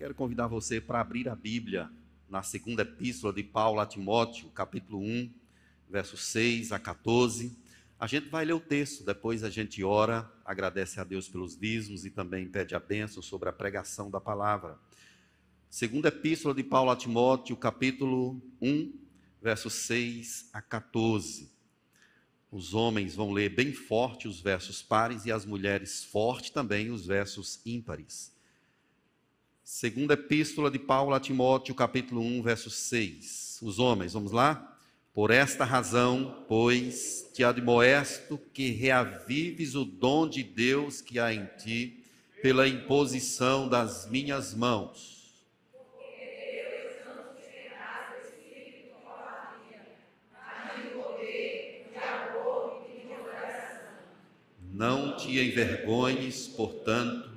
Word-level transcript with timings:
Quero 0.00 0.14
convidar 0.14 0.46
você 0.46 0.80
para 0.80 0.98
abrir 0.98 1.28
a 1.28 1.36
Bíblia 1.36 1.90
na 2.26 2.42
segunda 2.42 2.80
epístola 2.80 3.34
de 3.34 3.42
Paulo 3.42 3.80
a 3.80 3.86
Timóteo, 3.86 4.48
capítulo 4.48 4.98
1, 4.98 5.30
versos 5.90 6.22
6 6.22 6.72
a 6.72 6.78
14. 6.78 7.54
A 7.98 8.06
gente 8.06 8.30
vai 8.30 8.46
ler 8.46 8.54
o 8.54 8.60
texto, 8.60 9.04
depois 9.04 9.44
a 9.44 9.50
gente 9.50 9.84
ora, 9.84 10.26
agradece 10.42 10.98
a 11.00 11.04
Deus 11.04 11.28
pelos 11.28 11.54
dízimos 11.54 12.06
e 12.06 12.10
também 12.10 12.48
pede 12.48 12.74
a 12.74 12.80
bênção 12.80 13.22
sobre 13.22 13.50
a 13.50 13.52
pregação 13.52 14.10
da 14.10 14.18
palavra. 14.18 14.78
Segunda 15.68 16.08
epístola 16.08 16.54
de 16.54 16.62
Paulo 16.64 16.90
a 16.90 16.96
Timóteo, 16.96 17.54
capítulo 17.54 18.40
1, 18.58 18.94
versos 19.42 19.74
6 19.74 20.48
a 20.54 20.62
14. 20.62 21.52
Os 22.50 22.72
homens 22.72 23.14
vão 23.14 23.32
ler 23.32 23.50
bem 23.50 23.74
forte 23.74 24.26
os 24.26 24.40
versos 24.40 24.80
pares 24.80 25.26
e 25.26 25.30
as 25.30 25.44
mulheres 25.44 26.02
forte 26.02 26.52
também 26.52 26.90
os 26.90 27.04
versos 27.04 27.60
ímpares. 27.66 28.39
Segunda 29.72 30.14
epístola 30.14 30.68
de 30.68 30.80
Paulo 30.80 31.14
a 31.14 31.20
Timóteo, 31.20 31.76
capítulo 31.76 32.20
1, 32.20 32.42
verso 32.42 32.68
6. 32.68 33.60
Os 33.62 33.78
homens, 33.78 34.14
vamos 34.14 34.32
lá? 34.32 34.76
Por 35.14 35.30
esta 35.30 35.64
razão, 35.64 36.44
pois, 36.48 37.30
te 37.32 37.44
admoesto 37.44 38.36
que 38.52 38.72
reavives 38.72 39.76
o 39.76 39.84
dom 39.84 40.28
de 40.28 40.42
Deus 40.42 41.00
que 41.00 41.20
há 41.20 41.32
em 41.32 41.46
ti, 41.56 42.02
pela 42.42 42.66
imposição 42.66 43.68
das 43.68 44.10
minhas 44.10 44.52
mãos 44.52 45.20
Não 54.72 55.14
te 55.14 55.38
envergonhes, 55.38 56.48
portanto, 56.48 57.29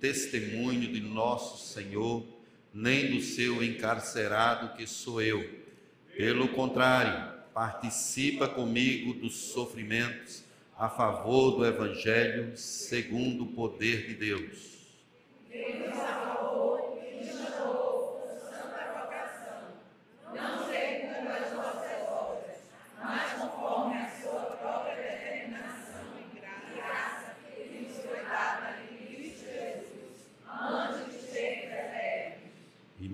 testemunho 0.00 0.92
de 0.92 1.00
nosso 1.00 1.72
Senhor, 1.72 2.24
nem 2.72 3.10
do 3.10 3.20
seu 3.20 3.62
encarcerado 3.62 4.76
que 4.76 4.86
sou 4.86 5.20
eu. 5.20 5.48
Pelo 6.16 6.48
contrário, 6.48 7.38
participa 7.52 8.48
comigo 8.48 9.14
dos 9.14 9.34
sofrimentos 9.34 10.44
a 10.78 10.88
favor 10.88 11.56
do 11.56 11.66
Evangelho, 11.66 12.56
segundo 12.56 13.44
o 13.44 13.52
poder 13.52 14.06
de 14.06 14.14
Deus. 14.14 14.78
Deus 15.50 15.96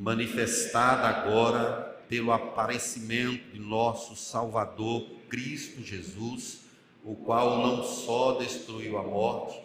manifestada 0.05 1.09
agora 1.09 1.97
pelo 2.11 2.31
aparecimento 2.31 3.53
de 3.55 3.59
nosso 3.59 4.15
Salvador 4.15 5.07
Cristo 5.31 5.83
Jesus, 5.83 6.61
o 7.03 7.17
qual 7.17 7.67
não 7.67 7.83
só 7.83 8.33
destruiu 8.33 8.99
a 8.99 9.03
morte, 9.03 9.59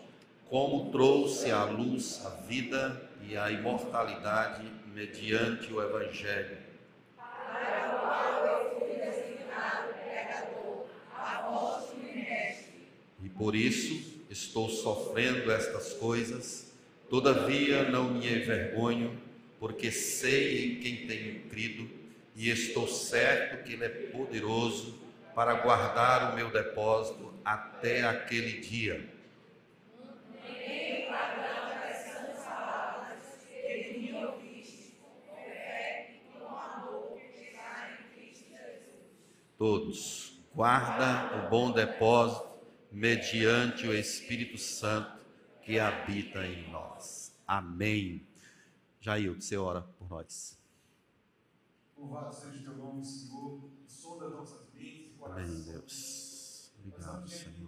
como 0.50 0.94
trouxe 0.94 1.52
à 1.52 1.66
luz 1.66 2.26
a 2.26 2.30
vida 2.48 3.10
e 3.28 3.36
a 3.36 3.52
imortalidade 3.52 4.64
mediante 4.96 5.74
o 5.74 5.84
Evangelho. 5.84 6.58
Para 7.18 7.98
o 7.98 8.00
qual 8.00 8.46
eu 8.46 8.80
fui 8.80 8.96
designado 8.96 9.90
e 12.02 12.14
mestre. 12.16 12.88
E 13.22 13.28
por 13.28 13.54
isso 13.54 14.24
estou 14.30 14.70
sofrendo 14.70 15.52
estas 15.52 15.92
coisas, 15.96 16.72
todavia 17.10 17.90
não 17.90 18.14
me 18.14 18.26
envergonho 18.26 19.28
porque 19.60 19.92
sei 19.92 20.66
em 20.66 20.80
quem 20.80 21.08
tenho 21.08 21.42
crido 21.50 21.90
e 22.36 22.50
estou 22.50 22.88
certo 22.88 23.64
que 23.64 23.74
Ele 23.74 23.86
é 23.86 23.90
poderoso 23.90 24.98
para 25.36 25.56
guardar 25.56 26.32
o 26.32 26.36
meu 26.36 26.50
depósito 26.50 27.34
até 27.44 28.04
aquele 28.04 28.60
dia. 28.62 29.20
Todos, 39.58 40.40
guarda 40.56 41.38
o 41.38 41.50
bom 41.50 41.72
depósito 41.72 42.48
mediante 42.90 43.86
o 43.86 43.94
Espírito 43.94 44.58
Santo 44.58 45.20
que 45.62 45.78
habita 45.78 46.46
em 46.46 46.70
nós. 46.72 47.38
Amém. 47.46 48.29
Jair, 49.00 49.34
você 49.34 49.58
ora 49.58 49.82
por 49.82 50.10
nós. 50.10 50.58
Louvado 51.98 52.34
seja 52.34 52.58
o 52.58 52.64
teu 52.64 52.78
nome, 52.78 53.06
Senhor. 53.06 53.70
Sonda 53.88 54.26
as 54.28 54.32
nossas 54.32 54.68
mentes 54.74 55.08
e 55.08 55.18
corações. 55.18 55.50
Amém, 55.50 55.62
Deus. 55.64 56.72
Obrigado, 56.80 57.30
Senhor. 57.30 57.60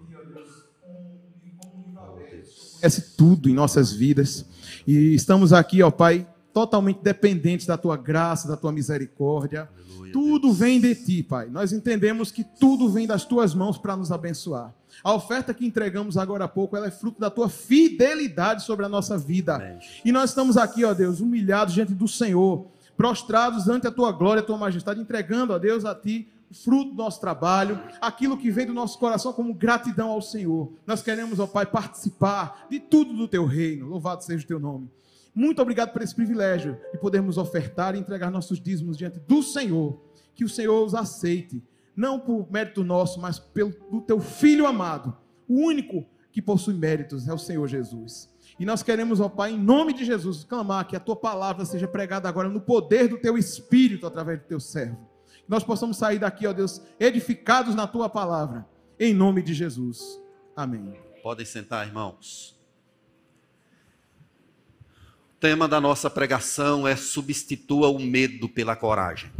Conhece 2.79 3.15
tudo 3.15 3.49
em 3.49 3.53
nossas 3.53 3.91
vidas. 3.91 4.45
E 4.87 5.13
estamos 5.13 5.53
aqui, 5.53 5.81
ó 5.83 5.91
Pai, 5.91 6.27
totalmente 6.53 6.99
dependentes 7.01 7.65
da 7.65 7.77
tua 7.77 7.97
graça, 7.97 8.47
da 8.47 8.57
tua 8.57 8.71
misericórdia. 8.71 9.69
Aleluia, 9.73 10.13
tudo 10.13 10.47
Deus. 10.47 10.57
vem 10.57 10.79
de 10.79 10.93
ti, 10.95 11.23
Pai. 11.23 11.47
Nós 11.49 11.71
entendemos 11.71 12.31
que 12.31 12.43
tudo 12.43 12.89
vem 12.89 13.07
das 13.07 13.25
tuas 13.25 13.53
mãos 13.53 13.77
para 13.77 13.95
nos 13.95 14.11
abençoar. 14.11 14.73
A 15.03 15.13
oferta 15.13 15.53
que 15.53 15.65
entregamos 15.65 16.17
agora 16.17 16.45
há 16.45 16.47
pouco, 16.47 16.75
ela 16.75 16.87
é 16.87 16.91
fruto 16.91 17.19
da 17.19 17.29
tua 17.29 17.49
fidelidade 17.49 18.63
sobre 18.63 18.85
a 18.85 18.89
nossa 18.89 19.17
vida. 19.17 19.55
Amém. 19.55 19.79
E 20.03 20.11
nós 20.11 20.31
estamos 20.31 20.57
aqui, 20.57 20.83
ó 20.83 20.93
Deus, 20.93 21.19
humilhados 21.19 21.73
diante 21.73 21.93
do 21.93 22.07
Senhor, 22.07 22.67
prostrados 22.95 23.67
ante 23.67 23.87
a 23.87 23.91
tua 23.91 24.11
glória, 24.11 24.41
a 24.41 24.45
tua 24.45 24.57
majestade, 24.57 24.99
entregando, 24.99 25.53
ó 25.53 25.59
Deus, 25.59 25.85
a 25.85 25.95
ti 25.95 26.27
o 26.51 26.53
fruto 26.53 26.91
do 26.91 26.97
nosso 26.97 27.21
trabalho, 27.21 27.79
aquilo 28.01 28.37
que 28.37 28.51
vem 28.51 28.65
do 28.65 28.73
nosso 28.73 28.99
coração 28.99 29.31
como 29.31 29.53
gratidão 29.53 30.09
ao 30.09 30.21
Senhor. 30.21 30.73
Nós 30.85 31.01
queremos, 31.01 31.39
ó 31.39 31.47
Pai, 31.47 31.65
participar 31.65 32.67
de 32.69 32.77
tudo 32.77 33.13
do 33.13 33.25
teu 33.25 33.45
reino. 33.45 33.87
Louvado 33.87 34.21
seja 34.21 34.43
o 34.43 34.47
teu 34.47 34.59
nome. 34.59 34.89
Muito 35.33 35.61
obrigado 35.61 35.93
por 35.93 36.01
esse 36.01 36.13
privilégio 36.13 36.77
de 36.91 36.99
podermos 36.99 37.37
ofertar 37.37 37.95
e 37.95 37.99
entregar 37.99 38.29
nossos 38.29 38.59
dízimos 38.59 38.97
diante 38.97 39.19
do 39.19 39.41
Senhor. 39.41 40.01
Que 40.35 40.43
o 40.43 40.49
Senhor 40.49 40.85
os 40.85 40.93
aceite 40.93 41.63
não 41.95 42.19
por 42.19 42.51
mérito 42.51 42.83
nosso, 42.83 43.19
mas 43.19 43.39
pelo 43.39 43.71
do 43.89 44.01
teu 44.01 44.19
filho 44.19 44.65
amado. 44.65 45.15
O 45.47 45.55
único 45.55 46.05
que 46.31 46.41
possui 46.41 46.73
méritos 46.73 47.27
é 47.27 47.33
o 47.33 47.37
Senhor 47.37 47.67
Jesus. 47.67 48.29
E 48.59 48.65
nós 48.65 48.83
queremos, 48.83 49.19
ó 49.19 49.27
Pai, 49.27 49.51
em 49.51 49.57
nome 49.57 49.93
de 49.93 50.05
Jesus, 50.05 50.43
clamar 50.43 50.87
que 50.87 50.95
a 50.95 50.99
tua 50.99 51.15
palavra 51.15 51.65
seja 51.65 51.87
pregada 51.87 52.29
agora 52.29 52.49
no 52.49 52.61
poder 52.61 53.07
do 53.07 53.17
teu 53.17 53.37
espírito 53.37 54.05
através 54.05 54.39
do 54.39 54.45
teu 54.45 54.59
servo. 54.59 55.09
Que 55.43 55.49
nós 55.49 55.63
possamos 55.63 55.97
sair 55.97 56.19
daqui, 56.19 56.45
ó 56.45 56.53
Deus, 56.53 56.81
edificados 56.99 57.75
na 57.75 57.87
tua 57.87 58.09
palavra. 58.09 58.65
Em 58.99 59.13
nome 59.13 59.41
de 59.41 59.53
Jesus. 59.53 60.21
Amém. 60.55 60.95
Podem 61.23 61.45
sentar, 61.45 61.87
irmãos. 61.87 62.60
Tema 65.41 65.67
da 65.67 65.81
nossa 65.81 66.07
pregação 66.07 66.87
é 66.87 66.95
substitua 66.95 67.89
o 67.89 67.97
medo 67.97 68.47
pela 68.47 68.75
coragem. 68.75 69.31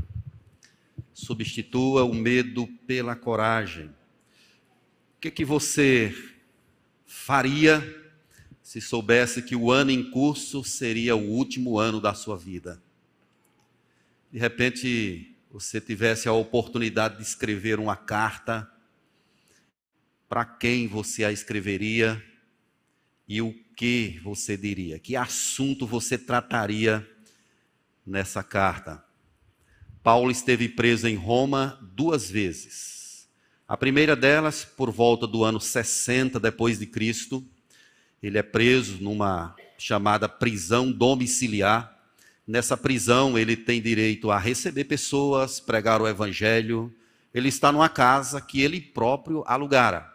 Substitua 1.14 2.04
o 2.04 2.12
medo 2.12 2.66
pela 2.88 3.16
coragem. 3.16 3.86
O 3.86 5.22
que, 5.22 5.30
que 5.30 5.46
você 5.46 6.12
faria 7.06 7.84
se 8.64 8.82
soubesse 8.82 9.44
que 9.44 9.56
o 9.56 9.72
ano 9.72 9.92
em 9.92 10.10
curso 10.10 10.64
seria 10.64 11.16
o 11.16 11.30
último 11.30 11.78
ano 11.78 12.02
da 12.02 12.16
sua 12.16 12.36
vida? 12.36 12.82
De 14.32 14.40
repente, 14.40 15.36
você 15.52 15.80
tivesse 15.80 16.28
a 16.28 16.34
oportunidade 16.34 17.18
de 17.18 17.22
escrever 17.22 17.80
uma 17.80 17.96
carta, 17.96 18.68
para 20.28 20.46
quem 20.46 20.88
você 20.88 21.24
a 21.24 21.32
escreveria 21.32 22.20
e 23.28 23.40
o 23.40 23.54
que 23.82 24.22
você 24.24 24.56
diria? 24.56 25.00
Que 25.00 25.16
assunto 25.16 25.88
você 25.88 26.16
trataria 26.16 27.04
nessa 28.06 28.44
carta? 28.44 29.04
Paulo 30.04 30.30
esteve 30.30 30.70
preso 30.70 31.08
em 31.08 31.16
Roma 31.16 31.80
duas 31.96 32.30
vezes. 32.30 33.28
A 33.68 33.76
primeira 33.76 34.16
delas, 34.16 34.64
por 34.64 34.92
volta 34.92 35.26
do 35.26 35.44
ano 35.44 35.60
60 35.60 36.40
depois 36.40 36.78
de 36.78 36.86
Cristo, 36.86 37.44
ele 38.22 38.38
é 38.38 38.44
preso 38.44 39.02
numa 39.02 39.56
chamada 39.80 40.30
prisão 40.30 40.92
domiciliar. 40.92 41.92
Nessa 42.46 42.78
prisão, 42.78 43.36
ele 43.36 43.58
tem 43.58 43.82
direito 43.82 44.30
a 44.30 44.38
receber 44.38 44.84
pessoas, 44.84 45.60
pregar 45.60 46.04
o 46.04 46.08
evangelho. 46.08 46.94
Ele 47.34 47.50
está 47.50 47.72
numa 47.72 47.90
casa 47.90 48.40
que 48.40 48.62
ele 48.62 48.80
próprio 48.80 49.44
alugara. 49.48 50.08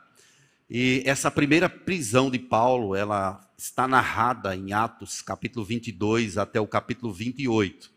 E 0.70 1.02
essa 1.04 1.32
primeira 1.32 1.68
prisão 1.68 2.30
de 2.30 2.38
Paulo, 2.38 2.94
ela 2.94 3.44
está 3.56 3.88
narrada 3.88 4.54
em 4.54 4.72
Atos, 4.72 5.22
capítulo 5.22 5.64
22 5.64 6.36
até 6.36 6.60
o 6.60 6.66
capítulo 6.66 7.12
28. 7.12 7.90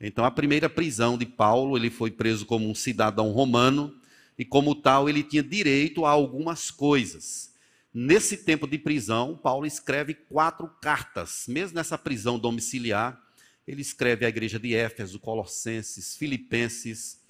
Então, 0.00 0.24
a 0.24 0.30
primeira 0.30 0.68
prisão 0.70 1.18
de 1.18 1.26
Paulo, 1.26 1.76
ele 1.76 1.90
foi 1.90 2.10
preso 2.10 2.46
como 2.46 2.70
um 2.70 2.74
cidadão 2.74 3.32
romano 3.32 3.94
e, 4.38 4.44
como 4.44 4.74
tal, 4.74 5.08
ele 5.08 5.22
tinha 5.22 5.42
direito 5.42 6.06
a 6.06 6.10
algumas 6.10 6.70
coisas. 6.70 7.52
Nesse 7.92 8.38
tempo 8.38 8.68
de 8.68 8.78
prisão, 8.78 9.36
Paulo 9.36 9.66
escreve 9.66 10.14
quatro 10.14 10.68
cartas. 10.80 11.44
Mesmo 11.48 11.74
nessa 11.74 11.98
prisão 11.98 12.38
domiciliar, 12.38 13.20
ele 13.66 13.82
escreve 13.82 14.24
à 14.24 14.28
igreja 14.28 14.58
de 14.58 14.74
Éfeso, 14.74 15.18
Colossenses, 15.18 16.16
Filipenses 16.16 17.20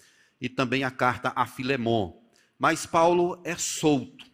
e 0.41 0.49
também 0.49 0.85
a 0.85 0.91
carta 0.91 1.33
a 1.35 1.47
Filemon. 1.47 2.21
Mas 2.59 2.85
Paulo 2.85 3.41
é 3.43 3.57
solto 3.57 4.27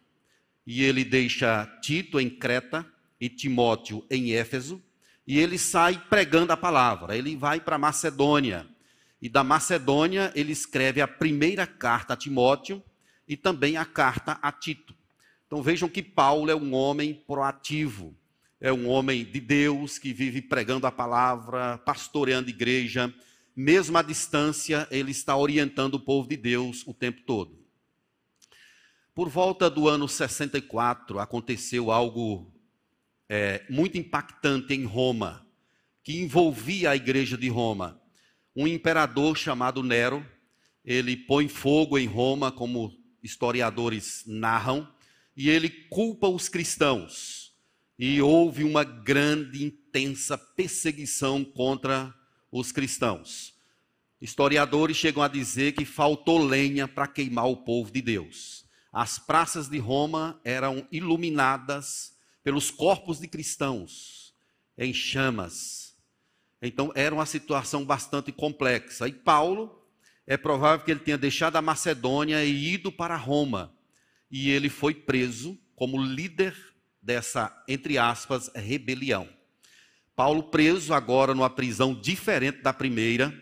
e 0.65 0.83
ele 0.83 1.05
deixa 1.05 1.65
Tito 1.81 2.19
em 2.19 2.29
Creta 2.29 2.85
e 3.19 3.29
Timóteo 3.29 4.05
em 4.09 4.33
Éfeso 4.33 4.81
e 5.25 5.39
ele 5.39 5.57
sai 5.57 6.01
pregando 6.09 6.53
a 6.53 6.57
palavra. 6.57 7.17
Ele 7.17 7.35
vai 7.35 7.59
para 7.59 7.77
Macedônia 7.77 8.67
e 9.21 9.27
da 9.27 9.43
Macedônia 9.43 10.31
ele 10.35 10.51
escreve 10.51 11.01
a 11.01 11.07
primeira 11.07 11.65
carta 11.67 12.13
a 12.13 12.17
Timóteo 12.17 12.83
e 13.27 13.35
também 13.35 13.77
a 13.77 13.85
carta 13.85 14.37
a 14.41 14.51
Tito. 14.51 14.95
Então 15.45 15.61
vejam 15.61 15.89
que 15.89 16.03
Paulo 16.03 16.51
é 16.51 16.55
um 16.55 16.73
homem 16.73 17.13
proativo 17.13 18.15
é 18.59 18.73
um 18.73 18.89
homem 18.89 19.23
de 19.23 19.39
Deus 19.39 19.99
que 19.99 20.11
vive 20.11 20.41
pregando 20.41 20.87
a 20.87 20.91
palavra, 20.91 21.77
pastoreando 21.79 22.49
igreja, 22.49 23.13
mesmo 23.55 23.97
à 23.97 24.01
distância, 24.01 24.87
ele 24.89 25.11
está 25.11 25.35
orientando 25.35 25.95
o 25.95 25.99
povo 25.99 26.27
de 26.27 26.35
Deus 26.35 26.83
o 26.87 26.93
tempo 26.93 27.21
todo. 27.21 27.57
Por 29.13 29.29
volta 29.29 29.69
do 29.69 29.87
ano 29.87 30.07
64, 30.07 31.19
aconteceu 31.19 31.91
algo 31.91 32.51
é, 33.29 33.63
muito 33.69 33.97
impactante 33.97 34.73
em 34.73 34.85
Roma, 34.85 35.45
que 36.03 36.17
envolvia 36.21 36.91
a 36.91 36.95
igreja 36.95 37.37
de 37.37 37.49
Roma. 37.49 38.01
Um 38.55 38.67
imperador 38.67 39.37
chamado 39.37 39.83
Nero, 39.83 40.25
ele 40.83 41.15
põe 41.15 41.47
fogo 41.47 41.97
em 41.97 42.07
Roma, 42.07 42.51
como 42.51 42.93
historiadores 43.21 44.23
narram, 44.25 44.87
e 45.35 45.49
ele 45.49 45.69
culpa 45.69 46.27
os 46.27 46.49
cristãos 46.49 47.47
e 47.97 48.21
houve 48.21 48.63
uma 48.63 48.83
grande, 48.83 49.63
intensa 49.63 50.37
perseguição 50.37 51.43
contra 51.43 52.13
os 52.51 52.71
cristãos. 52.71 53.55
Historiadores 54.21 54.97
chegam 54.97 55.23
a 55.23 55.27
dizer 55.27 55.73
que 55.73 55.85
faltou 55.85 56.43
lenha 56.43 56.87
para 56.87 57.07
queimar 57.07 57.47
o 57.47 57.57
povo 57.57 57.91
de 57.91 58.01
Deus. 58.01 58.65
As 58.91 59.19
praças 59.19 59.67
de 59.67 59.77
Roma 59.79 60.39
eram 60.43 60.87
iluminadas 60.91 62.16
pelos 62.47 62.71
corpos 62.71 63.19
de 63.19 63.27
cristãos 63.27 64.33
em 64.77 64.93
chamas. 64.93 65.97
Então 66.61 66.93
era 66.95 67.13
uma 67.13 67.25
situação 67.25 67.83
bastante 67.83 68.31
complexa. 68.31 69.05
E 69.05 69.11
Paulo, 69.11 69.85
é 70.25 70.37
provável 70.37 70.85
que 70.85 70.89
ele 70.89 71.01
tenha 71.01 71.17
deixado 71.17 71.57
a 71.57 71.61
Macedônia 71.61 72.45
e 72.45 72.75
ido 72.75 72.89
para 72.89 73.17
Roma. 73.17 73.75
E 74.31 74.49
ele 74.49 74.69
foi 74.69 74.93
preso 74.93 75.59
como 75.75 76.01
líder 76.01 76.55
dessa, 77.01 77.53
entre 77.67 77.97
aspas, 77.97 78.49
rebelião. 78.55 79.27
Paulo 80.15 80.43
preso 80.43 80.93
agora 80.93 81.35
numa 81.35 81.49
prisão 81.49 81.93
diferente 81.93 82.61
da 82.61 82.71
primeira. 82.71 83.37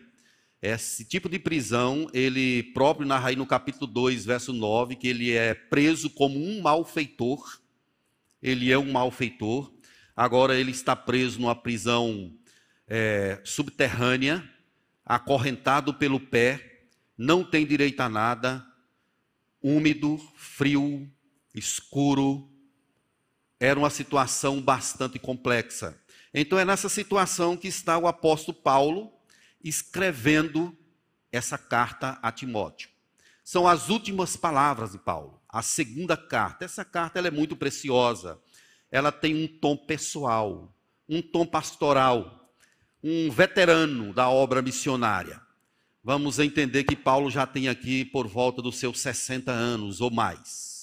Esse 0.64 1.06
tipo 1.06 1.30
de 1.30 1.38
prisão, 1.38 2.10
ele 2.12 2.64
próprio 2.74 3.08
narra 3.08 3.30
aí 3.30 3.36
no 3.36 3.46
capítulo 3.46 3.86
2, 3.86 4.26
verso 4.26 4.52
9, 4.52 4.96
que 4.96 5.08
ele 5.08 5.32
é 5.32 5.54
preso 5.54 6.10
como 6.10 6.44
um 6.44 6.60
malfeitor. 6.60 7.64
Ele 8.46 8.72
é 8.72 8.78
um 8.78 8.92
malfeitor. 8.92 9.74
Agora 10.16 10.56
ele 10.56 10.70
está 10.70 10.96
preso 10.96 11.42
numa 11.42 11.56
prisão 11.56 12.32
é, 12.88 13.42
subterrânea, 13.44 14.48
acorrentado 15.04 15.96
pelo 15.96 16.20
pé, 16.20 16.84
não 17.18 17.44
tem 17.44 17.66
direito 17.66 18.02
a 18.02 18.08
nada, 18.08 18.64
úmido, 19.64 20.20
frio, 20.36 21.12
escuro, 21.56 22.48
era 23.60 23.80
uma 23.80 23.90
situação 23.90 24.62
bastante 24.62 25.18
complexa. 25.18 26.00
Então 26.32 26.60
é 26.60 26.64
nessa 26.64 26.88
situação 26.88 27.58
que 27.58 27.68
está 27.68 27.98
o 27.98 28.06
apóstolo 28.06 28.56
Paulo 28.56 29.12
escrevendo 29.64 30.78
essa 31.32 31.58
carta 31.58 32.20
a 32.22 32.32
Timóteo. 32.32 32.92
São 33.44 33.68
as 33.68 33.90
últimas 33.90 34.38
palavras 34.38 34.92
de 34.92 35.00
Paulo, 35.00 35.35
a 35.56 35.62
segunda 35.62 36.18
carta. 36.18 36.66
Essa 36.66 36.84
carta 36.84 37.20
é 37.20 37.32
muito 37.32 37.56
preciosa. 37.56 38.40
Ela 38.92 39.12
tem 39.12 39.36
um 39.36 39.48
tom 39.48 39.78
pessoal, 39.78 40.76
um 41.08 41.22
tom 41.22 41.46
pastoral, 41.46 42.52
um 43.04 43.30
veterano 43.32 44.14
da 44.14 44.30
obra 44.30 44.62
missionária. 44.62 45.42
Vamos 46.04 46.40
entender 46.40 46.84
que 46.84 46.96
Paulo 46.96 47.32
já 47.32 47.48
tem 47.48 47.68
aqui 47.70 48.04
por 48.04 48.28
volta 48.28 48.62
dos 48.62 48.78
seus 48.78 49.00
60 49.00 49.52
anos 49.52 50.02
ou 50.02 50.12
mais 50.12 50.76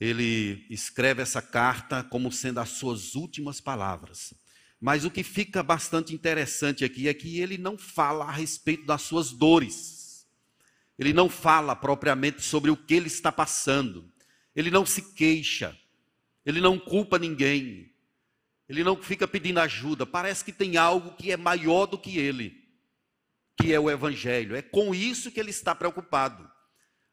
ele 0.00 0.66
escreve 0.68 1.22
essa 1.22 1.40
carta 1.40 2.02
como 2.02 2.30
sendo 2.30 2.58
as 2.58 2.70
suas 2.70 3.14
últimas 3.14 3.60
palavras. 3.60 4.34
Mas 4.80 5.04
o 5.04 5.10
que 5.10 5.22
fica 5.22 5.62
bastante 5.62 6.14
interessante 6.14 6.84
aqui 6.84 7.08
é 7.08 7.14
que 7.14 7.40
ele 7.40 7.56
não 7.56 7.78
fala 7.78 8.26
a 8.26 8.32
respeito 8.32 8.84
das 8.84 9.02
suas 9.02 9.30
dores. 9.30 9.93
Ele 10.98 11.12
não 11.12 11.28
fala 11.28 11.74
propriamente 11.74 12.42
sobre 12.42 12.70
o 12.70 12.76
que 12.76 12.94
ele 12.94 13.08
está 13.08 13.32
passando. 13.32 14.10
Ele 14.54 14.70
não 14.70 14.86
se 14.86 15.14
queixa. 15.14 15.76
Ele 16.44 16.60
não 16.60 16.78
culpa 16.78 17.18
ninguém. 17.18 17.92
Ele 18.68 18.84
não 18.84 18.96
fica 18.96 19.26
pedindo 19.26 19.60
ajuda. 19.60 20.06
Parece 20.06 20.44
que 20.44 20.52
tem 20.52 20.76
algo 20.76 21.16
que 21.16 21.30
é 21.32 21.36
maior 21.36 21.86
do 21.86 21.98
que 21.98 22.18
ele, 22.18 22.54
que 23.60 23.72
é 23.72 23.80
o 23.80 23.90
evangelho. 23.90 24.56
É 24.56 24.62
com 24.62 24.94
isso 24.94 25.30
que 25.30 25.40
ele 25.40 25.50
está 25.50 25.74
preocupado. 25.74 26.48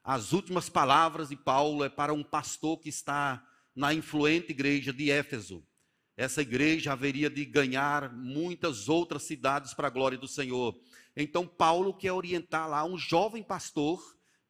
As 0.04 0.34
últimas 0.34 0.70
palavras 0.70 1.30
de 1.30 1.36
Paulo 1.36 1.84
é 1.84 1.90
para 1.90 2.14
um 2.14 2.24
pastor 2.24 2.80
que 2.80 2.90
está 2.90 3.46
na 3.76 3.94
influente 3.94 4.52
igreja 4.52 4.92
de 4.92 5.12
Éfeso. 5.12 5.66
Essa 6.16 6.42
igreja 6.42 6.94
haveria 6.94 7.30
de 7.30 7.46
ganhar 7.46 8.14
muitas 8.14 8.90
outras 8.90 9.24
cidades 9.24 9.74
para 9.74 9.88
a 9.88 9.92
glória 9.92 10.18
do 10.18 10.28
Senhor. 10.28 10.76
Então, 11.16 11.46
Paulo 11.46 11.94
quer 11.94 12.12
orientar 12.12 12.70
lá 12.70 12.84
um 12.84 12.98
jovem 12.98 13.44
pastor, 13.44 14.02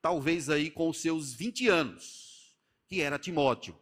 talvez 0.02 0.50
aí 0.50 0.70
com 0.70 0.90
os 0.90 1.02
seus 1.02 1.34
20 1.34 1.68
anos, 1.68 2.56
que 2.88 3.02
era 3.02 3.18
Timóteo. 3.18 3.78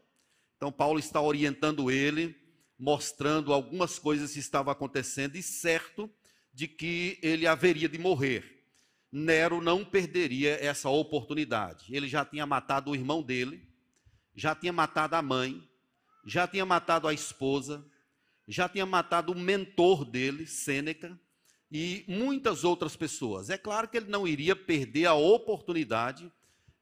Então, 0.56 0.72
Paulo 0.72 1.00
está 1.00 1.22
orientando 1.22 1.92
ele, 1.92 2.36
mostrando 2.78 3.54
algumas 3.54 4.00
coisas 4.00 4.34
que 4.34 4.40
estavam 4.40 4.72
acontecendo 4.72 5.36
e 5.36 5.44
certo 5.44 6.10
de 6.54 6.68
que 6.68 7.20
ele 7.22 7.46
haveria 7.46 7.90
de 7.90 7.98
morrer. 7.98 8.64
Nero 9.12 9.62
não 9.62 9.84
perderia 9.84 10.56
essa 10.64 10.90
oportunidade. 10.90 11.94
Ele 11.94 12.08
já 12.08 12.24
tinha 12.24 12.46
matado 12.46 12.92
o 12.92 12.96
irmão 12.96 13.22
dele, 13.22 13.68
já 14.36 14.56
tinha 14.56 14.72
matado 14.72 15.16
a 15.16 15.22
mãe, 15.22 15.68
já 16.26 16.48
tinha 16.48 16.66
matado 16.66 17.08
a 17.08 17.14
esposa, 17.14 17.86
já 18.48 18.70
tinha 18.70 18.86
matado 18.86 19.32
o 19.32 19.38
mentor 19.38 20.06
dele, 20.06 20.46
Sêneca, 20.46 21.20
e 21.72 22.04
muitas 22.08 22.64
outras 22.64 22.96
pessoas. 22.96 23.50
É 23.50 23.58
claro 23.58 23.88
que 23.88 23.98
ele 23.98 24.10
não 24.10 24.28
iria 24.28 24.56
perder 24.56 25.06
a 25.06 25.14
oportunidade 25.14 26.32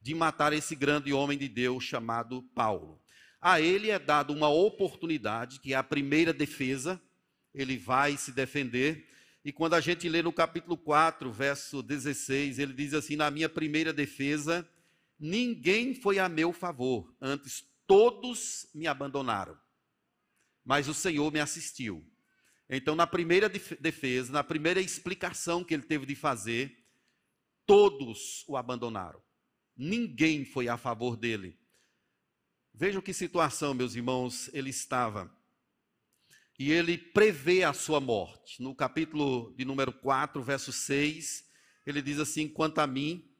de 0.00 0.14
matar 0.14 0.52
esse 0.52 0.74
grande 0.74 1.12
homem 1.12 1.36
de 1.36 1.48
Deus 1.48 1.84
chamado 1.84 2.42
Paulo. 2.54 3.00
A 3.40 3.60
ele 3.60 3.90
é 3.90 3.98
dado 3.98 4.32
uma 4.32 4.48
oportunidade, 4.48 5.60
que 5.60 5.72
é 5.72 5.76
a 5.76 5.82
primeira 5.82 6.32
defesa, 6.32 7.00
ele 7.54 7.76
vai 7.76 8.16
se 8.16 8.32
defender 8.32 9.08
e 9.48 9.52
quando 9.52 9.72
a 9.72 9.80
gente 9.80 10.08
lê 10.10 10.22
no 10.22 10.30
capítulo 10.30 10.76
4, 10.76 11.32
verso 11.32 11.82
16, 11.82 12.58
ele 12.58 12.74
diz 12.74 12.92
assim: 12.92 13.16
Na 13.16 13.30
minha 13.30 13.48
primeira 13.48 13.94
defesa, 13.94 14.68
ninguém 15.18 15.94
foi 15.94 16.18
a 16.18 16.28
meu 16.28 16.52
favor, 16.52 17.14
antes 17.18 17.64
todos 17.86 18.68
me 18.74 18.86
abandonaram. 18.86 19.56
Mas 20.62 20.86
o 20.86 20.92
Senhor 20.92 21.32
me 21.32 21.40
assistiu. 21.40 22.04
Então, 22.68 22.94
na 22.94 23.06
primeira 23.06 23.48
defesa, 23.48 24.32
na 24.32 24.44
primeira 24.44 24.80
explicação 24.80 25.64
que 25.64 25.72
ele 25.72 25.82
teve 25.82 26.04
de 26.04 26.14
fazer, 26.14 26.84
todos 27.64 28.44
o 28.46 28.56
abandonaram. 28.56 29.22
Ninguém 29.76 30.44
foi 30.44 30.68
a 30.68 30.76
favor 30.76 31.16
dele. 31.16 31.58
Vejam 32.74 33.00
que 33.00 33.12
situação, 33.12 33.74
meus 33.74 33.94
irmãos, 33.94 34.50
ele 34.52 34.70
estava 34.70 35.32
e 36.58 36.72
ele 36.72 36.98
prevê 36.98 37.62
a 37.62 37.72
sua 37.72 38.00
morte. 38.00 38.60
No 38.60 38.74
capítulo 38.74 39.54
de 39.56 39.64
número 39.64 39.92
4, 39.92 40.42
verso 40.42 40.72
6, 40.72 41.44
ele 41.86 42.02
diz 42.02 42.18
assim: 42.18 42.48
Quanto 42.48 42.80
a 42.80 42.86
mim, 42.86 43.30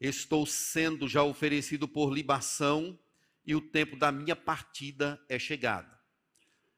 estou 0.00 0.46
sendo 0.46 1.06
já 1.06 1.22
oferecido 1.22 1.86
por 1.86 2.12
libação, 2.12 2.98
e 3.44 3.54
o 3.54 3.60
tempo 3.60 3.96
da 3.96 4.10
minha 4.10 4.36
partida 4.36 5.22
é 5.28 5.38
chegado. 5.38 5.97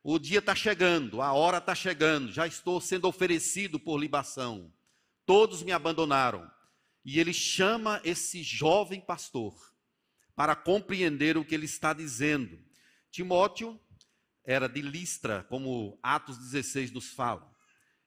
O 0.02 0.19
dia 0.19 0.38
está 0.38 0.54
chegando, 0.54 1.21
a 1.21 1.33
hora 1.33 1.59
está 1.59 1.75
chegando, 1.75 2.33
já 2.33 2.47
estou 2.47 2.80
sendo 2.80 3.07
oferecido 3.07 3.78
por 3.78 3.99
libação. 3.99 4.73
Todos 5.26 5.62
me 5.62 5.73
abandonaram. 5.73 6.50
E 7.04 7.21
ele 7.21 7.35
chama 7.35 8.00
esse 8.02 8.42
jovem 8.42 9.00
pastor 9.00 9.54
para 10.35 10.57
compreender 10.57 11.37
o 11.37 11.45
que 11.45 11.54
ele 11.54 11.66
está 11.66 11.92
dizendo. 11.92 12.59
Timóteo 13.11 13.78
era 14.45 14.69
de 14.69 14.80
Listra, 14.80 15.45
como 15.50 15.99
Atos 16.02 16.38
16 16.38 16.92
nos 16.92 17.11
fala. 17.11 17.50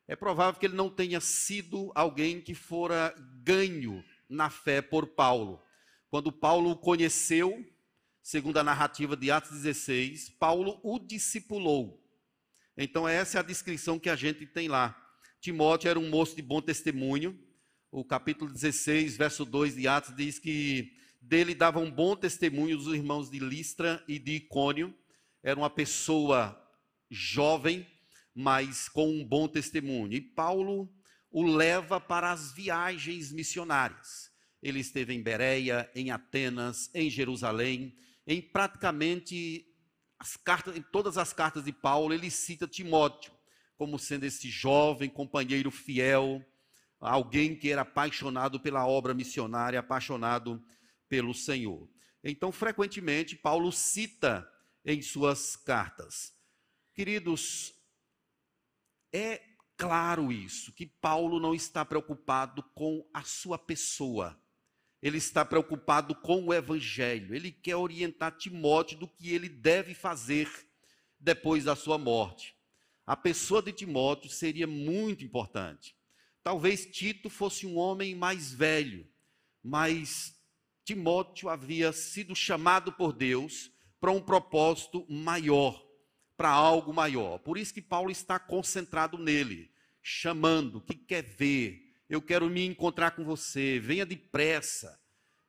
É 0.07 0.15
provável 0.15 0.59
que 0.59 0.65
ele 0.65 0.75
não 0.75 0.89
tenha 0.89 1.21
sido 1.21 1.91
alguém 1.93 2.41
que 2.41 2.55
fora 2.55 3.13
ganho 3.43 4.03
na 4.27 4.49
fé 4.49 4.81
por 4.81 5.07
Paulo. 5.07 5.61
Quando 6.09 6.31
Paulo 6.31 6.71
o 6.71 6.77
conheceu, 6.77 7.63
segundo 8.23 8.57
a 8.57 8.63
narrativa 8.63 9.17
de 9.17 9.29
Atos 9.29 9.51
16, 9.51 10.29
Paulo 10.39 10.79
o 10.81 10.97
discipulou. 10.97 12.01
Então, 12.77 13.05
essa 13.07 13.37
é 13.37 13.39
a 13.39 13.43
descrição 13.43 13.99
que 13.99 14.09
a 14.09 14.15
gente 14.15 14.45
tem 14.45 14.69
lá. 14.69 14.97
Timóteo 15.41 15.89
era 15.89 15.99
um 15.99 16.09
moço 16.09 16.33
de 16.33 16.41
bom 16.41 16.61
testemunho. 16.61 17.37
O 17.91 18.03
capítulo 18.03 18.51
16, 18.51 19.17
verso 19.17 19.43
2 19.43 19.75
de 19.75 19.89
Atos 19.89 20.15
diz 20.15 20.39
que 20.39 20.93
dele 21.21 21.53
davam 21.53 21.83
um 21.83 21.91
bom 21.91 22.15
testemunho 22.15 22.77
os 22.77 22.87
irmãos 22.87 23.29
de 23.29 23.39
Listra 23.39 24.01
e 24.07 24.17
de 24.17 24.37
Icônio. 24.37 24.95
Era 25.43 25.59
uma 25.59 25.69
pessoa 25.69 26.57
jovem, 27.11 27.85
mas 28.33 28.87
com 28.87 29.07
um 29.07 29.23
bom 29.23 29.49
testemunho. 29.49 30.13
E 30.13 30.21
Paulo 30.21 30.89
o 31.29 31.43
leva 31.43 31.99
para 31.99 32.31
as 32.31 32.53
viagens 32.53 33.33
missionárias. 33.33 34.31
Ele 34.61 34.79
esteve 34.79 35.13
em 35.13 35.21
Bereia, 35.21 35.91
em 35.93 36.09
Atenas, 36.09 36.89
em 36.93 37.09
Jerusalém, 37.09 37.93
em 38.25 38.41
praticamente 38.41 39.67
as 40.19 40.37
cartas, 40.37 40.75
em 40.75 40.81
todas 40.81 41.17
as 41.17 41.33
cartas 41.33 41.65
de 41.65 41.71
Paulo, 41.71 42.13
ele 42.13 42.31
cita 42.31 42.67
Timóteo 42.67 43.33
como 43.77 43.99
sendo 43.99 44.23
esse 44.23 44.49
jovem 44.49 45.09
companheiro 45.09 45.69
fiel, 45.71 46.41
alguém 46.99 47.53
que 47.53 47.69
era 47.69 47.81
apaixonado 47.81 48.59
pela 48.59 48.87
obra 48.87 49.13
missionária, 49.13 49.79
apaixonado 49.79 50.63
pelo 51.09 51.33
Senhor. 51.33 51.89
Então, 52.23 52.51
frequentemente, 52.51 53.35
Paulo 53.35 53.71
cita 53.71 54.49
em 54.85 55.01
suas 55.01 55.55
cartas. 55.55 56.33
Queridos, 56.93 57.73
é 59.11 59.41
claro 59.75 60.31
isso, 60.31 60.71
que 60.71 60.85
Paulo 60.85 61.39
não 61.39 61.53
está 61.53 61.83
preocupado 61.83 62.63
com 62.73 63.05
a 63.13 63.23
sua 63.23 63.57
pessoa 63.57 64.41
ele 65.03 65.17
está 65.17 65.43
preocupado 65.43 66.15
com 66.15 66.45
o 66.45 66.53
evangelho. 66.53 67.35
Ele 67.35 67.51
quer 67.51 67.75
orientar 67.75 68.37
Timóteo 68.37 68.97
do 68.97 69.05
que 69.05 69.33
ele 69.33 69.49
deve 69.49 69.93
fazer 69.93 70.49
depois 71.19 71.65
da 71.65 71.75
sua 71.75 71.97
morte. 71.97 72.55
A 73.05 73.13
pessoa 73.13 73.61
de 73.61 73.73
Timóteo 73.73 74.29
seria 74.29 74.65
muito 74.65 75.21
importante. 75.21 75.93
Talvez 76.41 76.85
Tito 76.85 77.29
fosse 77.29 77.67
um 77.67 77.77
homem 77.77 78.15
mais 78.15 78.53
velho, 78.53 79.05
mas 79.61 80.41
Timóteo 80.85 81.49
havia 81.49 81.91
sido 81.91 82.33
chamado 82.33 82.93
por 82.93 83.11
Deus 83.11 83.69
para 83.99 84.11
um 84.11 84.21
propósito 84.21 85.05
maior, 85.09 85.85
para 86.37 86.49
algo 86.49 86.93
maior. 86.93 87.39
Por 87.39 87.57
isso 87.57 87.73
que 87.73 87.81
Paulo 87.81 88.09
está 88.09 88.39
concentrado 88.39 89.17
nele, 89.17 89.69
chamando, 90.01 90.79
que 90.79 90.95
quer 90.95 91.23
ver, 91.23 91.92
eu 92.09 92.21
quero 92.21 92.49
me 92.49 92.65
encontrar 92.65 93.11
com 93.11 93.23
você, 93.23 93.79
venha 93.79 94.05
depressa, 94.05 94.99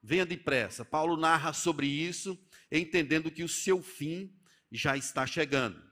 venha 0.02 0.24
depressa. 0.24 0.84
Paulo 0.84 1.16
narra 1.16 1.52
sobre 1.52 1.86
isso, 1.86 2.38
entendendo 2.70 3.30
que 3.30 3.42
o 3.42 3.48
seu 3.48 3.82
fim 3.82 4.32
já 4.70 4.96
está 4.96 5.26
chegando. 5.26 5.82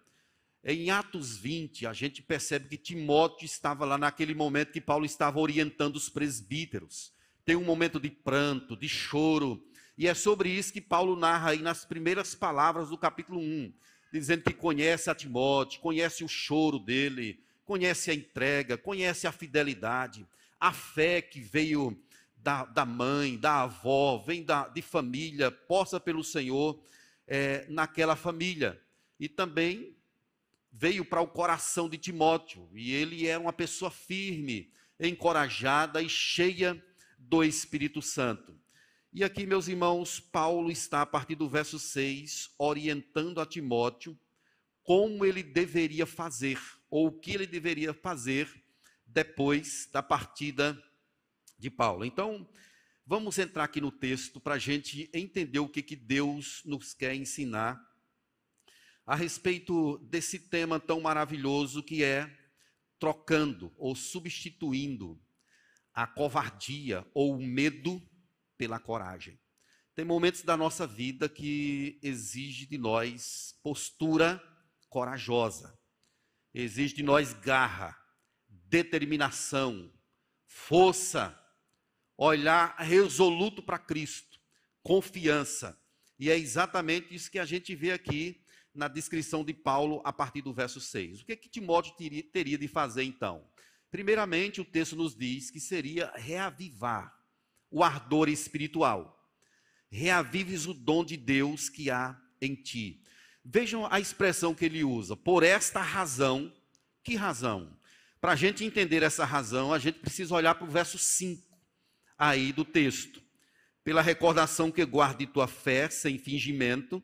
Em 0.64 0.90
Atos 0.90 1.36
20, 1.36 1.86
a 1.86 1.92
gente 1.92 2.22
percebe 2.22 2.68
que 2.68 2.76
Timóteo 2.76 3.44
estava 3.44 3.84
lá 3.84 3.98
naquele 3.98 4.34
momento 4.34 4.72
que 4.72 4.80
Paulo 4.80 5.04
estava 5.04 5.40
orientando 5.40 5.96
os 5.96 6.08
presbíteros. 6.08 7.12
Tem 7.44 7.56
um 7.56 7.64
momento 7.64 7.98
de 7.98 8.08
pranto, 8.08 8.76
de 8.76 8.88
choro, 8.88 9.66
e 9.98 10.06
é 10.06 10.14
sobre 10.14 10.48
isso 10.48 10.72
que 10.72 10.80
Paulo 10.80 11.16
narra 11.16 11.50
aí 11.50 11.60
nas 11.60 11.84
primeiras 11.84 12.34
palavras 12.34 12.90
do 12.90 12.96
capítulo 12.96 13.40
1, 13.40 13.74
dizendo 14.12 14.44
que 14.44 14.54
conhece 14.54 15.10
a 15.10 15.14
Timóteo, 15.14 15.80
conhece 15.80 16.22
o 16.22 16.28
choro 16.28 16.78
dele, 16.78 17.42
conhece 17.64 18.10
a 18.10 18.14
entrega, 18.14 18.78
conhece 18.78 19.26
a 19.26 19.32
fidelidade 19.32 20.26
a 20.62 20.72
fé 20.72 21.20
que 21.20 21.40
veio 21.40 22.00
da, 22.36 22.64
da 22.64 22.86
mãe, 22.86 23.36
da 23.36 23.62
avó, 23.64 24.16
vem 24.24 24.44
da, 24.44 24.68
de 24.68 24.80
família, 24.80 25.50
posta 25.50 25.98
pelo 25.98 26.22
Senhor 26.22 26.80
é, 27.26 27.66
naquela 27.68 28.14
família. 28.14 28.80
E 29.18 29.28
também 29.28 29.96
veio 30.70 31.04
para 31.04 31.20
o 31.20 31.26
coração 31.26 31.88
de 31.88 31.98
Timóteo, 31.98 32.70
e 32.72 32.92
ele 32.92 33.26
é 33.26 33.36
uma 33.36 33.52
pessoa 33.52 33.90
firme, 33.90 34.72
encorajada 35.00 36.00
e 36.00 36.08
cheia 36.08 36.80
do 37.18 37.42
Espírito 37.42 38.00
Santo. 38.00 38.56
E 39.12 39.24
aqui, 39.24 39.44
meus 39.44 39.66
irmãos, 39.66 40.20
Paulo 40.20 40.70
está, 40.70 41.02
a 41.02 41.06
partir 41.06 41.34
do 41.34 41.48
verso 41.48 41.76
6, 41.76 42.54
orientando 42.56 43.40
a 43.40 43.46
Timóteo 43.46 44.16
como 44.84 45.24
ele 45.24 45.42
deveria 45.42 46.06
fazer, 46.06 46.60
ou 46.88 47.08
o 47.08 47.12
que 47.12 47.32
ele 47.32 47.48
deveria 47.48 47.92
fazer 47.92 48.61
depois 49.12 49.88
da 49.92 50.02
partida 50.02 50.80
de 51.58 51.70
Paulo. 51.70 52.04
Então, 52.04 52.48
vamos 53.06 53.38
entrar 53.38 53.64
aqui 53.64 53.80
no 53.80 53.92
texto 53.92 54.40
para 54.40 54.54
a 54.54 54.58
gente 54.58 55.10
entender 55.12 55.58
o 55.58 55.68
que, 55.68 55.82
que 55.82 55.96
Deus 55.96 56.62
nos 56.64 56.94
quer 56.94 57.14
ensinar 57.14 57.80
a 59.04 59.14
respeito 59.14 59.98
desse 59.98 60.38
tema 60.38 60.80
tão 60.80 61.00
maravilhoso 61.00 61.82
que 61.82 62.02
é 62.02 62.30
trocando 62.98 63.72
ou 63.76 63.94
substituindo 63.94 65.20
a 65.92 66.06
covardia 66.06 67.06
ou 67.12 67.36
o 67.36 67.42
medo 67.42 68.00
pela 68.56 68.78
coragem. 68.78 69.38
Tem 69.94 70.04
momentos 70.04 70.42
da 70.42 70.56
nossa 70.56 70.86
vida 70.86 71.28
que 71.28 71.98
exige 72.02 72.64
de 72.64 72.78
nós 72.78 73.58
postura 73.62 74.42
corajosa, 74.88 75.78
exige 76.54 76.94
de 76.94 77.02
nós 77.02 77.34
garra, 77.34 78.01
determinação, 78.72 79.92
força, 80.46 81.38
olhar 82.16 82.74
resoluto 82.78 83.62
para 83.62 83.78
Cristo, 83.78 84.40
confiança. 84.82 85.78
E 86.18 86.30
é 86.30 86.38
exatamente 86.38 87.14
isso 87.14 87.30
que 87.30 87.38
a 87.38 87.44
gente 87.44 87.74
vê 87.74 87.92
aqui 87.92 88.42
na 88.74 88.88
descrição 88.88 89.44
de 89.44 89.52
Paulo 89.52 90.00
a 90.06 90.12
partir 90.12 90.40
do 90.40 90.54
verso 90.54 90.80
6. 90.80 91.20
O 91.20 91.26
que, 91.26 91.36
que 91.36 91.50
Timóteo 91.50 91.94
teria 92.32 92.56
de 92.56 92.66
fazer 92.66 93.02
então? 93.02 93.46
Primeiramente, 93.90 94.62
o 94.62 94.64
texto 94.64 94.96
nos 94.96 95.14
diz 95.14 95.50
que 95.50 95.60
seria 95.60 96.10
reavivar 96.14 97.14
o 97.70 97.84
ardor 97.84 98.30
espiritual. 98.30 99.22
Reavives 99.90 100.64
o 100.64 100.72
dom 100.72 101.04
de 101.04 101.18
Deus 101.18 101.68
que 101.68 101.90
há 101.90 102.18
em 102.40 102.54
ti. 102.54 103.04
Vejam 103.44 103.86
a 103.92 104.00
expressão 104.00 104.54
que 104.54 104.64
ele 104.64 104.82
usa. 104.82 105.14
Por 105.14 105.42
esta 105.42 105.82
razão, 105.82 106.50
que 107.04 107.16
razão? 107.16 107.76
Para 108.22 108.34
a 108.34 108.36
gente 108.36 108.64
entender 108.64 109.02
essa 109.02 109.24
razão, 109.24 109.72
a 109.72 109.80
gente 109.80 109.98
precisa 109.98 110.32
olhar 110.32 110.54
para 110.54 110.64
o 110.64 110.70
verso 110.70 110.96
5 110.96 111.42
aí 112.16 112.52
do 112.52 112.64
texto. 112.64 113.20
Pela 113.82 114.00
recordação 114.00 114.70
que 114.70 114.84
guarde 114.84 115.26
tua 115.26 115.48
fé 115.48 115.90
sem 115.90 116.16
fingimento, 116.18 117.02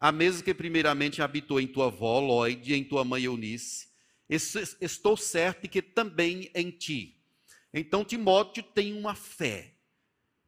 a 0.00 0.10
mesma 0.10 0.42
que 0.42 0.54
primeiramente 0.54 1.20
habitou 1.20 1.60
em 1.60 1.66
tua 1.66 1.88
avó, 1.88 2.18
Lloyd, 2.20 2.72
e 2.72 2.74
em 2.74 2.82
tua 2.82 3.04
mãe 3.04 3.24
Eunice, 3.24 3.88
estou 4.30 5.14
certo 5.14 5.64
de 5.64 5.68
que 5.68 5.82
também 5.82 6.50
em 6.54 6.70
ti. 6.70 7.22
Então 7.70 8.02
Timóteo 8.02 8.62
tem 8.62 8.94
uma 8.94 9.14
fé, 9.14 9.74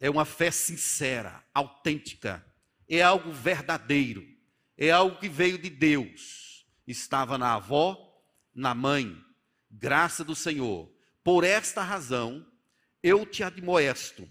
é 0.01 0.09
uma 0.09 0.25
fé 0.25 0.51
sincera, 0.51 1.45
autêntica, 1.53 2.43
é 2.89 3.03
algo 3.03 3.31
verdadeiro, 3.31 4.27
é 4.75 4.91
algo 4.91 5.19
que 5.19 5.29
veio 5.29 5.59
de 5.59 5.69
Deus. 5.69 6.67
Estava 6.87 7.37
na 7.37 7.57
avó, 7.57 8.19
na 8.55 8.75
mãe, 8.75 9.23
graça 9.71 10.25
do 10.25 10.35
Senhor. 10.35 10.91
Por 11.23 11.45
esta 11.45 11.83
razão, 11.83 12.47
eu 13.03 13.27
te 13.27 13.43
admoesto. 13.43 14.31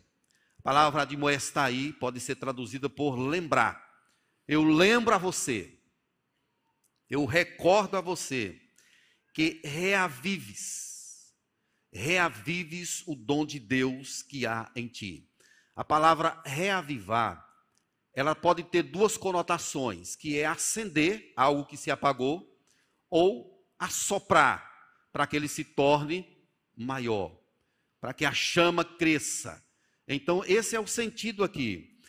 A 0.59 0.61
palavra 0.63 1.03
admoestar 1.03 1.65
aí 1.65 1.93
pode 1.93 2.19
ser 2.19 2.35
traduzida 2.35 2.89
por 2.89 3.15
lembrar. 3.17 3.85
Eu 4.47 4.63
lembro 4.63 5.13
a 5.13 5.17
você, 5.17 5.77
eu 7.09 7.25
recordo 7.25 7.97
a 7.97 8.01
você 8.01 8.59
que 9.33 9.61
reavives, 9.63 11.33
reavives 11.91 13.03
o 13.07 13.15
dom 13.15 13.45
de 13.45 13.59
Deus 13.59 14.21
que 14.21 14.45
há 14.45 14.71
em 14.75 14.87
ti. 14.87 15.29
A 15.75 15.83
palavra 15.83 16.41
reavivar, 16.45 17.45
ela 18.13 18.33
pode 18.33 18.63
ter 18.63 18.83
duas 18.83 19.15
conotações, 19.15 20.15
que 20.15 20.37
é 20.37 20.45
acender 20.45 21.31
algo 21.35 21.65
que 21.65 21.77
se 21.77 21.91
apagou 21.91 22.57
ou 23.09 23.63
assoprar 23.77 24.76
para 25.17 25.25
que 25.25 25.35
ele 25.35 25.47
se 25.47 25.63
torne 25.63 26.27
maior, 26.75 27.35
para 27.99 28.13
que 28.13 28.23
a 28.23 28.31
chama 28.31 28.85
cresça. 28.85 29.65
Então, 30.07 30.43
esse 30.45 30.75
é 30.75 30.79
o 30.79 30.85
sentido 30.85 31.43
aqui. 31.43 31.99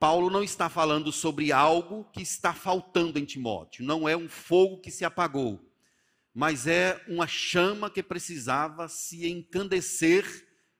Paulo 0.00 0.28
não 0.28 0.42
está 0.42 0.68
falando 0.68 1.12
sobre 1.12 1.52
algo 1.52 2.10
que 2.10 2.22
está 2.22 2.52
faltando 2.52 3.20
em 3.20 3.24
Timóteo, 3.24 3.84
não 3.84 4.08
é 4.08 4.16
um 4.16 4.28
fogo 4.28 4.80
que 4.80 4.90
se 4.90 5.04
apagou, 5.04 5.64
mas 6.34 6.66
é 6.66 7.00
uma 7.06 7.28
chama 7.28 7.88
que 7.88 8.02
precisava 8.02 8.88
se 8.88 9.28
encandecer 9.28 10.26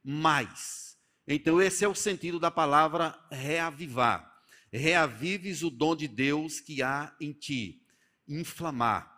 mais. 0.03 0.99
Então, 1.25 1.63
esse 1.63 1.85
é 1.85 1.89
o 1.89 1.95
sentido 1.95 2.41
da 2.41 2.51
palavra 2.51 3.17
reavivar. 3.31 4.29
Reavives 4.73 5.63
o 5.63 5.71
dom 5.71 5.95
de 5.95 6.09
Deus 6.09 6.59
que 6.59 6.83
há 6.83 7.15
em 7.21 7.33
ti. 7.33 7.81
Inflamar, 8.27 9.09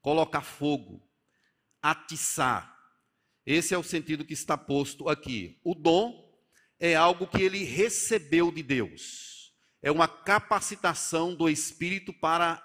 colocar 0.00 0.42
fogo, 0.42 1.05
atiçar. 1.82 2.76
Esse 3.44 3.74
é 3.74 3.78
o 3.78 3.82
sentido 3.82 4.24
que 4.24 4.32
está 4.32 4.58
posto 4.58 5.08
aqui. 5.08 5.60
O 5.62 5.74
dom 5.74 6.26
é 6.78 6.94
algo 6.94 7.26
que 7.26 7.42
ele 7.42 7.64
recebeu 7.64 8.50
de 8.50 8.62
Deus. 8.62 9.52
É 9.82 9.90
uma 9.90 10.08
capacitação 10.08 11.34
do 11.34 11.48
Espírito 11.48 12.12
para 12.12 12.62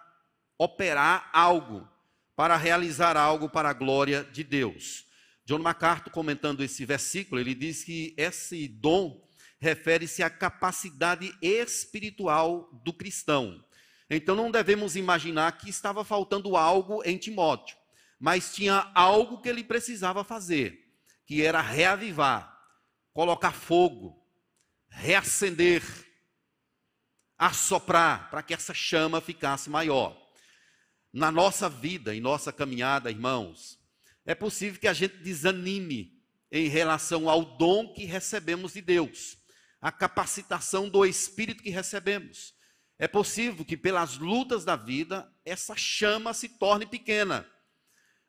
operar 0.57 1.29
algo, 1.33 1.87
para 2.35 2.57
realizar 2.57 3.15
algo 3.17 3.49
para 3.49 3.69
a 3.69 3.73
glória 3.73 4.23
de 4.23 4.43
Deus. 4.43 5.05
John 5.45 5.59
MacArthur, 5.59 6.11
comentando 6.11 6.63
esse 6.63 6.85
versículo, 6.85 7.39
ele 7.39 7.53
diz 7.53 7.83
que 7.83 8.13
esse 8.17 8.67
dom 8.67 9.21
refere-se 9.59 10.23
à 10.23 10.29
capacidade 10.29 11.31
espiritual 11.41 12.69
do 12.83 12.91
cristão. 12.91 13.63
Então 14.09 14.35
não 14.35 14.51
devemos 14.51 14.95
imaginar 14.95 15.51
que 15.57 15.69
estava 15.69 16.03
faltando 16.03 16.57
algo 16.57 17.03
em 17.05 17.17
Timóteo, 17.17 17.77
mas 18.21 18.53
tinha 18.53 18.91
algo 18.93 19.41
que 19.41 19.49
ele 19.49 19.63
precisava 19.63 20.23
fazer, 20.23 20.93
que 21.25 21.41
era 21.41 21.59
reavivar, 21.59 22.55
colocar 23.11 23.51
fogo, 23.51 24.23
reacender, 24.87 25.81
assoprar, 27.35 28.29
para 28.29 28.43
que 28.43 28.53
essa 28.53 28.75
chama 28.75 29.19
ficasse 29.19 29.71
maior. 29.71 30.15
Na 31.11 31.31
nossa 31.31 31.67
vida, 31.67 32.13
em 32.13 32.21
nossa 32.21 32.53
caminhada, 32.53 33.09
irmãos, 33.09 33.79
é 34.23 34.35
possível 34.35 34.79
que 34.79 34.87
a 34.87 34.93
gente 34.93 35.17
desanime 35.17 36.21
em 36.51 36.67
relação 36.67 37.27
ao 37.27 37.57
dom 37.57 37.91
que 37.91 38.05
recebemos 38.05 38.73
de 38.73 38.81
Deus, 38.81 39.35
a 39.81 39.91
capacitação 39.91 40.87
do 40.87 41.03
Espírito 41.07 41.63
que 41.63 41.71
recebemos. 41.71 42.53
É 42.99 43.07
possível 43.07 43.65
que 43.65 43.75
pelas 43.75 44.19
lutas 44.19 44.63
da 44.63 44.75
vida 44.75 45.27
essa 45.43 45.75
chama 45.75 46.35
se 46.35 46.47
torne 46.47 46.85
pequena. 46.85 47.50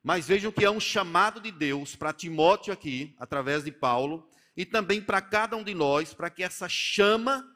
Mas 0.02 0.26
vejam 0.26 0.50
que 0.50 0.64
é 0.64 0.70
um 0.70 0.80
chamado 0.80 1.40
de 1.40 1.52
Deus 1.52 1.94
para 1.94 2.12
Timóteo 2.12 2.72
aqui, 2.72 3.14
através 3.18 3.64
de 3.64 3.70
Paulo, 3.70 4.28
e 4.56 4.66
também 4.66 5.00
para 5.00 5.22
cada 5.22 5.56
um 5.56 5.62
de 5.62 5.74
nós, 5.74 6.12
para 6.12 6.28
que 6.28 6.42
essa 6.42 6.68
chama 6.68 7.48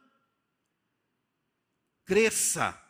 cresça. 2.05 2.81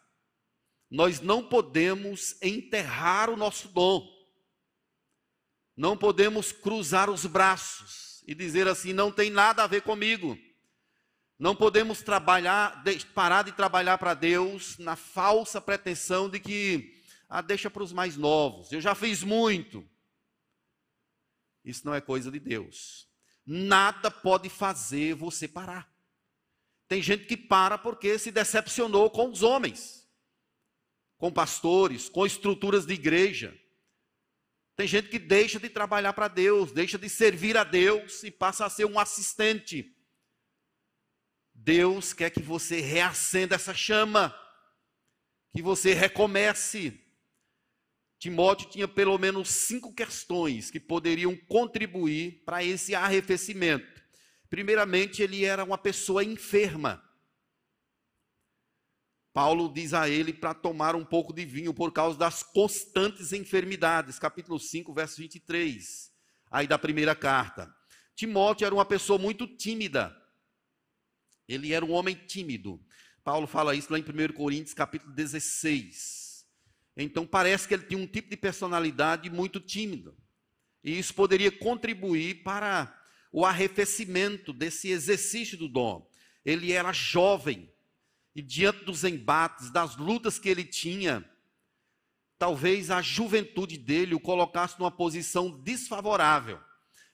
Nós 0.91 1.21
não 1.21 1.43
podemos 1.43 2.41
enterrar 2.43 3.31
o 3.31 3.37
nosso 3.37 3.69
dom. 3.69 4.07
Não 5.77 5.97
podemos 5.97 6.53
cruzar 6.53 7.11
os 7.11 7.27
braços 7.27 8.23
e 8.27 8.35
dizer 8.35 8.69
assim: 8.69 8.93
não 8.93 9.11
tem 9.11 9.31
nada 9.31 9.65
a 9.65 9.67
ver 9.67 9.83
comigo. 9.83 10.39
Não 11.39 11.55
podemos 11.55 12.01
trabalhar, 12.01 12.83
parar 13.15 13.43
de 13.43 13.53
trabalhar 13.53 13.99
para 13.99 14.15
Deus 14.15 14.79
na 14.79 14.97
falsa 14.97 15.61
pretensão 15.61 16.31
de 16.31 16.41
que 16.41 16.96
ah, 17.29 17.41
deixa 17.41 17.71
para 17.71 17.83
os 17.83 17.93
mais 17.93 18.17
novos. 18.17 18.73
Eu 18.73 18.81
já 18.81 18.95
fiz 18.95 19.23
muito. 19.23 19.89
Isso 21.65 21.85
não 21.85 21.95
é 21.95 22.01
coisa 22.01 22.31
de 22.31 22.39
Deus. 22.39 23.09
Nada 23.45 24.11
pode 24.11 24.49
fazer 24.49 25.15
você 25.15 25.47
parar. 25.49 25.93
Tem 26.89 27.03
gente 27.03 27.27
que 27.27 27.37
para 27.37 27.77
porque 27.77 28.19
se 28.19 28.31
decepcionou 28.31 29.11
com 29.11 29.31
os 29.31 29.43
homens, 29.43 30.09
com 31.19 31.33
pastores, 31.33 32.09
com 32.09 32.25
estruturas 32.25 32.87
de 32.87 32.95
igreja. 32.95 33.59
Tem 34.77 34.87
gente 34.87 35.09
que 35.09 35.19
deixa 35.19 35.59
de 35.59 35.69
trabalhar 35.69 36.13
para 36.13 36.29
Deus, 36.29 36.71
deixa 36.71 36.99
de 36.99 37.09
servir 37.09 37.57
a 37.57 37.65
Deus 37.65 38.23
e 38.23 38.31
passa 38.31 38.65
a 38.65 38.71
ser 38.71 38.85
um 38.85 38.99
assistente 38.99 39.97
Deus 41.59 42.13
quer 42.13 42.31
que 42.31 42.43
você 42.43 42.81
reacenda 42.81 43.55
essa 43.55 43.73
chama, 43.73 44.35
que 45.53 45.63
você 45.63 45.95
recomece. 45.95 47.03
Timóteo 48.19 48.69
tinha 48.71 48.89
pelo 48.89 49.19
menos 49.19 49.49
cinco 49.49 49.93
questões 49.93 50.71
que 50.71 50.81
poderiam 50.81 51.37
contribuir 51.37 52.43
para 52.45 52.65
esse 52.65 52.95
arrefecimento. 52.95 54.03
Primeiramente, 54.49 55.23
ele 55.23 55.45
era 55.45 55.65
uma 55.65 55.77
pessoa 55.77 56.25
enferma. 56.25 57.03
Paulo 59.35 59.71
diz 59.71 59.93
a 59.93 60.09
ele 60.09 60.33
para 60.33 60.55
tomar 60.55 60.97
um 60.97 61.05
pouco 61.05 61.31
de 61.31 61.45
vinho 61.45 61.75
por 61.75 61.93
causa 61.93 62.19
das 62.19 62.43
constantes 62.43 63.35
enfermidades, 63.35 64.19
capítulo 64.19 64.59
5, 64.59 64.95
verso 64.95 65.19
23, 65.19 66.11
aí 66.51 66.67
da 66.67 66.79
primeira 66.79 67.15
carta. 67.15 67.71
Timóteo 68.15 68.65
era 68.65 68.75
uma 68.75 68.87
pessoa 68.87 69.19
muito 69.19 69.47
tímida. 69.47 70.17
Ele 71.47 71.75
era 71.75 71.85
um 71.85 71.93
homem 71.93 72.15
tímido. 72.15 72.83
Paulo 73.23 73.47
fala 73.47 73.75
isso 73.75 73.93
lá 73.93 73.99
em 73.99 74.03
1 74.03 74.33
Coríntios, 74.33 74.73
capítulo 74.73 75.13
16. 75.13 76.26
Então 76.97 77.27
parece 77.27 77.69
que 77.69 77.75
ele 77.75 77.85
tinha 77.85 78.01
um 78.01 78.07
tipo 78.07 78.31
de 78.31 78.37
personalidade 78.37 79.29
muito 79.29 79.61
tímida. 79.61 80.15
E 80.83 80.99
isso 80.99 81.13
poderia 81.15 81.51
contribuir 81.51 82.43
para 82.43 82.97
o 83.31 83.45
arrefecimento 83.45 84.53
desse 84.53 84.89
exercício 84.89 85.59
do 85.59 85.69
dom. 85.69 86.09
Ele 86.45 86.73
era 86.73 86.93
jovem 86.93 87.71
e 88.35 88.43
diante 88.43 88.85
dos 88.85 89.03
embates, 89.03 89.71
das 89.71 89.97
lutas 89.97 90.39
que 90.39 90.49
ele 90.49 90.63
tinha, 90.63 91.25
talvez 92.39 92.91
a 92.91 93.01
juventude 93.01 93.79
dele 93.79 94.15
o 94.15 94.21
colocasse 94.21 94.79
numa 94.79 94.91
posição 94.91 95.51
desfavorável. 95.51 96.61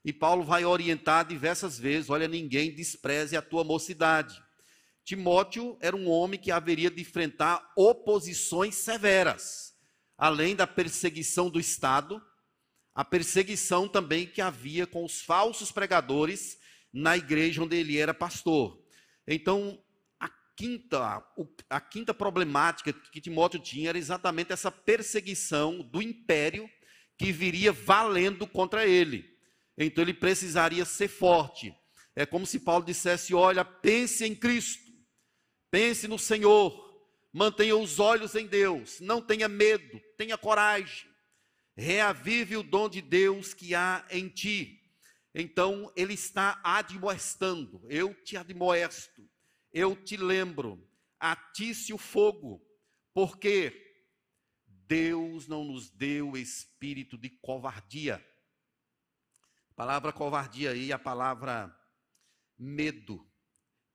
E 0.04 0.12
Paulo 0.12 0.42
vai 0.42 0.64
orientar 0.64 1.24
diversas 1.24 1.78
vezes: 1.78 2.10
olha, 2.10 2.26
ninguém 2.26 2.74
despreze 2.74 3.36
a 3.36 3.42
tua 3.42 3.62
mocidade. 3.62 4.42
Timóteo 5.04 5.76
era 5.80 5.96
um 5.96 6.08
homem 6.08 6.38
que 6.38 6.50
haveria 6.50 6.90
de 6.90 7.00
enfrentar 7.00 7.72
oposições 7.76 8.74
severas, 8.76 9.71
além 10.16 10.54
da 10.54 10.66
perseguição 10.66 11.50
do 11.50 11.58
Estado, 11.60 12.22
a 12.94 13.04
perseguição 13.04 13.88
também 13.88 14.26
que 14.26 14.40
havia 14.40 14.86
com 14.86 15.04
os 15.04 15.22
falsos 15.22 15.72
pregadores 15.72 16.58
na 16.92 17.16
igreja 17.16 17.62
onde 17.62 17.76
ele 17.76 17.96
era 17.96 18.12
pastor. 18.12 18.78
Então, 19.26 19.82
a 20.20 20.28
quinta, 20.56 21.24
a 21.70 21.80
quinta 21.80 22.12
problemática 22.12 22.92
que 22.92 23.20
Timóteo 23.20 23.58
tinha 23.60 23.88
era 23.88 23.98
exatamente 23.98 24.52
essa 24.52 24.70
perseguição 24.70 25.78
do 25.78 26.02
império 26.02 26.68
que 27.16 27.32
viria 27.32 27.72
valendo 27.72 28.46
contra 28.46 28.86
ele. 28.86 29.32
Então 29.78 30.02
ele 30.02 30.12
precisaria 30.14 30.84
ser 30.84 31.08
forte. 31.08 31.74
É 32.14 32.26
como 32.26 32.44
se 32.44 32.60
Paulo 32.60 32.84
dissesse: 32.84 33.34
Olha, 33.34 33.64
pense 33.64 34.24
em 34.24 34.34
Cristo, 34.34 34.82
pense 35.70 36.06
no 36.06 36.18
Senhor, 36.18 36.91
mantenha 37.32 37.76
os 37.76 37.98
olhos 37.98 38.34
em 38.34 38.46
Deus, 38.46 39.00
não 39.00 39.20
tenha 39.22 39.48
medo, 39.48 40.00
tenha 40.16 40.36
coragem, 40.36 41.08
reavive 41.76 42.56
o 42.56 42.62
dom 42.62 42.88
de 42.88 43.00
Deus 43.00 43.54
que 43.54 43.74
há 43.74 44.06
em 44.10 44.28
ti. 44.28 44.80
Então 45.34 45.90
ele 45.96 46.14
está 46.14 46.60
admoestando, 46.62 47.84
eu 47.88 48.14
te 48.14 48.36
admoesto, 48.36 49.28
eu 49.72 49.96
te 49.96 50.16
lembro, 50.16 50.86
atice 51.18 51.92
o 51.92 51.98
fogo, 51.98 52.62
porque 53.14 53.72
Deus 54.66 55.48
não 55.48 55.64
nos 55.64 55.90
deu 55.90 56.36
espírito 56.36 57.16
de 57.16 57.30
covardia 57.30 58.22
a 59.72 59.74
palavra 59.74 60.12
covardia 60.12 60.72
aí, 60.72 60.92
a 60.92 60.98
palavra 60.98 61.74
medo, 62.58 63.26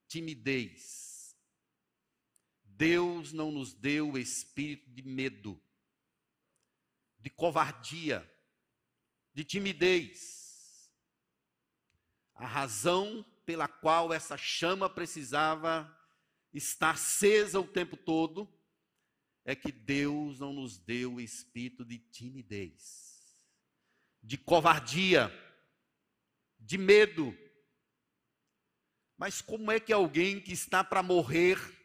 timidez. 0.07 1.06
Deus 2.77 3.33
não 3.33 3.51
nos 3.51 3.73
deu 3.73 4.11
o 4.11 4.17
espírito 4.19 4.87
de 4.91 5.01
medo, 5.01 5.59
de 7.17 7.29
covardia, 7.31 8.31
de 9.33 9.43
timidez. 9.43 10.91
A 12.35 12.45
razão 12.45 13.25
pela 13.45 13.67
qual 13.67 14.13
essa 14.13 14.37
chama 14.37 14.87
precisava 14.87 15.91
estar 16.53 16.91
acesa 16.91 17.59
o 17.59 17.67
tempo 17.67 17.97
todo 17.97 18.47
é 19.43 19.55
que 19.55 19.71
Deus 19.71 20.39
não 20.39 20.53
nos 20.53 20.77
deu 20.77 21.15
o 21.15 21.21
espírito 21.21 21.83
de 21.83 21.97
timidez, 21.97 23.49
de 24.21 24.37
covardia 24.37 25.31
de 26.59 26.77
medo. 26.77 27.35
Mas 29.17 29.41
como 29.41 29.71
é 29.71 29.79
que 29.79 29.91
alguém 29.91 30.39
que 30.39 30.53
está 30.53 30.83
para 30.83 31.01
morrer 31.01 31.76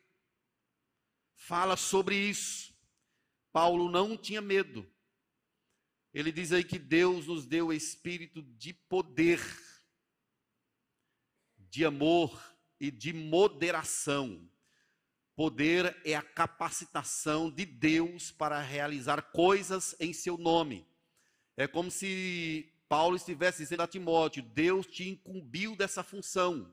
fala 1.46 1.76
sobre 1.76 2.16
isso? 2.16 2.72
Paulo 3.52 3.90
não 3.90 4.16
tinha 4.16 4.40
medo. 4.40 4.88
Ele 6.14 6.30
diz 6.30 6.52
aí 6.52 6.62
que 6.62 6.78
Deus 6.78 7.26
nos 7.26 7.46
deu 7.46 7.68
o 7.68 7.72
espírito 7.72 8.42
de 8.42 8.72
poder, 8.72 9.40
de 11.58 11.84
amor 11.84 12.40
e 12.78 12.90
de 12.90 13.12
moderação. 13.12 14.48
Poder 15.34 15.96
é 16.04 16.14
a 16.14 16.22
capacitação 16.22 17.50
de 17.50 17.64
Deus 17.64 18.30
para 18.30 18.60
realizar 18.60 19.22
coisas 19.32 19.96
em 19.98 20.12
seu 20.12 20.38
nome. 20.38 20.86
É 21.56 21.66
como 21.66 21.90
se 21.90 22.72
Paulo 22.88 23.16
estivesse 23.16 23.62
dizendo 23.62 23.82
a 23.82 23.88
Timóteo: 23.88 24.42
Deus 24.42 24.86
te 24.86 25.08
incumbiu 25.08 25.74
dessa 25.74 26.04
função, 26.04 26.72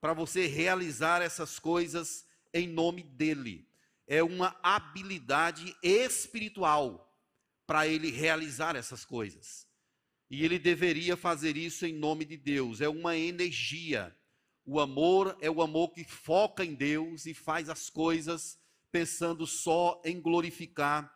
para 0.00 0.12
você 0.12 0.46
realizar 0.46 1.22
essas 1.22 1.58
coisas 1.58 2.26
em 2.52 2.68
nome 2.68 3.02
dele. 3.02 3.69
É 4.10 4.24
uma 4.24 4.58
habilidade 4.60 5.72
espiritual 5.80 7.16
para 7.64 7.86
ele 7.86 8.10
realizar 8.10 8.74
essas 8.74 9.04
coisas. 9.04 9.68
E 10.28 10.44
ele 10.44 10.58
deveria 10.58 11.16
fazer 11.16 11.56
isso 11.56 11.86
em 11.86 11.94
nome 11.94 12.24
de 12.24 12.36
Deus. 12.36 12.80
É 12.80 12.88
uma 12.88 13.16
energia. 13.16 14.12
O 14.66 14.80
amor 14.80 15.38
é 15.40 15.48
o 15.48 15.62
amor 15.62 15.92
que 15.92 16.02
foca 16.02 16.64
em 16.64 16.74
Deus 16.74 17.24
e 17.24 17.32
faz 17.32 17.68
as 17.68 17.88
coisas 17.88 18.58
pensando 18.90 19.46
só 19.46 20.02
em 20.04 20.20
glorificar 20.20 21.08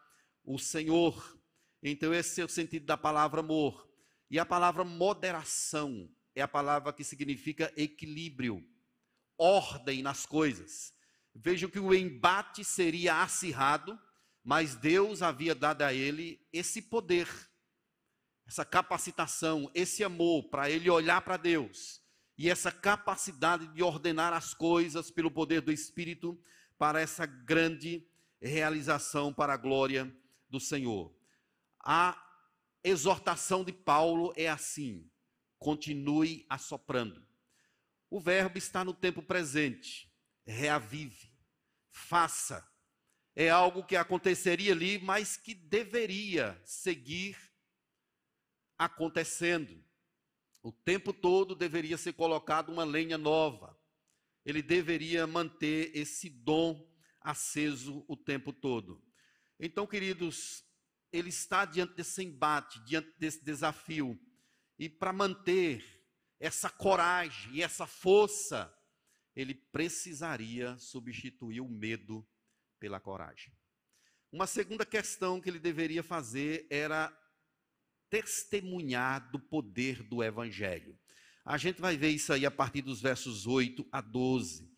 o 0.45 0.57
Senhor. 0.57 1.37
Então, 1.83 2.15
esse 2.15 2.41
é 2.41 2.45
o 2.45 2.49
sentido 2.49 2.87
da 2.87 2.97
palavra 2.97 3.41
amor. 3.41 3.93
E 4.31 4.39
a 4.39 4.47
palavra 4.47 4.85
moderação 4.85 6.09
é 6.33 6.43
a 6.43 6.47
palavra 6.47 6.93
que 6.93 7.03
significa 7.03 7.73
equilíbrio, 7.77 8.65
ordem 9.37 10.01
nas 10.01 10.25
coisas. 10.25 10.95
Vejam 11.35 11.69
que 11.69 11.81
o 11.81 11.93
embate 11.93 12.65
seria 12.65 13.23
acirrado, 13.23 13.99
mas 14.43 14.77
Deus 14.77 15.23
havia 15.23 15.55
dado 15.55 15.83
a 15.83 15.93
ele 15.93 16.41
esse 16.53 16.81
poder, 16.81 17.29
essa 18.47 18.65
capacitação, 18.65 19.71
esse 19.75 20.05
amor 20.05 20.49
para 20.51 20.71
ele 20.71 20.89
olhar 20.89 21.23
para 21.23 21.37
Deus 21.37 22.03
e 22.37 22.51
essa 22.51 22.71
capacidade 22.71 23.67
de 23.69 23.83
ordenar 23.83 24.33
as 24.33 24.55
coisas 24.55 25.11
pelo 25.11 25.31
poder 25.31 25.61
do 25.61 25.73
Espírito 25.73 26.39
para 26.77 27.01
essa 27.01 27.25
grande 27.25 28.07
realização 28.41 29.33
para 29.33 29.55
a 29.55 29.57
glória 29.57 30.15
do 30.49 30.61
Senhor. 30.61 31.15
A 31.81 32.21
exortação 32.83 33.65
de 33.65 33.73
Paulo 33.73 34.33
é 34.37 34.49
assim: 34.49 35.11
continue 35.59 36.45
assoprando. 36.49 37.27
O 38.11 38.21
verbo 38.21 38.59
está 38.59 38.85
no 38.85 38.93
tempo 38.93 39.23
presente, 39.23 40.13
reavive, 40.47 41.33
faça. 41.91 42.67
É 43.35 43.51
algo 43.51 43.85
que 43.85 43.97
aconteceria 43.97 44.73
ali, 44.73 44.99
mas 44.99 45.37
que 45.37 45.55
deveria 45.55 46.61
seguir 46.65 47.37
acontecendo. 48.79 49.85
O 50.63 50.73
tempo 50.73 51.13
todo 51.13 51.55
deveria 51.55 51.99
ser 51.99 52.13
colocado 52.13 52.71
uma 52.71 52.85
lenha 52.85 53.19
nova. 53.19 53.79
Ele 54.45 54.63
deveria 54.63 55.27
manter 55.27 55.91
esse 55.97 56.31
dom 56.31 56.89
aceso 57.21 58.05
o 58.07 58.17
tempo 58.17 58.53
todo. 58.53 59.03
Então, 59.59 59.87
queridos, 59.87 60.65
ele 61.13 61.29
está 61.29 61.65
diante 61.65 61.95
desse 61.95 62.23
embate, 62.23 62.83
diante 62.85 63.11
desse 63.19 63.45
desafio. 63.45 64.19
E 64.79 64.89
para 64.89 65.13
manter 65.13 65.85
essa 66.39 66.69
coragem 66.69 67.55
e 67.55 67.63
essa 67.63 67.87
força, 67.87 68.73
ele 69.35 69.55
precisaria 69.55 70.77
substituir 70.79 71.61
o 71.61 71.69
medo 71.69 72.27
pela 72.79 73.01
coragem. 73.01 73.53
Uma 74.31 74.47
segunda 74.47 74.85
questão 74.85 75.41
que 75.41 75.49
ele 75.49 75.59
deveria 75.59 76.03
fazer 76.03 76.67
era 76.71 77.13
testemunhar 78.11 79.31
do 79.31 79.39
poder 79.39 80.03
do 80.03 80.23
Evangelho. 80.23 80.99
A 81.45 81.59
gente 81.59 81.81
vai 81.81 81.97
ver 81.97 82.11
isso 82.11 82.33
aí 82.33 82.47
a 82.47 82.51
partir 82.51 82.83
dos 82.83 83.01
versos 83.01 83.47
8 83.47 83.87
a 83.93 84.01
12. 84.01 84.71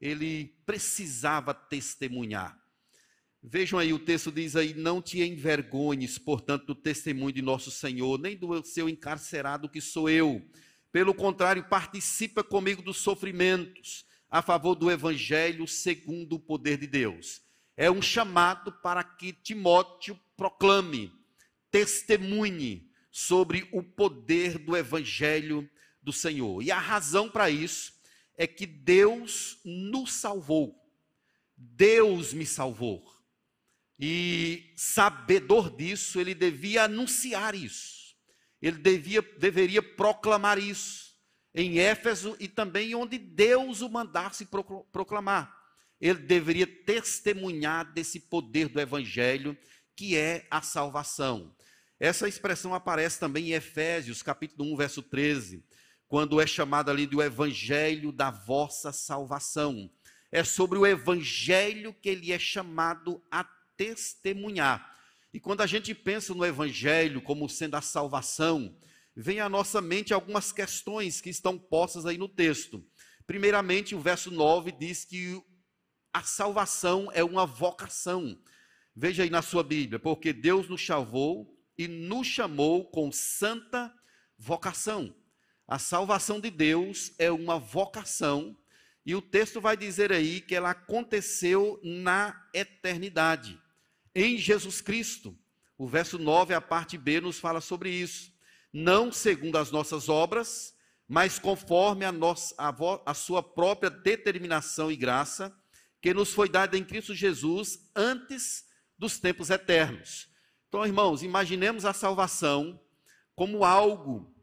Ele 0.00 0.56
precisava 0.64 1.52
testemunhar. 1.52 2.58
Vejam 3.42 3.78
aí, 3.78 3.92
o 3.92 3.98
texto 3.98 4.32
diz 4.32 4.56
aí: 4.56 4.72
Não 4.72 5.02
te 5.02 5.22
envergonhes, 5.22 6.16
portanto, 6.16 6.66
do 6.66 6.74
testemunho 6.74 7.32
de 7.32 7.42
nosso 7.42 7.70
Senhor, 7.70 8.18
nem 8.18 8.36
do 8.36 8.64
seu 8.64 8.88
encarcerado 8.88 9.68
que 9.68 9.82
sou 9.82 10.08
eu. 10.08 10.42
Pelo 10.94 11.12
contrário, 11.12 11.64
participa 11.64 12.44
comigo 12.44 12.80
dos 12.80 12.98
sofrimentos, 12.98 14.06
a 14.30 14.40
favor 14.40 14.76
do 14.76 14.88
Evangelho, 14.88 15.66
segundo 15.66 16.36
o 16.36 16.38
poder 16.38 16.78
de 16.78 16.86
Deus. 16.86 17.42
É 17.76 17.90
um 17.90 18.00
chamado 18.00 18.70
para 18.70 19.02
que 19.02 19.32
Timóteo 19.32 20.16
proclame 20.36 21.12
testemunhe 21.68 22.88
sobre 23.10 23.68
o 23.72 23.82
poder 23.82 24.56
do 24.56 24.76
evangelho 24.76 25.68
do 26.00 26.12
Senhor. 26.12 26.62
E 26.62 26.70
a 26.70 26.78
razão 26.78 27.28
para 27.28 27.50
isso 27.50 27.92
é 28.36 28.46
que 28.46 28.64
Deus 28.64 29.58
nos 29.64 30.12
salvou. 30.12 30.80
Deus 31.56 32.32
me 32.32 32.46
salvou. 32.46 33.04
E 33.98 34.72
sabedor 34.76 35.74
disso, 35.74 36.20
ele 36.20 36.36
devia 36.36 36.84
anunciar 36.84 37.56
isso. 37.56 38.03
Ele 38.64 38.78
devia, 38.78 39.20
deveria 39.20 39.82
proclamar 39.82 40.58
isso 40.58 41.14
em 41.54 41.80
Éfeso 41.80 42.34
e 42.40 42.48
também 42.48 42.94
onde 42.94 43.18
Deus 43.18 43.82
o 43.82 43.90
mandasse 43.90 44.48
proclamar. 44.90 45.54
Ele 46.00 46.20
deveria 46.20 46.66
testemunhar 46.66 47.92
desse 47.92 48.18
poder 48.18 48.68
do 48.68 48.80
evangelho 48.80 49.54
que 49.94 50.16
é 50.16 50.46
a 50.50 50.62
salvação. 50.62 51.54
Essa 52.00 52.26
expressão 52.26 52.74
aparece 52.74 53.20
também 53.20 53.50
em 53.50 53.52
Efésios, 53.52 54.22
capítulo 54.22 54.72
1, 54.72 54.76
verso 54.78 55.02
13, 55.02 55.62
quando 56.08 56.40
é 56.40 56.46
chamado 56.46 56.90
ali 56.90 57.06
do 57.06 57.22
evangelho 57.22 58.10
da 58.10 58.30
vossa 58.30 58.92
salvação. 58.92 59.90
É 60.32 60.42
sobre 60.42 60.78
o 60.78 60.86
evangelho 60.86 61.92
que 61.92 62.08
ele 62.08 62.32
é 62.32 62.38
chamado 62.38 63.22
a 63.30 63.44
testemunhar. 63.76 64.93
E 65.34 65.40
quando 65.40 65.62
a 65.62 65.66
gente 65.66 65.92
pensa 65.92 66.32
no 66.32 66.46
evangelho 66.46 67.20
como 67.20 67.48
sendo 67.48 67.74
a 67.74 67.80
salvação, 67.80 68.78
vem 69.16 69.40
à 69.40 69.48
nossa 69.48 69.80
mente 69.80 70.14
algumas 70.14 70.52
questões 70.52 71.20
que 71.20 71.28
estão 71.28 71.58
postas 71.58 72.06
aí 72.06 72.16
no 72.16 72.28
texto. 72.28 72.86
Primeiramente, 73.26 73.96
o 73.96 74.00
verso 74.00 74.30
9 74.30 74.70
diz 74.70 75.04
que 75.04 75.42
a 76.12 76.22
salvação 76.22 77.10
é 77.12 77.24
uma 77.24 77.44
vocação. 77.46 78.40
Veja 78.94 79.24
aí 79.24 79.28
na 79.28 79.42
sua 79.42 79.64
Bíblia, 79.64 79.98
porque 79.98 80.32
Deus 80.32 80.68
nos 80.68 80.86
salvou 80.86 81.52
e 81.76 81.88
nos 81.88 82.28
chamou 82.28 82.88
com 82.88 83.10
santa 83.10 83.92
vocação. 84.38 85.12
A 85.66 85.80
salvação 85.80 86.38
de 86.38 86.48
Deus 86.48 87.10
é 87.18 87.32
uma 87.32 87.58
vocação, 87.58 88.56
e 89.04 89.16
o 89.16 89.20
texto 89.20 89.60
vai 89.60 89.76
dizer 89.76 90.12
aí 90.12 90.40
que 90.40 90.54
ela 90.54 90.70
aconteceu 90.70 91.80
na 91.82 92.48
eternidade, 92.54 93.60
em 94.14 94.38
Jesus 94.38 94.80
Cristo. 94.80 95.36
O 95.76 95.86
verso 95.86 96.18
9, 96.18 96.54
a 96.54 96.60
parte 96.60 96.96
B, 96.96 97.20
nos 97.20 97.38
fala 97.38 97.60
sobre 97.60 97.90
isso. 97.90 98.32
Não 98.72 99.10
segundo 99.12 99.56
as 99.56 99.70
nossas 99.70 100.08
obras, 100.08 100.74
mas 101.08 101.38
conforme 101.38 102.04
a, 102.04 102.12
nossa, 102.12 102.54
a, 102.58 102.74
a 103.06 103.14
sua 103.14 103.42
própria 103.42 103.90
determinação 103.90 104.90
e 104.90 104.96
graça, 104.96 105.54
que 106.00 106.14
nos 106.14 106.32
foi 106.32 106.48
dada 106.48 106.76
em 106.76 106.84
Cristo 106.84 107.14
Jesus 107.14 107.90
antes 107.94 108.64
dos 108.98 109.18
tempos 109.18 109.50
eternos 109.50 110.32
então, 110.74 110.84
irmãos, 110.84 111.22
imaginemos 111.22 111.84
a 111.84 111.92
salvação 111.92 112.80
como 113.36 113.64
algo 113.64 114.34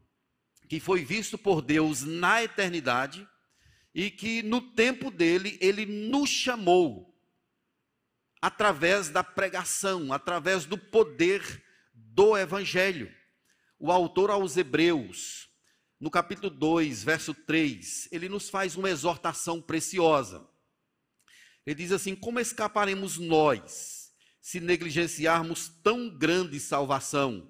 que 0.66 0.80
foi 0.80 1.04
visto 1.04 1.36
por 1.36 1.60
Deus 1.60 2.04
na 2.04 2.42
eternidade 2.42 3.28
e 3.94 4.10
que 4.10 4.42
no 4.42 4.62
tempo 4.62 5.10
dele 5.10 5.58
ele 5.60 5.84
nos 5.84 6.30
chamou 6.30 7.11
através 8.42 9.08
da 9.08 9.22
pregação, 9.22 10.12
através 10.12 10.64
do 10.64 10.76
poder 10.76 11.62
do 11.94 12.36
evangelho. 12.36 13.14
O 13.78 13.92
autor 13.92 14.30
aos 14.30 14.56
Hebreus, 14.56 15.48
no 16.00 16.10
capítulo 16.10 16.50
2, 16.50 17.04
verso 17.04 17.32
3, 17.32 18.08
ele 18.10 18.28
nos 18.28 18.50
faz 18.50 18.76
uma 18.76 18.90
exortação 18.90 19.62
preciosa. 19.62 20.44
Ele 21.64 21.76
diz 21.76 21.92
assim: 21.92 22.16
Como 22.16 22.40
escaparemos 22.40 23.16
nós 23.16 24.12
se 24.40 24.58
negligenciarmos 24.58 25.68
tão 25.84 26.10
grande 26.10 26.58
salvação, 26.58 27.48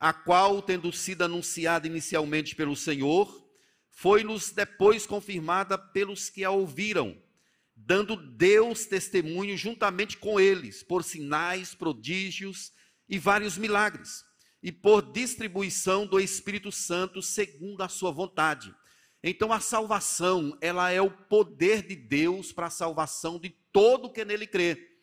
a 0.00 0.12
qual, 0.12 0.60
tendo 0.60 0.92
sido 0.92 1.22
anunciada 1.22 1.86
inicialmente 1.86 2.56
pelo 2.56 2.74
Senhor, 2.74 3.48
foi-nos 3.88 4.50
depois 4.50 5.06
confirmada 5.06 5.78
pelos 5.78 6.28
que 6.28 6.44
a 6.44 6.50
ouviram, 6.50 7.16
dando 7.86 8.16
Deus 8.16 8.86
testemunho 8.86 9.56
juntamente 9.56 10.16
com 10.16 10.40
eles, 10.40 10.82
por 10.82 11.04
sinais, 11.04 11.74
prodígios 11.74 12.72
e 13.08 13.18
vários 13.18 13.56
milagres, 13.56 14.24
e 14.62 14.72
por 14.72 15.00
distribuição 15.12 16.06
do 16.06 16.18
Espírito 16.18 16.72
Santo 16.72 17.22
segundo 17.22 17.82
a 17.82 17.88
sua 17.88 18.10
vontade. 18.10 18.74
Então 19.22 19.52
a 19.52 19.60
salvação, 19.60 20.56
ela 20.60 20.90
é 20.90 21.00
o 21.00 21.10
poder 21.10 21.86
de 21.86 21.96
Deus 21.96 22.52
para 22.52 22.66
a 22.66 22.70
salvação 22.70 23.38
de 23.38 23.50
todo 23.72 24.12
que 24.12 24.24
nele 24.24 24.46
crê. 24.46 24.98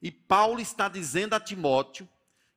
E 0.00 0.10
Paulo 0.10 0.60
está 0.60 0.88
dizendo 0.88 1.34
a 1.34 1.40
Timóteo 1.40 2.08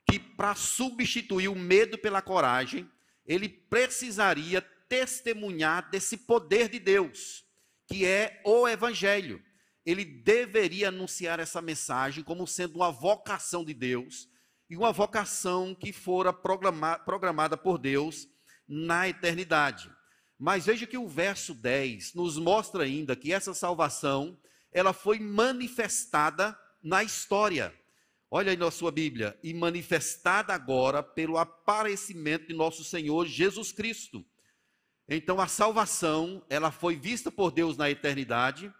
que 0.08 0.18
para 0.18 0.54
substituir 0.54 1.48
o 1.48 1.54
medo 1.54 1.98
pela 1.98 2.22
coragem, 2.22 2.88
ele 3.26 3.48
precisaria 3.48 4.60
testemunhar 4.88 5.90
desse 5.90 6.16
poder 6.16 6.68
de 6.68 6.78
Deus, 6.78 7.44
que 7.86 8.04
é 8.04 8.40
o 8.44 8.68
evangelho. 8.68 9.42
Ele 9.84 10.04
deveria 10.04 10.88
anunciar 10.88 11.40
essa 11.40 11.60
mensagem 11.60 12.24
como 12.24 12.46
sendo 12.46 12.76
uma 12.76 12.90
vocação 12.90 13.64
de 13.64 13.74
Deus 13.74 14.28
e 14.68 14.76
uma 14.76 14.92
vocação 14.92 15.74
que 15.74 15.92
fora 15.92 16.32
programada 16.32 17.56
por 17.56 17.78
Deus 17.78 18.26
na 18.66 19.08
eternidade. 19.08 19.90
Mas 20.38 20.66
veja 20.66 20.86
que 20.86 20.98
o 20.98 21.06
verso 21.06 21.54
10 21.54 22.14
nos 22.14 22.38
mostra 22.38 22.84
ainda 22.84 23.14
que 23.14 23.32
essa 23.32 23.54
salvação, 23.54 24.38
ela 24.72 24.92
foi 24.92 25.18
manifestada 25.18 26.58
na 26.82 27.02
história. 27.04 27.72
Olha 28.30 28.50
aí 28.50 28.56
na 28.56 28.70
sua 28.70 28.90
Bíblia, 28.90 29.38
e 29.44 29.54
manifestada 29.54 30.52
agora 30.52 31.02
pelo 31.02 31.38
aparecimento 31.38 32.48
de 32.48 32.54
nosso 32.54 32.82
Senhor 32.82 33.26
Jesus 33.26 33.70
Cristo. 33.70 34.24
Então 35.08 35.40
a 35.40 35.46
salvação, 35.46 36.44
ela 36.48 36.72
foi 36.72 36.96
vista 36.96 37.30
por 37.30 37.52
Deus 37.52 37.76
na 37.76 37.88
eternidade. 37.90 38.72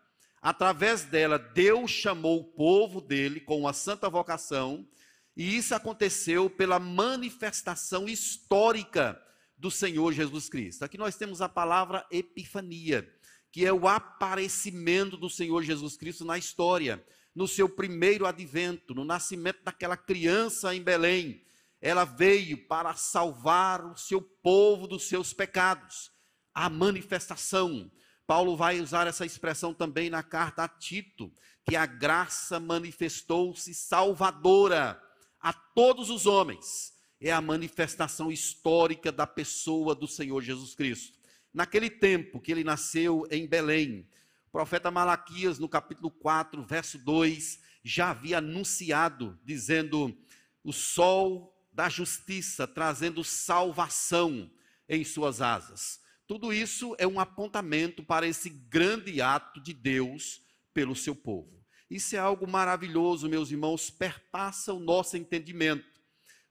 Através 0.44 1.04
dela, 1.04 1.38
Deus 1.38 1.90
chamou 1.90 2.38
o 2.38 2.44
povo 2.44 3.00
dele 3.00 3.40
com 3.40 3.60
uma 3.60 3.72
santa 3.72 4.10
vocação. 4.10 4.86
E 5.34 5.56
isso 5.56 5.74
aconteceu 5.74 6.50
pela 6.50 6.78
manifestação 6.78 8.06
histórica 8.06 9.18
do 9.56 9.70
Senhor 9.70 10.12
Jesus 10.12 10.50
Cristo. 10.50 10.82
Aqui 10.82 10.98
nós 10.98 11.16
temos 11.16 11.40
a 11.40 11.48
palavra 11.48 12.06
epifania, 12.10 13.10
que 13.50 13.64
é 13.64 13.72
o 13.72 13.88
aparecimento 13.88 15.16
do 15.16 15.30
Senhor 15.30 15.62
Jesus 15.62 15.96
Cristo 15.96 16.26
na 16.26 16.36
história, 16.36 17.02
no 17.34 17.48
seu 17.48 17.66
primeiro 17.66 18.26
advento, 18.26 18.94
no 18.94 19.02
nascimento 19.02 19.64
daquela 19.64 19.96
criança 19.96 20.74
em 20.74 20.82
Belém. 20.82 21.42
Ela 21.80 22.04
veio 22.04 22.68
para 22.68 22.94
salvar 22.94 23.82
o 23.82 23.96
seu 23.96 24.20
povo 24.20 24.86
dos 24.86 25.08
seus 25.08 25.32
pecados. 25.32 26.12
A 26.52 26.68
manifestação. 26.68 27.90
Paulo 28.26 28.56
vai 28.56 28.80
usar 28.80 29.06
essa 29.06 29.26
expressão 29.26 29.74
também 29.74 30.08
na 30.08 30.22
carta 30.22 30.64
a 30.64 30.68
Tito, 30.68 31.32
que 31.64 31.76
a 31.76 31.86
graça 31.86 32.58
manifestou-se 32.58 33.72
salvadora 33.74 35.00
a 35.40 35.52
todos 35.52 36.10
os 36.10 36.26
homens. 36.26 36.94
É 37.20 37.32
a 37.32 37.40
manifestação 37.40 38.30
histórica 38.30 39.12
da 39.12 39.26
pessoa 39.26 39.94
do 39.94 40.06
Senhor 40.06 40.42
Jesus 40.42 40.74
Cristo. 40.74 41.18
Naquele 41.52 41.88
tempo 41.88 42.40
que 42.40 42.50
ele 42.50 42.64
nasceu 42.64 43.26
em 43.30 43.46
Belém, 43.46 44.08
o 44.48 44.50
profeta 44.50 44.90
Malaquias, 44.90 45.58
no 45.58 45.68
capítulo 45.68 46.10
4, 46.10 46.62
verso 46.64 46.98
2, 46.98 47.60
já 47.82 48.10
havia 48.10 48.38
anunciado, 48.38 49.38
dizendo: 49.44 50.16
o 50.62 50.72
sol 50.72 51.54
da 51.72 51.88
justiça 51.88 52.66
trazendo 52.66 53.22
salvação 53.22 54.50
em 54.88 55.04
suas 55.04 55.40
asas. 55.40 56.00
Tudo 56.26 56.52
isso 56.52 56.94
é 56.98 57.06
um 57.06 57.20
apontamento 57.20 58.02
para 58.02 58.26
esse 58.26 58.48
grande 58.48 59.20
ato 59.20 59.60
de 59.60 59.74
Deus 59.74 60.40
pelo 60.72 60.96
seu 60.96 61.14
povo. 61.14 61.62
Isso 61.90 62.16
é 62.16 62.18
algo 62.18 62.46
maravilhoso, 62.48 63.28
meus 63.28 63.50
irmãos, 63.50 63.90
perpassa 63.90 64.72
o 64.72 64.80
nosso 64.80 65.16
entendimento. 65.16 65.84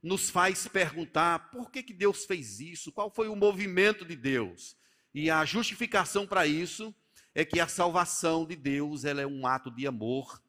Nos 0.02 0.30
faz 0.30 0.68
perguntar 0.68 1.50
por 1.50 1.72
que, 1.72 1.82
que 1.82 1.94
Deus 1.94 2.26
fez 2.26 2.60
isso, 2.60 2.92
qual 2.92 3.10
foi 3.10 3.28
o 3.28 3.36
movimento 3.36 4.06
de 4.06 4.16
Deus. 4.16 4.76
E 5.14 5.30
a 5.30 5.44
justificação 5.44 6.28
para 6.28 6.46
isso 6.46 6.94
é 7.34 7.44
que 7.44 7.60
a 7.60 7.68
salvação 7.68 8.46
de 8.46 8.56
Deus 8.56 9.06
ela 9.06 9.22
é 9.22 9.28
um 9.28 9.48
ato 9.48 9.72
de 9.72 9.88
amor, 9.88 10.42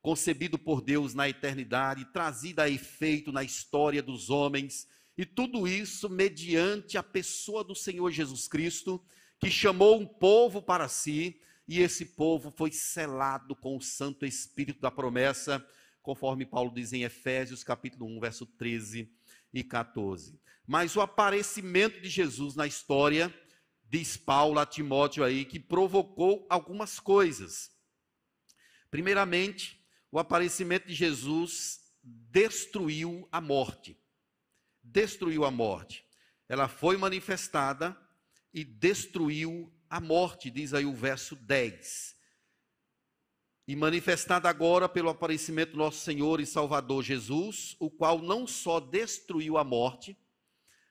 concebido 0.00 0.58
por 0.58 0.82
Deus 0.82 1.14
na 1.14 1.28
eternidade, 1.28 2.04
trazida 2.12 2.64
a 2.64 2.68
efeito 2.68 3.30
na 3.30 3.44
história 3.44 4.02
dos 4.02 4.28
homens, 4.28 4.88
e 5.16 5.26
tudo 5.26 5.68
isso 5.68 6.08
mediante 6.08 6.96
a 6.96 7.02
pessoa 7.02 7.62
do 7.62 7.74
Senhor 7.74 8.10
Jesus 8.10 8.48
Cristo, 8.48 9.04
que 9.38 9.50
chamou 9.50 10.00
um 10.00 10.06
povo 10.06 10.62
para 10.62 10.88
si 10.88 11.40
e 11.66 11.80
esse 11.80 12.04
povo 12.04 12.50
foi 12.50 12.72
selado 12.72 13.54
com 13.54 13.76
o 13.76 13.80
Santo 13.80 14.26
Espírito 14.26 14.80
da 14.80 14.90
promessa, 14.90 15.64
conforme 16.02 16.44
Paulo 16.44 16.72
diz 16.74 16.92
em 16.92 17.04
Efésios 17.04 17.62
capítulo 17.62 18.06
1, 18.16 18.20
verso 18.20 18.46
13 18.46 19.10
e 19.52 19.62
14. 19.62 20.40
Mas 20.66 20.96
o 20.96 21.00
aparecimento 21.00 22.00
de 22.00 22.08
Jesus 22.08 22.56
na 22.56 22.66
história, 22.66 23.32
diz 23.88 24.16
Paulo 24.16 24.58
a 24.58 24.66
Timóteo 24.66 25.22
aí, 25.22 25.44
que 25.44 25.60
provocou 25.60 26.46
algumas 26.48 26.98
coisas. 26.98 27.70
Primeiramente, 28.90 29.80
o 30.10 30.18
aparecimento 30.18 30.88
de 30.88 30.94
Jesus 30.94 31.80
destruiu 32.02 33.28
a 33.30 33.40
morte. 33.40 33.96
Destruiu 34.82 35.44
a 35.44 35.50
morte. 35.50 36.04
Ela 36.48 36.68
foi 36.68 36.96
manifestada 36.96 37.96
e 38.52 38.64
destruiu 38.64 39.72
a 39.88 40.00
morte, 40.00 40.50
diz 40.50 40.74
aí 40.74 40.84
o 40.84 40.94
verso 40.94 41.36
10. 41.36 42.16
E 43.68 43.76
manifestada 43.76 44.48
agora 44.48 44.88
pelo 44.88 45.08
aparecimento 45.08 45.72
do 45.72 45.78
nosso 45.78 46.00
Senhor 46.00 46.40
e 46.40 46.46
Salvador 46.46 47.02
Jesus, 47.02 47.76
o 47.78 47.90
qual 47.90 48.20
não 48.20 48.46
só 48.46 48.80
destruiu 48.80 49.56
a 49.56 49.64
morte, 49.64 50.18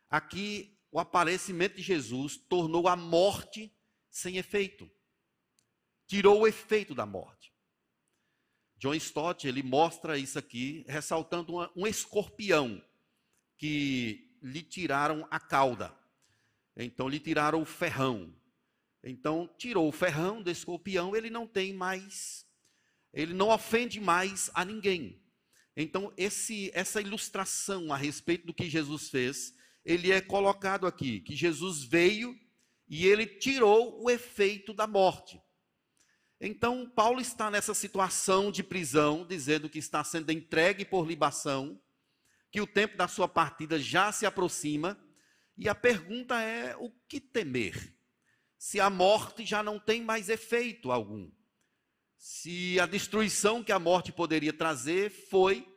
aqui 0.10 0.80
o 0.92 1.00
aparecimento 1.00 1.76
de 1.76 1.82
Jesus 1.82 2.38
tornou 2.38 2.88
a 2.88 2.96
morte 2.96 3.74
sem 4.10 4.38
efeito. 4.38 4.90
Tirou 6.08 6.42
o 6.42 6.48
efeito 6.48 6.96
da 6.96 7.06
morte. 7.06 7.54
John 8.78 8.96
Stott, 8.96 9.48
ele 9.48 9.62
mostra 9.62 10.18
isso 10.18 10.40
aqui, 10.40 10.84
ressaltando 10.88 11.54
uma, 11.54 11.72
um 11.76 11.86
escorpião 11.86 12.84
que 13.62 14.28
lhe 14.42 14.64
tiraram 14.64 15.28
a 15.30 15.40
cauda. 15.40 15.96
Então 16.76 17.08
lhe 17.08 17.20
tiraram 17.20 17.62
o 17.62 17.66
ferrão. 17.66 18.34
Então, 19.04 19.48
tirou 19.56 19.88
o 19.88 19.92
ferrão 19.92 20.42
do 20.42 20.50
escorpião, 20.50 21.16
ele 21.16 21.30
não 21.30 21.46
tem 21.46 21.72
mais, 21.72 22.44
ele 23.14 23.36
não 23.36 23.50
ofende 23.50 24.00
mais 24.00 24.50
a 24.56 24.66
ninguém. 24.66 25.22
Então, 25.78 26.12
esse, 26.18 26.72
essa 26.74 27.00
ilustração 27.00 27.94
a 27.94 27.98
respeito 27.98 28.48
do 28.48 28.54
que 28.54 28.68
Jesus 28.68 29.10
fez, 29.10 29.56
ele 29.86 30.12
é 30.12 30.22
colocado 30.22 30.88
aqui, 30.88 31.20
que 31.20 31.36
Jesus 31.36 31.84
veio 31.84 32.36
e 32.90 33.06
ele 33.06 33.28
tirou 33.28 34.04
o 34.04 34.10
efeito 34.10 34.74
da 34.74 34.88
morte. 34.88 35.40
Então, 36.40 36.90
Paulo 36.90 37.22
está 37.22 37.52
nessa 37.52 37.76
situação 37.76 38.52
de 38.52 38.64
prisão, 38.64 39.24
dizendo 39.24 39.70
que 39.70 39.78
está 39.78 40.04
sendo 40.04 40.32
entregue 40.32 40.84
por 40.84 41.08
libação, 41.08 41.80
que 42.52 42.62
o 42.62 42.68
tempo 42.68 42.98
da 42.98 43.08
sua 43.08 43.28
partida 43.28 43.80
já 43.80 44.12
se 44.12 44.26
aproxima, 44.26 45.00
e 45.58 45.70
a 45.70 45.76
pergunta 45.76 46.40
é: 46.42 46.76
o 46.78 46.92
que 47.08 47.20
temer? 47.20 48.00
se 48.62 48.80
a 48.80 48.92
morte 48.92 49.44
já 49.44 49.64
não 49.64 49.80
tem 49.80 50.04
mais 50.04 50.30
efeito 50.30 50.92
algum. 50.92 51.32
Se 52.16 52.80
a 52.80 52.86
destruição 52.86 53.64
que 53.64 53.72
a 53.72 53.80
morte 53.80 54.12
poderia 54.12 54.54
trazer 54.54 55.10
foi 55.10 55.68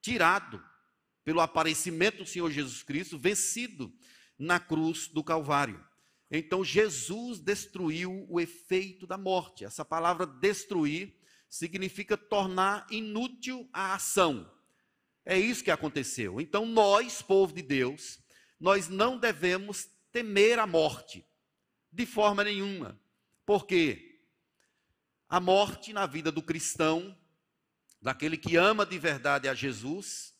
tirado 0.00 0.64
pelo 1.24 1.40
aparecimento 1.40 2.18
do 2.18 2.26
Senhor 2.26 2.48
Jesus 2.48 2.84
Cristo, 2.84 3.18
vencido 3.18 3.92
na 4.38 4.60
cruz 4.60 5.08
do 5.08 5.24
Calvário. 5.24 5.84
Então 6.30 6.62
Jesus 6.62 7.40
destruiu 7.40 8.24
o 8.30 8.38
efeito 8.38 9.04
da 9.04 9.18
morte. 9.18 9.64
Essa 9.64 9.84
palavra 9.84 10.28
destruir 10.28 11.18
significa 11.48 12.16
tornar 12.16 12.86
inútil 12.88 13.68
a 13.72 13.94
ação. 13.94 14.48
É 15.24 15.38
isso 15.38 15.64
que 15.64 15.70
aconteceu. 15.70 16.40
Então 16.40 16.66
nós, 16.66 17.22
povo 17.22 17.52
de 17.52 17.62
Deus, 17.62 18.18
nós 18.58 18.88
não 18.88 19.18
devemos 19.18 19.88
temer 20.12 20.58
a 20.58 20.66
morte. 20.66 21.24
De 21.92 22.06
forma 22.06 22.44
nenhuma. 22.44 23.00
Porque 23.44 24.20
a 25.28 25.40
morte 25.40 25.92
na 25.92 26.06
vida 26.06 26.30
do 26.30 26.42
cristão, 26.42 27.16
daquele 28.00 28.36
que 28.36 28.56
ama 28.56 28.84
de 28.86 28.98
verdade 28.98 29.48
a 29.48 29.54
Jesus, 29.54 30.34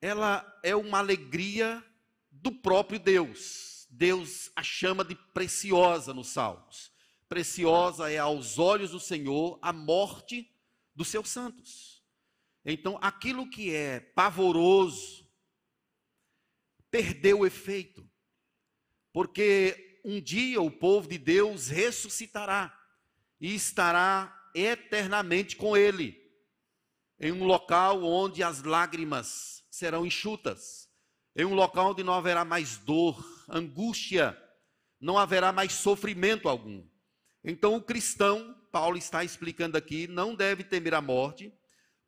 ela 0.00 0.44
é 0.62 0.74
uma 0.74 0.98
alegria 0.98 1.84
do 2.30 2.52
próprio 2.52 2.98
Deus. 2.98 3.86
Deus 3.90 4.50
a 4.54 4.62
chama 4.62 5.04
de 5.04 5.14
preciosa 5.32 6.12
nos 6.12 6.28
Salmos. 6.28 6.92
Preciosa 7.28 8.10
é 8.10 8.18
aos 8.18 8.58
olhos 8.58 8.90
do 8.90 9.00
Senhor 9.00 9.58
a 9.62 9.72
morte 9.72 10.50
dos 10.94 11.08
seus 11.08 11.28
santos. 11.28 11.95
Então, 12.68 12.98
aquilo 13.00 13.48
que 13.48 13.72
é 13.72 14.00
pavoroso 14.00 15.24
perdeu 16.90 17.40
o 17.40 17.46
efeito. 17.46 18.04
Porque 19.12 20.00
um 20.04 20.20
dia 20.20 20.60
o 20.60 20.70
povo 20.70 21.08
de 21.08 21.16
Deus 21.16 21.68
ressuscitará 21.68 22.76
e 23.40 23.54
estará 23.54 24.50
eternamente 24.52 25.54
com 25.54 25.76
ele, 25.76 26.20
em 27.20 27.30
um 27.30 27.44
local 27.44 28.02
onde 28.02 28.42
as 28.42 28.62
lágrimas 28.62 29.64
serão 29.70 30.04
enxutas, 30.04 30.90
em 31.36 31.44
um 31.44 31.54
local 31.54 31.90
onde 31.90 32.02
não 32.02 32.14
haverá 32.14 32.44
mais 32.44 32.78
dor, 32.78 33.24
angústia, 33.48 34.36
não 35.00 35.16
haverá 35.16 35.52
mais 35.52 35.72
sofrimento 35.72 36.48
algum. 36.48 36.84
Então 37.44 37.76
o 37.76 37.82
cristão, 37.82 38.60
Paulo 38.72 38.96
está 38.96 39.22
explicando 39.22 39.76
aqui, 39.76 40.08
não 40.08 40.34
deve 40.34 40.64
temer 40.64 40.94
a 40.94 41.00
morte, 41.00 41.52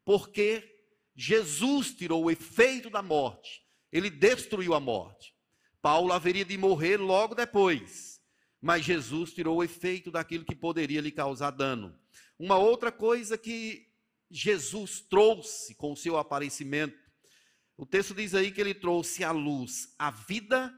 porque 0.08 0.66
Jesus 1.14 1.94
tirou 1.94 2.24
o 2.24 2.30
efeito 2.30 2.88
da 2.88 3.02
morte, 3.02 3.62
ele 3.92 4.08
destruiu 4.08 4.72
a 4.72 4.80
morte. 4.80 5.34
Paulo 5.82 6.14
haveria 6.14 6.46
de 6.46 6.56
morrer 6.56 6.96
logo 6.96 7.34
depois, 7.34 8.18
mas 8.58 8.86
Jesus 8.86 9.34
tirou 9.34 9.58
o 9.58 9.62
efeito 9.62 10.10
daquilo 10.10 10.46
que 10.46 10.56
poderia 10.56 11.02
lhe 11.02 11.12
causar 11.12 11.50
dano. 11.50 11.94
Uma 12.38 12.56
outra 12.56 12.90
coisa 12.90 13.36
que 13.36 13.86
Jesus 14.30 14.98
trouxe 14.98 15.74
com 15.74 15.92
o 15.92 15.96
seu 15.96 16.16
aparecimento, 16.16 16.98
o 17.76 17.84
texto 17.84 18.14
diz 18.14 18.34
aí 18.34 18.50
que 18.50 18.62
ele 18.62 18.72
trouxe 18.72 19.22
à 19.22 19.30
luz 19.30 19.94
a 19.98 20.10
vida 20.10 20.72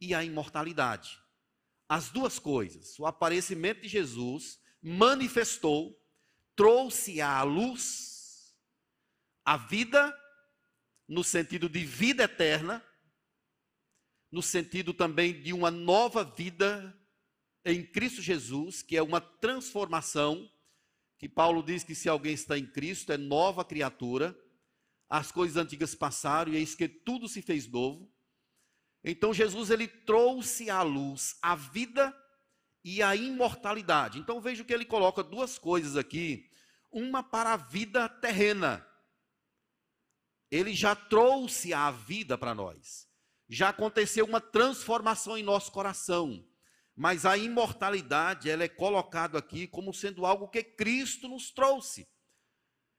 e 0.00 0.12
a 0.12 0.24
imortalidade. 0.24 1.20
As 1.88 2.08
duas 2.08 2.40
coisas. 2.40 2.98
O 2.98 3.06
aparecimento 3.06 3.82
de 3.82 3.86
Jesus 3.86 4.58
manifestou, 4.82 5.96
trouxe 6.56 7.20
à 7.20 7.40
luz 7.44 8.13
a 9.44 9.56
vida, 9.56 10.16
no 11.06 11.22
sentido 11.22 11.68
de 11.68 11.84
vida 11.84 12.24
eterna, 12.24 12.82
no 14.30 14.42
sentido 14.42 14.92
também 14.94 15.42
de 15.42 15.52
uma 15.52 15.70
nova 15.70 16.24
vida 16.24 16.96
em 17.64 17.84
Cristo 17.84 18.20
Jesus, 18.20 18.82
que 18.82 18.96
é 18.96 19.02
uma 19.02 19.20
transformação, 19.20 20.50
que 21.18 21.28
Paulo 21.28 21.62
diz 21.62 21.84
que 21.84 21.94
se 21.94 22.08
alguém 22.08 22.34
está 22.34 22.58
em 22.58 22.66
Cristo 22.66 23.12
é 23.12 23.16
nova 23.16 23.64
criatura, 23.64 24.36
as 25.08 25.30
coisas 25.30 25.56
antigas 25.56 25.94
passaram 25.94 26.52
e 26.52 26.56
eis 26.56 26.74
que 26.74 26.88
tudo 26.88 27.28
se 27.28 27.40
fez 27.40 27.66
novo. 27.66 28.12
Então 29.04 29.32
Jesus 29.32 29.70
ele 29.70 29.86
trouxe 29.86 30.70
à 30.70 30.82
luz 30.82 31.36
a 31.40 31.54
vida 31.54 32.14
e 32.82 33.02
a 33.02 33.14
imortalidade. 33.14 34.18
Então 34.18 34.40
veja 34.40 34.64
que 34.64 34.72
ele 34.72 34.84
coloca 34.84 35.22
duas 35.22 35.58
coisas 35.58 35.96
aqui, 35.96 36.50
uma 36.90 37.22
para 37.22 37.52
a 37.52 37.56
vida 37.56 38.08
terrena. 38.08 38.86
Ele 40.54 40.72
já 40.72 40.94
trouxe 40.94 41.74
a 41.74 41.90
vida 41.90 42.38
para 42.38 42.54
nós. 42.54 43.08
Já 43.48 43.70
aconteceu 43.70 44.24
uma 44.24 44.40
transformação 44.40 45.36
em 45.36 45.42
nosso 45.42 45.72
coração. 45.72 46.46
Mas 46.94 47.26
a 47.26 47.36
imortalidade, 47.36 48.48
ela 48.48 48.62
é 48.62 48.68
colocada 48.68 49.36
aqui 49.36 49.66
como 49.66 49.92
sendo 49.92 50.24
algo 50.24 50.46
que 50.46 50.62
Cristo 50.62 51.26
nos 51.26 51.50
trouxe. 51.50 52.06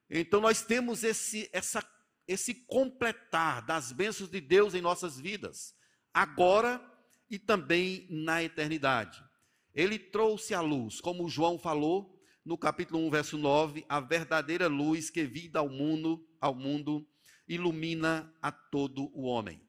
Então 0.09 0.41
nós 0.41 0.63
temos 0.63 1.01
esse 1.01 1.49
essa 1.53 1.81
esse 2.27 2.53
completar 2.65 3.65
das 3.65 3.93
bênçãos 3.93 4.29
de 4.29 4.41
Deus 4.41 4.73
em 4.73 4.81
nossas 4.81 5.17
vidas, 5.17 5.73
agora 6.13 6.81
e 7.29 7.39
também 7.39 8.05
na 8.09 8.43
eternidade. 8.43 9.23
Ele 9.73 9.97
trouxe 9.97 10.53
a 10.53 10.59
luz, 10.59 10.99
como 10.99 11.29
João 11.29 11.57
falou 11.57 12.19
no 12.43 12.57
capítulo 12.57 12.99
1, 13.07 13.09
verso 13.11 13.37
9, 13.37 13.85
a 13.87 14.01
verdadeira 14.01 14.67
luz 14.67 15.09
que 15.09 15.23
vida 15.23 15.59
ao 15.59 15.69
mundo, 15.69 16.27
ao 16.41 16.53
mundo 16.53 17.07
ilumina 17.47 18.33
a 18.41 18.51
todo 18.51 19.11
o 19.13 19.23
homem. 19.23 19.61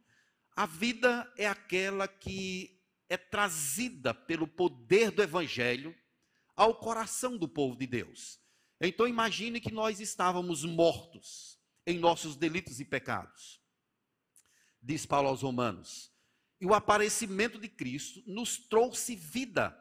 A 0.55 0.67
vida 0.67 1.31
é 1.37 1.47
aquela 1.47 2.09
que 2.09 2.83
é 3.09 3.17
trazida 3.17 4.15
pelo 4.15 4.49
poder 4.49 5.11
do 5.11 5.23
evangelho 5.23 5.95
ao 6.57 6.75
coração 6.75 7.37
do 7.37 7.49
povo 7.49 7.77
de 7.77 7.87
Deus. 7.87 8.41
Então 8.81 9.07
imagine 9.07 9.61
que 9.61 9.73
nós 9.73 10.01
estávamos 10.01 10.65
mortos 10.65 11.59
em 11.87 11.99
nossos 11.99 12.37
delitos 12.37 12.81
e 12.81 12.85
pecados. 12.85 13.61
Diz 14.83 15.07
Paulo 15.07 15.29
aos 15.29 15.43
Romanos. 15.43 16.13
E 16.61 16.67
o 16.67 16.75
aparecimento 16.75 17.59
de 17.59 17.69
Cristo 17.69 18.23
nos 18.27 18.57
trouxe 18.57 19.15
vida. 19.15 19.77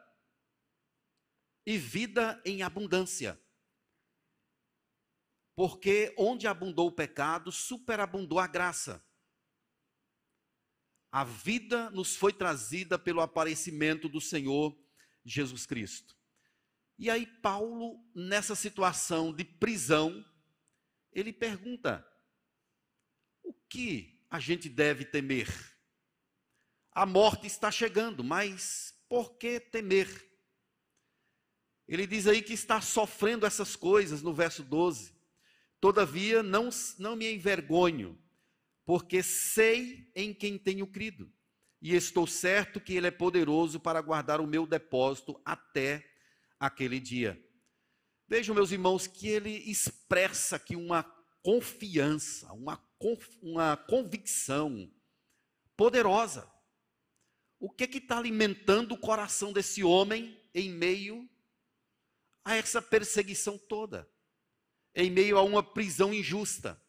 E 1.64 1.78
vida 1.78 2.40
em 2.44 2.62
abundância. 2.62 3.40
Porque 5.56 6.14
onde 6.18 6.46
abundou 6.46 6.86
o 6.86 6.92
pecado, 6.92 7.50
superabundou 7.50 8.38
a 8.38 8.46
graça. 8.46 9.02
A 11.10 11.24
vida 11.24 11.88
nos 11.90 12.14
foi 12.14 12.30
trazida 12.30 12.98
pelo 12.98 13.22
aparecimento 13.22 14.06
do 14.06 14.20
Senhor 14.20 14.78
Jesus 15.24 15.64
Cristo. 15.64 16.14
E 16.98 17.08
aí, 17.08 17.26
Paulo, 17.26 18.04
nessa 18.14 18.54
situação 18.54 19.32
de 19.32 19.44
prisão, 19.44 20.22
ele 21.10 21.32
pergunta: 21.32 22.06
o 23.42 23.54
que 23.54 24.22
a 24.28 24.38
gente 24.38 24.68
deve 24.68 25.06
temer? 25.06 25.48
A 26.92 27.06
morte 27.06 27.46
está 27.46 27.70
chegando, 27.70 28.22
mas 28.22 28.94
por 29.08 29.38
que 29.38 29.58
temer? 29.58 30.08
Ele 31.88 32.06
diz 32.06 32.26
aí 32.26 32.42
que 32.42 32.52
está 32.52 32.82
sofrendo 32.82 33.46
essas 33.46 33.74
coisas 33.74 34.20
no 34.20 34.34
verso 34.34 34.62
12. 34.62 35.15
Todavia, 35.80 36.42
não, 36.42 36.70
não 36.98 37.16
me 37.16 37.32
envergonho, 37.32 38.18
porque 38.84 39.22
sei 39.22 40.10
em 40.14 40.32
quem 40.32 40.58
tenho 40.58 40.86
crido, 40.86 41.30
e 41.80 41.94
estou 41.94 42.26
certo 42.26 42.80
que 42.80 42.94
Ele 42.94 43.08
é 43.08 43.10
poderoso 43.10 43.78
para 43.78 44.00
guardar 44.00 44.40
o 44.40 44.46
meu 44.46 44.66
depósito 44.66 45.40
até 45.44 46.04
aquele 46.58 46.98
dia. 46.98 47.40
Vejam, 48.28 48.54
meus 48.54 48.72
irmãos, 48.72 49.06
que 49.06 49.28
ele 49.28 49.50
expressa 49.70 50.56
aqui 50.56 50.74
uma 50.74 51.04
confiança, 51.42 52.52
uma, 52.52 52.82
uma 53.40 53.76
convicção 53.76 54.92
poderosa. 55.76 56.50
O 57.60 57.70
que 57.70 57.84
é 57.84 57.86
que 57.86 57.98
está 57.98 58.18
alimentando 58.18 58.92
o 58.92 58.98
coração 58.98 59.52
desse 59.52 59.84
homem 59.84 60.36
em 60.52 60.70
meio 60.70 61.28
a 62.44 62.56
essa 62.56 62.82
perseguição 62.82 63.56
toda? 63.56 64.10
Em 64.98 65.10
meio 65.10 65.36
a 65.36 65.42
uma 65.42 65.62
prisão 65.62 66.12
injusta? 66.12 66.82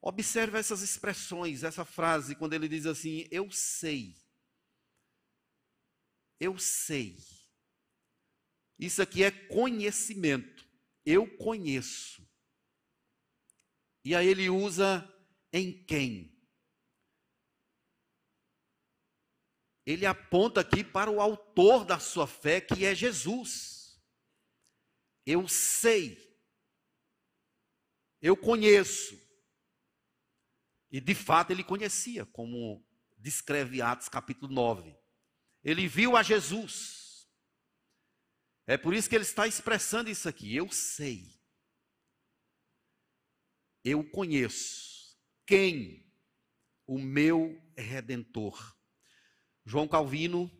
Observe 0.00 0.58
essas 0.58 0.80
expressões, 0.80 1.62
essa 1.62 1.84
frase, 1.84 2.34
quando 2.34 2.54
ele 2.54 2.66
diz 2.66 2.86
assim: 2.86 3.28
Eu 3.30 3.50
sei. 3.50 4.16
Eu 6.40 6.58
sei. 6.58 7.18
Isso 8.78 9.02
aqui 9.02 9.22
é 9.22 9.30
conhecimento. 9.30 10.66
Eu 11.04 11.26
conheço. 11.36 12.26
E 14.02 14.14
aí 14.14 14.26
ele 14.26 14.48
usa 14.48 15.06
em 15.52 15.84
quem? 15.84 16.34
Ele 19.86 20.06
aponta 20.06 20.62
aqui 20.62 20.82
para 20.82 21.10
o 21.10 21.20
autor 21.20 21.84
da 21.84 21.98
sua 21.98 22.26
fé, 22.26 22.62
que 22.62 22.86
é 22.86 22.94
Jesus. 22.94 24.02
Eu 25.26 25.46
sei. 25.46 26.23
Eu 28.24 28.34
conheço. 28.34 29.20
E 30.90 30.98
de 30.98 31.14
fato 31.14 31.50
ele 31.50 31.62
conhecia, 31.62 32.24
como 32.24 32.82
descreve 33.18 33.82
Atos 33.82 34.08
capítulo 34.08 34.50
9. 34.50 34.96
Ele 35.62 35.86
viu 35.86 36.16
a 36.16 36.22
Jesus. 36.22 37.28
É 38.66 38.78
por 38.78 38.94
isso 38.94 39.10
que 39.10 39.14
ele 39.14 39.24
está 39.24 39.46
expressando 39.46 40.08
isso 40.08 40.26
aqui. 40.26 40.56
Eu 40.56 40.70
sei. 40.72 41.38
Eu 43.84 44.02
conheço 44.02 45.20
quem 45.44 46.10
o 46.86 46.98
meu 46.98 47.62
redentor. 47.76 48.74
João 49.66 49.86
Calvino, 49.86 50.50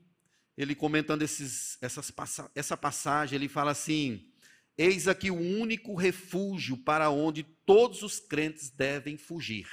ele 0.55 0.75
comentando 0.75 1.23
esses, 1.23 1.83
essas, 1.83 2.13
essa 2.55 2.77
passagem, 2.77 3.37
ele 3.37 3.49
fala 3.49 3.71
assim: 3.71 4.34
Eis 4.77 5.07
aqui 5.07 5.31
o 5.31 5.37
único 5.39 5.95
refúgio 5.95 6.77
para 6.77 7.11
onde 7.11 7.43
todos 7.43 8.03
os 8.03 8.19
crentes 8.19 8.71
devem 8.71 9.17
fugir. 9.17 9.69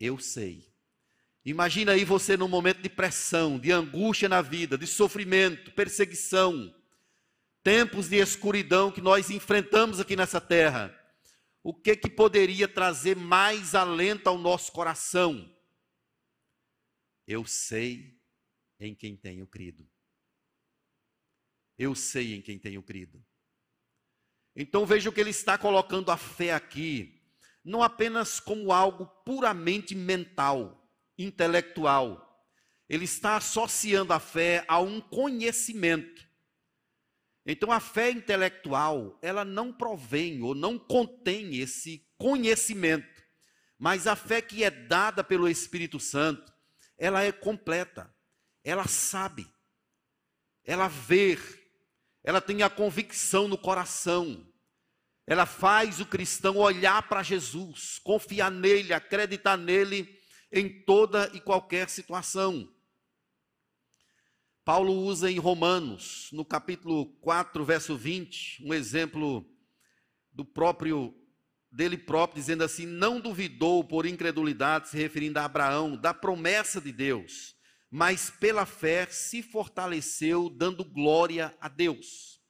Eu 0.00 0.18
sei 0.18 0.72
Imagina 1.44 1.92
aí 1.92 2.04
você 2.04 2.36
num 2.36 2.46
momento 2.46 2.80
de 2.80 2.88
pressão, 2.88 3.58
de 3.58 3.72
angústia 3.72 4.28
na 4.28 4.40
vida, 4.40 4.78
de 4.78 4.86
sofrimento, 4.86 5.72
perseguição, 5.72 6.72
tempos 7.64 8.08
de 8.08 8.16
escuridão 8.16 8.92
que 8.92 9.00
nós 9.00 9.28
enfrentamos 9.28 9.98
aqui 9.98 10.14
nessa 10.14 10.40
terra. 10.40 10.96
O 11.60 11.74
que 11.74 11.96
que 11.96 12.08
poderia 12.08 12.68
trazer 12.68 13.16
mais 13.16 13.74
alento 13.74 14.28
ao 14.28 14.38
nosso 14.38 14.70
coração? 14.70 15.52
Eu 17.26 17.44
sei 17.44 18.16
em 18.78 18.94
quem 18.94 19.16
tenho 19.16 19.46
crido. 19.46 19.88
Eu 21.78 21.94
sei 21.94 22.34
em 22.34 22.42
quem 22.42 22.58
tenho 22.58 22.82
crido. 22.82 23.24
Então 24.54 24.84
veja 24.84 25.10
que 25.10 25.20
ele 25.20 25.30
está 25.30 25.56
colocando 25.56 26.10
a 26.10 26.16
fé 26.16 26.52
aqui, 26.52 27.22
não 27.64 27.82
apenas 27.82 28.38
como 28.38 28.72
algo 28.72 29.06
puramente 29.24 29.94
mental, 29.94 30.86
intelectual. 31.16 32.28
Ele 32.88 33.04
está 33.04 33.36
associando 33.36 34.12
a 34.12 34.20
fé 34.20 34.64
a 34.68 34.78
um 34.80 35.00
conhecimento. 35.00 36.28
Então 37.46 37.72
a 37.72 37.80
fé 37.80 38.10
intelectual, 38.10 39.18
ela 39.22 39.44
não 39.44 39.72
provém 39.72 40.42
ou 40.42 40.54
não 40.54 40.78
contém 40.78 41.56
esse 41.56 42.06
conhecimento. 42.16 43.22
Mas 43.78 44.06
a 44.06 44.14
fé 44.14 44.40
que 44.40 44.62
é 44.62 44.70
dada 44.70 45.24
pelo 45.24 45.48
Espírito 45.48 45.98
Santo, 45.98 46.52
ela 46.96 47.24
é 47.24 47.32
completa. 47.32 48.14
Ela 48.62 48.86
sabe. 48.86 49.44
Ela 50.64 50.86
vê. 50.86 51.36
Ela 52.24 52.40
tem 52.40 52.62
a 52.62 52.70
convicção 52.70 53.48
no 53.48 53.58
coração. 53.58 54.46
Ela 55.26 55.46
faz 55.46 56.00
o 56.00 56.06
cristão 56.06 56.56
olhar 56.56 57.08
para 57.08 57.22
Jesus, 57.22 57.98
confiar 57.98 58.50
nele, 58.50 58.92
acreditar 58.92 59.56
nele 59.56 60.18
em 60.50 60.82
toda 60.84 61.30
e 61.32 61.40
qualquer 61.40 61.88
situação. 61.88 62.68
Paulo 64.64 64.92
usa 64.92 65.30
em 65.30 65.38
Romanos, 65.38 66.28
no 66.32 66.44
capítulo 66.44 67.06
4, 67.20 67.64
verso 67.64 67.96
20, 67.96 68.64
um 68.64 68.72
exemplo 68.72 69.44
do 70.32 70.44
próprio 70.44 71.14
dele 71.70 71.96
próprio 71.96 72.40
dizendo 72.40 72.62
assim: 72.62 72.86
"Não 72.86 73.18
duvidou 73.20 73.82
por 73.82 74.06
incredulidade, 74.06 74.88
se 74.88 74.96
referindo 74.96 75.38
a 75.38 75.44
Abraão, 75.44 75.96
da 75.96 76.14
promessa 76.14 76.80
de 76.80 76.92
Deus, 76.92 77.56
mas 77.92 78.28
pela 78.30 78.66
fé 78.66 79.06
se 79.06 79.40
fortaleceu, 79.40 80.48
dando 80.48 80.84
glória 80.84 81.56
a 81.60 81.68
Deus." 81.68 82.40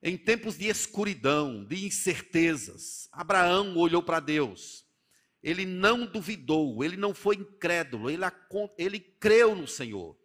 Em 0.00 0.16
tempos 0.16 0.56
de 0.56 0.66
escuridão, 0.66 1.64
de 1.64 1.84
incertezas, 1.84 3.08
Abraão 3.10 3.76
olhou 3.76 4.02
para 4.02 4.20
Deus 4.20 4.86
ele 5.46 5.64
não 5.64 6.04
duvidou, 6.04 6.82
ele 6.82 6.96
não 6.96 7.14
foi 7.14 7.36
incrédulo, 7.36 8.10
ele, 8.10 8.24
ele 8.76 8.98
creu 8.98 9.54
no 9.54 9.68
Senhor. 9.68 10.18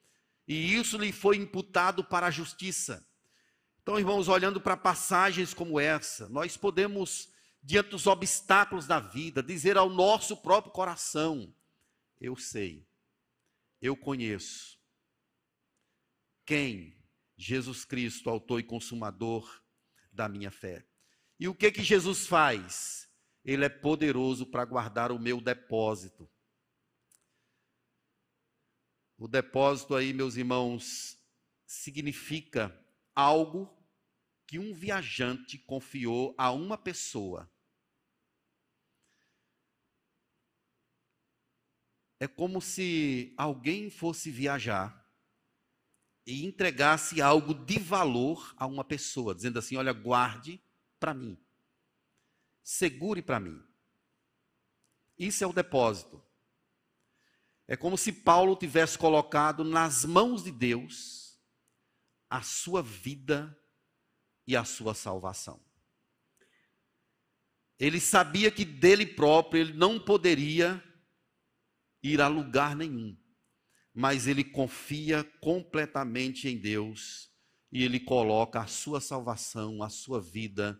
E 0.47 0.73
isso 0.73 0.97
lhe 0.97 1.11
foi 1.11 1.37
imputado 1.37 2.03
para 2.03 2.25
a 2.25 2.31
justiça. 2.31 3.07
Então, 3.83 3.99
irmãos, 3.99 4.27
olhando 4.27 4.59
para 4.59 4.75
passagens 4.75 5.53
como 5.53 5.79
essa, 5.79 6.27
nós 6.29 6.57
podemos 6.57 7.29
diante 7.61 7.91
dos 7.91 8.07
obstáculos 8.07 8.87
da 8.87 8.99
vida, 8.99 9.43
dizer 9.43 9.77
ao 9.77 9.91
nosso 9.91 10.35
próprio 10.37 10.73
coração: 10.73 11.53
Eu 12.19 12.35
sei, 12.35 12.83
eu 13.81 13.97
conheço 13.97 14.79
quem 16.45 17.01
Jesus 17.35 17.83
Cristo, 17.83 18.29
autor 18.29 18.59
e 18.59 18.63
consumador 18.63 19.63
da 20.11 20.29
minha 20.29 20.51
fé. 20.51 20.87
E 21.39 21.47
o 21.47 21.55
que 21.55 21.71
que 21.71 21.81
Jesus 21.81 22.27
faz? 22.27 23.09
Ele 23.43 23.65
é 23.65 23.69
poderoso 23.69 24.45
para 24.45 24.63
guardar 24.63 25.11
o 25.11 25.19
meu 25.19 25.41
depósito. 25.41 26.29
O 29.17 29.27
depósito 29.27 29.95
aí, 29.95 30.13
meus 30.13 30.35
irmãos, 30.35 31.17
significa 31.65 32.77
algo 33.15 33.75
que 34.45 34.59
um 34.59 34.73
viajante 34.73 35.57
confiou 35.57 36.35
a 36.37 36.51
uma 36.51 36.77
pessoa. 36.77 37.50
É 42.21 42.27
como 42.27 42.61
se 42.61 43.33
alguém 43.35 43.89
fosse 43.89 44.29
viajar 44.29 45.11
e 46.23 46.45
entregasse 46.45 47.19
algo 47.19 47.51
de 47.51 47.79
valor 47.79 48.53
a 48.57 48.67
uma 48.67 48.83
pessoa, 48.83 49.33
dizendo 49.33 49.57
assim: 49.57 49.75
olha, 49.75 49.91
guarde 49.91 50.63
para 50.99 51.15
mim, 51.15 51.35
segure 52.63 53.23
para 53.23 53.39
mim. 53.39 53.59
Isso 55.17 55.43
é 55.43 55.47
o 55.47 55.51
depósito. 55.51 56.23
É 57.67 57.75
como 57.75 57.97
se 57.97 58.13
Paulo 58.13 58.55
tivesse 58.55 58.99
colocado 58.99 59.63
nas 59.63 60.05
mãos 60.05 60.43
de 60.43 60.51
Deus 60.51 61.41
a 62.29 62.43
sua 62.43 62.83
vida 62.83 63.59
e 64.45 64.55
a 64.55 64.63
sua 64.63 64.93
salvação. 64.93 65.59
Ele 67.79 67.99
sabia 67.99 68.51
que 68.51 68.63
dele 68.63 69.07
próprio 69.07 69.61
ele 69.61 69.73
não 69.73 69.99
poderia 69.99 70.90
ir 72.03 72.21
a 72.21 72.27
lugar 72.27 72.75
nenhum 72.75 73.15
mas 73.93 74.27
ele 74.27 74.43
confia 74.43 75.23
completamente 75.41 76.47
em 76.47 76.57
Deus 76.57 77.29
e 77.71 77.83
ele 77.83 77.99
coloca 77.99 78.59
a 78.59 78.67
sua 78.67 79.01
salvação, 79.01 79.83
a 79.83 79.89
sua 79.89 80.21
vida 80.21 80.79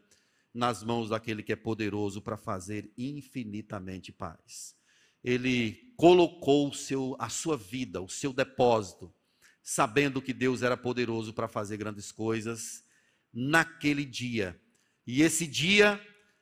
nas 0.54 0.84
mãos 0.84 1.10
daquele 1.10 1.44
que 1.44 1.54
é 1.54 1.56
poderoso 1.56 2.22
para 2.22 2.38
fazer 2.38 2.92
infinitamente 2.98 4.12
paz. 4.12 4.76
Ele 5.24 5.94
colocou 5.96 6.74
seu, 6.74 7.16
a 7.20 7.30
sua 7.30 7.56
vida, 7.56 8.02
o 8.02 8.10
seu 8.10 8.34
depósito, 8.34 9.14
sabendo 9.62 10.22
que 10.22 10.34
Deus 10.34 10.62
era 10.62 10.76
poderoso 10.76 11.34
para 11.34 11.48
fazer 11.48 11.78
grandes 11.78 12.12
coisas 12.12 12.84
naquele 13.32 14.04
dia. 14.04 14.60
E 15.06 15.22
esse 15.22 15.48
dia 15.48 16.02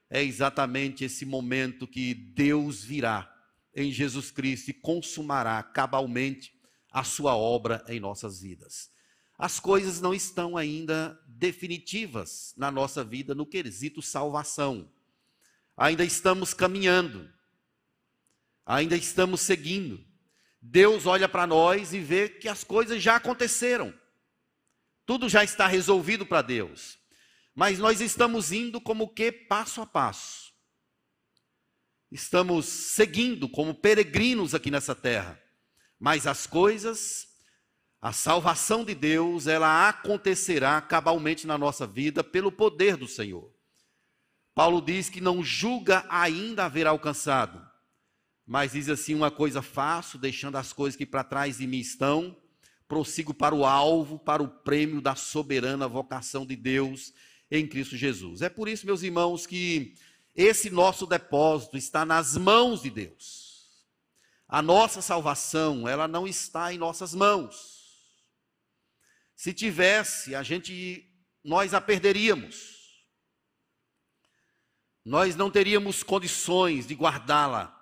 é 0.10 0.24
exatamente 0.24 1.04
esse 1.04 1.26
momento 1.26 1.88
que 1.88 2.14
Deus 2.14 2.84
virá 2.84 3.29
em 3.76 3.91
Jesus 3.91 4.32
Cristo 4.32 4.70
e 4.70 4.74
consumará 4.74 5.61
cabalmente 5.63 6.53
a 6.91 7.03
sua 7.03 7.36
obra 7.36 7.84
em 7.88 7.99
nossas 7.99 8.41
vidas. 8.41 8.89
As 9.38 9.59
coisas 9.59 10.01
não 10.01 10.13
estão 10.13 10.57
ainda 10.57 11.17
definitivas 11.26 12.53
na 12.57 12.70
nossa 12.70 13.03
vida 13.03 13.34
no 13.34 13.45
quesito 13.45 14.01
salvação. 14.01 14.91
Ainda 15.78 16.03
estamos 16.03 16.53
caminhando. 16.53 17.32
Ainda 18.65 18.97
estamos 18.97 19.41
seguindo. 19.41 20.05
Deus 20.61 21.05
olha 21.05 21.30
para 21.30 21.47
nós 21.47 21.93
e 21.93 21.99
vê 21.99 22.28
que 22.28 22.49
as 22.49 22.65
coisas 22.65 23.01
já 23.01 23.15
aconteceram. 23.15 23.93
Tudo 25.05 25.30
já 25.30 25.43
está 25.43 25.67
resolvido 25.67 26.26
para 26.26 26.41
Deus. 26.41 26.99
Mas 27.55 27.80
nós 27.80 28.01
estamos 28.01 28.51
indo 28.51 28.82
como 28.82 29.13
que 29.13 29.32
passo 29.32 29.82
a 29.82 29.86
passo. 29.86 30.49
Estamos 32.12 32.66
seguindo 32.66 33.47
como 33.47 33.74
peregrinos 33.74 34.55
aqui 34.55 34.72
nessa 34.72 34.95
terra. 34.95 35.39
Mas 35.99 36.26
as 36.26 36.47
coisas, 36.47 37.28
a 38.01 38.12
salvação 38.12 38.84
de 38.84 38.95
Deus, 38.95 39.45
ela 39.45 39.89
acontecerá 39.89 40.82
cabalmente 40.82 41.45
na 41.45 41.57
nossa 41.57 41.86
vida 41.86 42.24
pelo 42.24 42.51
poder 42.51 42.95
do 42.95 43.07
Senhor. 43.07 43.53
Paulo 44.55 44.82
diz 44.82 45.10
que 45.10 45.22
não 45.22 45.43
julga 45.43 46.05
ainda 46.10 46.66
haver 46.66 46.88
alcançado, 46.88 47.62
mas 48.45 48.72
diz 48.72 48.89
assim: 48.89 49.14
uma 49.14 49.30
coisa 49.30 49.62
faço, 49.62 50.18
deixando 50.18 50.57
as 50.57 50.74
coisas 50.74 50.97
que 50.97 51.05
para 51.05 51.24
trás 51.24 51.60
de 51.60 51.68
mim 51.68 51.80
estão, 51.80 52.36
prossigo 52.88 53.34
para 53.34 53.53
o 53.53 53.64
alvo, 53.64 54.18
para 54.18 54.41
o 54.41 54.47
prêmio 54.47 54.99
da 54.99 55.16
soberana 55.16 55.88
vocação 55.88 56.45
de 56.45 56.55
Deus 56.55 57.14
em 57.51 57.68
Cristo 57.68 57.95
Jesus. 57.95 58.41
É 58.41 58.49
por 58.49 58.68
isso, 58.68 58.86
meus 58.86 59.03
irmãos, 59.03 59.45
que 59.45 59.95
esse 60.36 60.70
nosso 60.70 61.06
depósito 61.06 61.78
está 61.78 62.06
nas 62.06 62.38
mãos 62.38 62.82
de 62.82 62.90
Deus. 62.90 63.50
A 64.48 64.62
nossa 64.62 65.02
salvação, 65.02 65.88
ela 65.88 66.08
não 66.08 66.28
está 66.28 66.74
em 66.74 66.78
nossas 66.78 67.14
mãos. 67.14 67.80
Se 69.36 69.54
tivesse, 69.54 70.34
a 70.36 70.44
gente 70.44 71.06
nós 71.44 71.74
a 71.74 71.80
perderíamos. 71.80 72.80
Nós 75.06 75.36
não 75.36 75.50
teríamos 75.50 76.04
condições 76.04 76.86
de 76.86 76.94
guardá-la. 76.94 77.76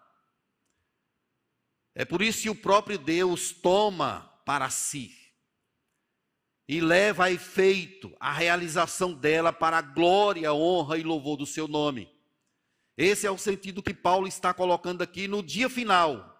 É 1.95 2.05
por 2.05 2.21
isso 2.21 2.43
que 2.43 2.49
o 2.49 2.55
próprio 2.55 2.97
Deus 2.97 3.51
toma 3.51 4.21
para 4.45 4.69
si 4.69 5.11
e 6.67 6.81
leva 6.81 7.25
a 7.25 7.31
efeito 7.31 8.15
a 8.19 8.31
realização 8.31 9.13
dela 9.13 9.53
para 9.53 9.77
a 9.77 9.81
glória, 9.81 10.53
honra 10.53 10.97
e 10.97 11.03
louvor 11.03 11.37
do 11.37 11.45
seu 11.45 11.67
nome. 11.67 12.16
Esse 12.97 13.27
é 13.27 13.31
o 13.31 13.37
sentido 13.37 13.83
que 13.83 13.93
Paulo 13.93 14.27
está 14.27 14.53
colocando 14.53 15.03
aqui 15.03 15.27
no 15.27 15.43
dia 15.43 15.69
final 15.69 16.35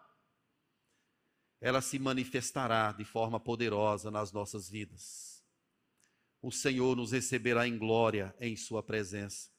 ela 1.60 1.82
se 1.82 1.98
manifestará 1.98 2.92
de 2.92 3.04
forma 3.04 3.40
poderosa 3.40 4.12
nas 4.12 4.32
nossas 4.32 4.70
vidas. 4.70 5.44
O 6.42 6.52
Senhor 6.52 6.96
nos 6.96 7.12
receberá 7.12 7.68
em 7.68 7.78
glória 7.78 8.36
em 8.40 8.56
Sua 8.56 8.84
presença. 8.84 9.50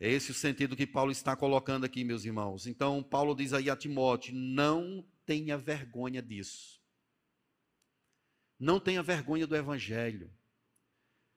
É 0.00 0.10
esse 0.10 0.30
o 0.30 0.34
sentido 0.34 0.76
que 0.76 0.86
Paulo 0.86 1.12
está 1.12 1.36
colocando 1.36 1.84
aqui, 1.84 2.02
meus 2.02 2.24
irmãos. 2.24 2.66
Então, 2.66 3.02
Paulo 3.02 3.34
diz 3.34 3.52
aí 3.52 3.70
a 3.70 3.76
Timóteo: 3.76 4.34
não 4.34 5.06
tenha 5.24 5.56
vergonha 5.56 6.22
disso. 6.22 6.80
Não 8.58 8.80
tenha 8.80 9.02
vergonha 9.02 9.46
do 9.46 9.54
Evangelho. 9.54 10.34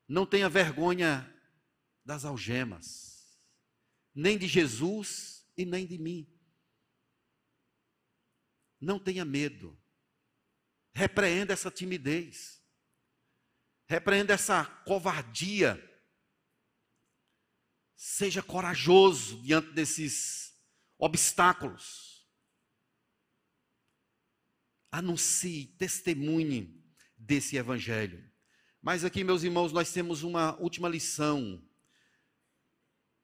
Não 0.08 0.26
tenha 0.26 0.50
vergonha 0.50 1.30
das 2.04 2.26
algemas. 2.26 3.13
Nem 4.14 4.38
de 4.38 4.48
Jesus 4.48 5.48
e 5.58 5.66
nem 5.66 5.86
de 5.86 5.98
mim. 5.98 6.28
Não 8.80 9.00
tenha 9.00 9.24
medo. 9.24 9.80
Repreenda 10.94 11.54
essa 11.54 11.72
timidez. 11.72 12.62
Repreenda 13.88 14.34
essa 14.34 14.66
covardia. 14.86 15.82
Seja 17.96 18.44
corajoso 18.44 19.42
diante 19.42 19.72
desses 19.72 20.54
obstáculos. 20.98 22.28
Anuncie, 24.92 25.68
testemunhe 25.78 26.84
desse 27.18 27.56
evangelho. 27.56 28.32
Mas 28.82 29.06
aqui, 29.06 29.24
meus 29.24 29.44
irmãos, 29.44 29.72
nós 29.72 29.92
temos 29.92 30.24
uma 30.24 30.60
última 30.60 30.90
lição. 30.90 31.66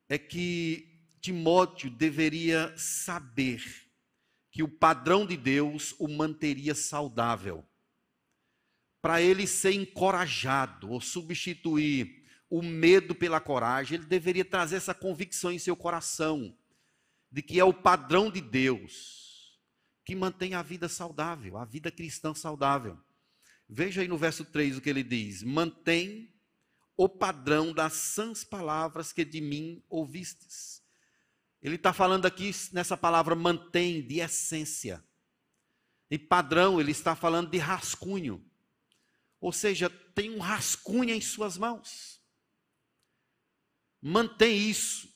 É 0.10 0.18
que 0.18 0.90
Timóteo 1.22 1.90
deveria 1.90 2.76
saber 2.78 3.64
que 4.52 4.64
o 4.64 4.68
padrão 4.68 5.26
de 5.26 5.38
Deus 5.38 5.96
o 6.00 6.08
manteria 6.08 6.76
saudável. 6.76 7.66
Para 9.02 9.22
ele 9.22 9.48
ser 9.48 9.72
encorajado 9.72 10.90
ou 10.90 11.00
substituir 11.00 12.26
o 12.50 12.62
medo 12.62 13.14
pela 13.14 13.40
coragem, 13.40 14.00
ele 14.00 14.08
deveria 14.08 14.44
trazer 14.44 14.78
essa 14.78 14.94
convicção 14.94 15.52
em 15.52 15.60
seu 15.60 15.76
coração 15.76 16.58
de 17.32 17.42
que 17.42 17.60
é 17.60 17.64
o 17.64 17.74
padrão 17.74 18.32
de 18.32 18.42
Deus 18.42 19.30
que 20.04 20.16
mantém 20.16 20.56
a 20.56 20.64
vida 20.64 20.90
saudável, 20.90 21.56
a 21.56 21.66
vida 21.66 21.92
cristã 21.92 22.34
saudável. 22.34 22.98
Veja 23.70 24.02
aí 24.02 24.08
no 24.08 24.18
verso 24.18 24.44
3 24.44 24.78
o 24.78 24.82
que 24.82 24.90
ele 24.90 25.04
diz: 25.04 25.44
mantém 25.44 26.34
o 27.02 27.08
padrão 27.08 27.74
das 27.74 27.94
sãs 27.94 28.44
palavras 28.44 29.14
que 29.14 29.24
de 29.24 29.40
mim 29.40 29.84
ouvistes 29.90 30.80
ele 31.62 31.76
está 31.76 31.92
falando 31.92 32.26
aqui 32.26 32.52
nessa 32.72 32.96
palavra 32.96 33.36
mantém, 33.36 34.06
de 34.06 34.20
essência. 34.20 35.04
E 36.10 36.18
padrão, 36.18 36.80
ele 36.80 36.92
está 36.92 37.16
falando 37.16 37.50
de 37.50 37.58
rascunho. 37.58 38.44
Ou 39.42 39.52
seja, 39.52 39.90
tem 39.90 40.32
um 40.32 40.40
rascunho 40.40 41.14
em 41.14 41.22
suas 41.22 41.58
mãos. 41.58 42.22
Mantém 44.02 44.70
isso. 44.70 45.10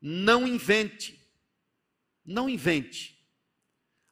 Não 0.00 0.46
invente. 0.46 1.22
Não 2.24 2.48
invente. 2.48 3.22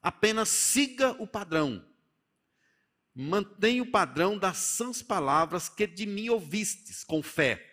Apenas 0.03 0.51
siga 0.51 1.13
o 1.13 1.27
padrão. 1.27 1.85
Mantenha 3.15 3.83
o 3.83 3.91
padrão 3.91 4.37
das 4.37 4.57
sãs 4.57 5.01
palavras 5.01 5.69
que 5.69 5.87
de 5.87 6.05
mim 6.05 6.29
ouvistes 6.29 7.05
com 7.05 7.23
fé. 7.23 7.65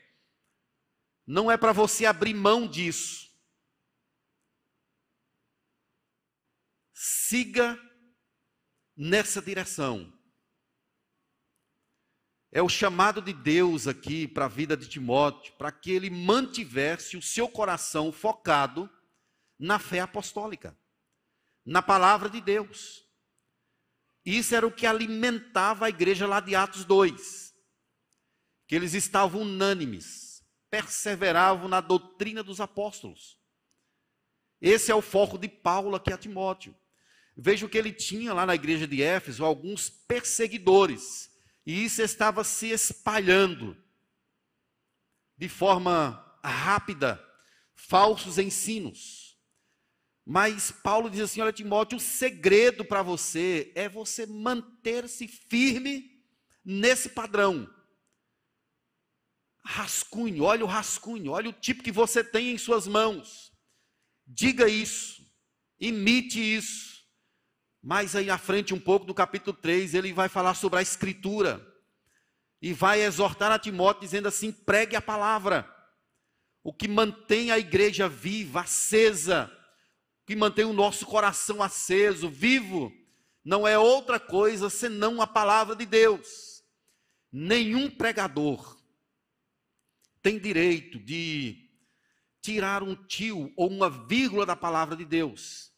Não 1.26 1.50
é 1.50 1.58
para 1.58 1.72
você 1.72 2.06
abrir 2.06 2.34
mão 2.34 2.68
disso. 2.68 3.32
Siga 6.94 7.80
nessa 8.96 9.42
direção. 9.42 10.14
É 12.52 12.62
o 12.62 12.68
chamado 12.68 13.22
de 13.22 13.32
Deus 13.32 13.88
aqui 13.88 14.28
para 14.28 14.46
a 14.46 14.50
vida 14.50 14.76
de 14.76 14.88
Timóteo, 14.88 15.54
para 15.54 15.72
que 15.72 15.90
ele 15.90 16.10
mantivesse 16.10 17.16
o 17.16 17.22
seu 17.22 17.48
coração 17.48 18.12
focado 18.12 18.90
na 19.58 19.80
fé 19.80 20.02
apostólica, 20.02 20.78
na 21.66 21.82
palavra 21.82 22.30
de 22.30 22.42
Deus. 22.42 23.10
Isso 24.26 24.56
era 24.56 24.66
o 24.66 24.72
que 24.72 24.86
alimentava 24.86 25.86
a 25.86 25.90
igreja 25.90 26.28
lá 26.28 26.40
de 26.40 26.56
Atos 26.56 26.86
2. 26.86 27.54
Que 28.68 28.76
eles 28.76 28.94
estavam 28.94 29.42
unânimes, 29.42 30.44
perseveravam 30.70 31.68
na 31.68 31.82
doutrina 31.82 32.44
dos 32.44 32.62
apóstolos. 32.62 33.38
Esse 34.62 34.92
é 34.92 34.96
o 34.96 35.02
foco 35.02 35.38
de 35.38 35.48
Paulo 35.48 35.96
aqui 35.96 36.14
a 36.14 36.18
Timóteo. 36.18 36.76
Veja 37.36 37.68
que 37.68 37.78
ele 37.78 37.92
tinha 37.92 38.34
lá 38.34 38.46
na 38.46 38.56
igreja 38.56 38.88
de 38.88 39.02
Éfeso 39.02 39.44
alguns 39.44 39.90
perseguidores 39.90 41.32
e 41.66 41.86
isso 41.86 42.02
estava 42.02 42.44
se 42.44 42.70
espalhando 42.70 43.78
de 45.38 45.48
forma 45.48 46.40
rápida, 46.44 47.24
falsos 47.76 48.38
ensinos. 48.38 49.21
Mas 50.26 50.72
Paulo 50.72 51.10
diz 51.10 51.22
assim: 51.22 51.42
olha, 51.42 51.52
Timóteo, 51.52 51.98
o 51.98 52.02
segredo 52.02 52.86
para 52.86 53.02
você 53.02 53.72
é 53.76 53.90
você 53.90 54.26
manter-se 54.26 55.28
firme 55.28 56.10
nesse 56.64 57.10
padrão. 57.10 57.70
Rascunho, 59.64 60.44
olha 60.44 60.64
o 60.64 60.68
rascunho, 60.68 61.32
olha 61.32 61.50
o 61.50 61.54
tipo 61.54 61.84
que 61.84 61.92
você 61.92 62.24
tem 62.24 62.52
em 62.52 62.58
suas 62.58 62.88
mãos. 62.88 63.52
Diga 64.26 64.68
isso, 64.68 65.22
imite 65.80 66.40
isso. 66.40 67.02
Mais 67.84 68.16
aí 68.16 68.30
à 68.30 68.38
frente, 68.38 68.74
um 68.74 68.80
pouco 68.80 69.06
do 69.06 69.14
capítulo 69.14 69.58
3, 69.58 69.96
ele 69.96 70.14
vai 70.14 70.30
falar 70.30 70.54
sobre 70.54 70.80
a 70.80 70.82
Escritura. 70.82 71.68
E 72.62 72.74
vai 72.74 73.02
exortar 73.02 73.52
a 73.52 73.58
Timóteo, 73.58 74.02
dizendo 74.02 74.28
assim: 74.28 74.52
pregue 74.52 74.96
a 74.96 75.02
palavra. 75.02 75.68
O 76.64 76.72
que 76.72 76.88
mantém 76.88 77.50
a 77.50 77.58
igreja 77.58 78.08
viva, 78.08 78.62
acesa, 78.62 79.52
que 80.26 80.36
mantém 80.36 80.66
o 80.66 80.74
nosso 80.74 81.06
coração 81.06 81.62
aceso, 81.62 82.30
vivo, 82.30 82.92
não 83.44 83.68
é 83.68 83.78
outra 83.78 84.20
coisa 84.20 84.70
senão 84.70 85.22
a 85.22 85.28
palavra 85.28 85.76
de 85.76 85.86
Deus. 85.86 86.64
Nenhum 87.32 87.90
pregador 87.90 88.80
tem 90.22 90.38
direito 90.38 91.00
de 91.00 91.70
tirar 92.42 92.84
um 92.84 92.96
tio 92.96 93.52
ou 93.56 93.70
uma 93.70 93.90
vírgula 93.90 94.46
da 94.46 94.56
palavra 94.56 94.96
de 94.96 95.06
Deus. 95.06 95.72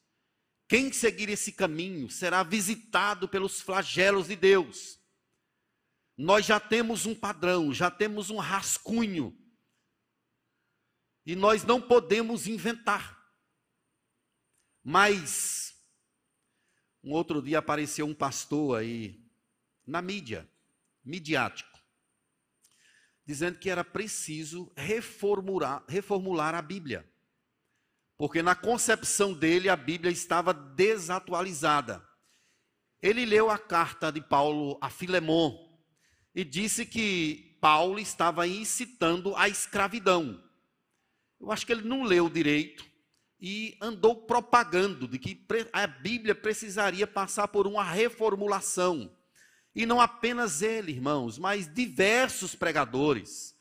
Quem 0.68 0.92
seguir 0.92 1.30
esse 1.30 1.52
caminho 1.52 2.10
será 2.10 2.42
visitado 2.42 3.28
pelos 3.28 3.62
flagelos 3.62 4.28
de 4.28 4.36
Deus. 4.36 5.00
Nós 6.18 6.46
já 6.46 6.60
temos 6.60 7.06
um 7.06 7.14
padrão, 7.16 7.74
já 7.74 7.92
temos 7.92 8.30
um 8.30 8.38
rascunho. 8.38 9.38
E 11.26 11.36
nós 11.36 11.64
não 11.64 11.82
podemos 11.82 12.48
inventar. 12.48 13.13
Mas, 14.84 15.76
um 17.04 17.12
outro 17.12 17.42
dia 17.42 17.60
apareceu 17.60 18.06
um 18.06 18.14
pastor 18.14 18.80
aí, 18.80 19.24
na 19.86 20.02
mídia, 20.02 20.50
midiático, 21.04 21.80
dizendo 23.26 23.60
que 23.60 23.70
era 23.70 23.84
preciso 23.84 24.72
reformular, 24.76 25.84
reformular 25.88 26.56
a 26.56 26.62
Bíblia 26.62 27.08
porque 28.18 28.42
na 28.42 28.56
concepção 28.56 29.34
dele 29.34 29.70
a 29.70 29.76
Bíblia 29.76 30.12
estava 30.12 30.54
desatualizada. 30.54 32.02
Ele 33.02 33.26
leu 33.26 33.50
a 33.50 33.58
carta 33.58 34.12
de 34.12 34.22
Paulo 34.22 34.78
a 34.80 34.90
Filemon 34.90 35.54
e 36.34 36.44
disse 36.44 36.86
que 36.86 37.58
Paulo 37.60 38.00
estava 38.00 38.48
incitando 38.48 39.36
a 39.36 39.50
escravidão. 39.50 40.42
Eu 41.38 41.52
acho 41.52 41.66
que 41.66 41.74
ele 41.74 41.82
não 41.82 42.04
leu 42.04 42.30
direito 42.30 42.90
e 43.46 43.78
andou 43.82 44.16
propagando 44.16 45.06
de 45.06 45.20
que 45.20 45.46
a 45.74 45.86
Bíblia 45.86 46.34
precisaria 46.34 47.06
passar 47.06 47.50
por 47.50 47.68
uma 47.68 47.84
reformulação. 47.84 49.14
E 49.76 49.86
não 49.86 50.00
apenas 50.00 50.62
ele, 50.62 50.94
irmãos, 50.94 51.38
mas 51.38 51.68
diversos 51.68 52.56
pregadores 52.56 53.54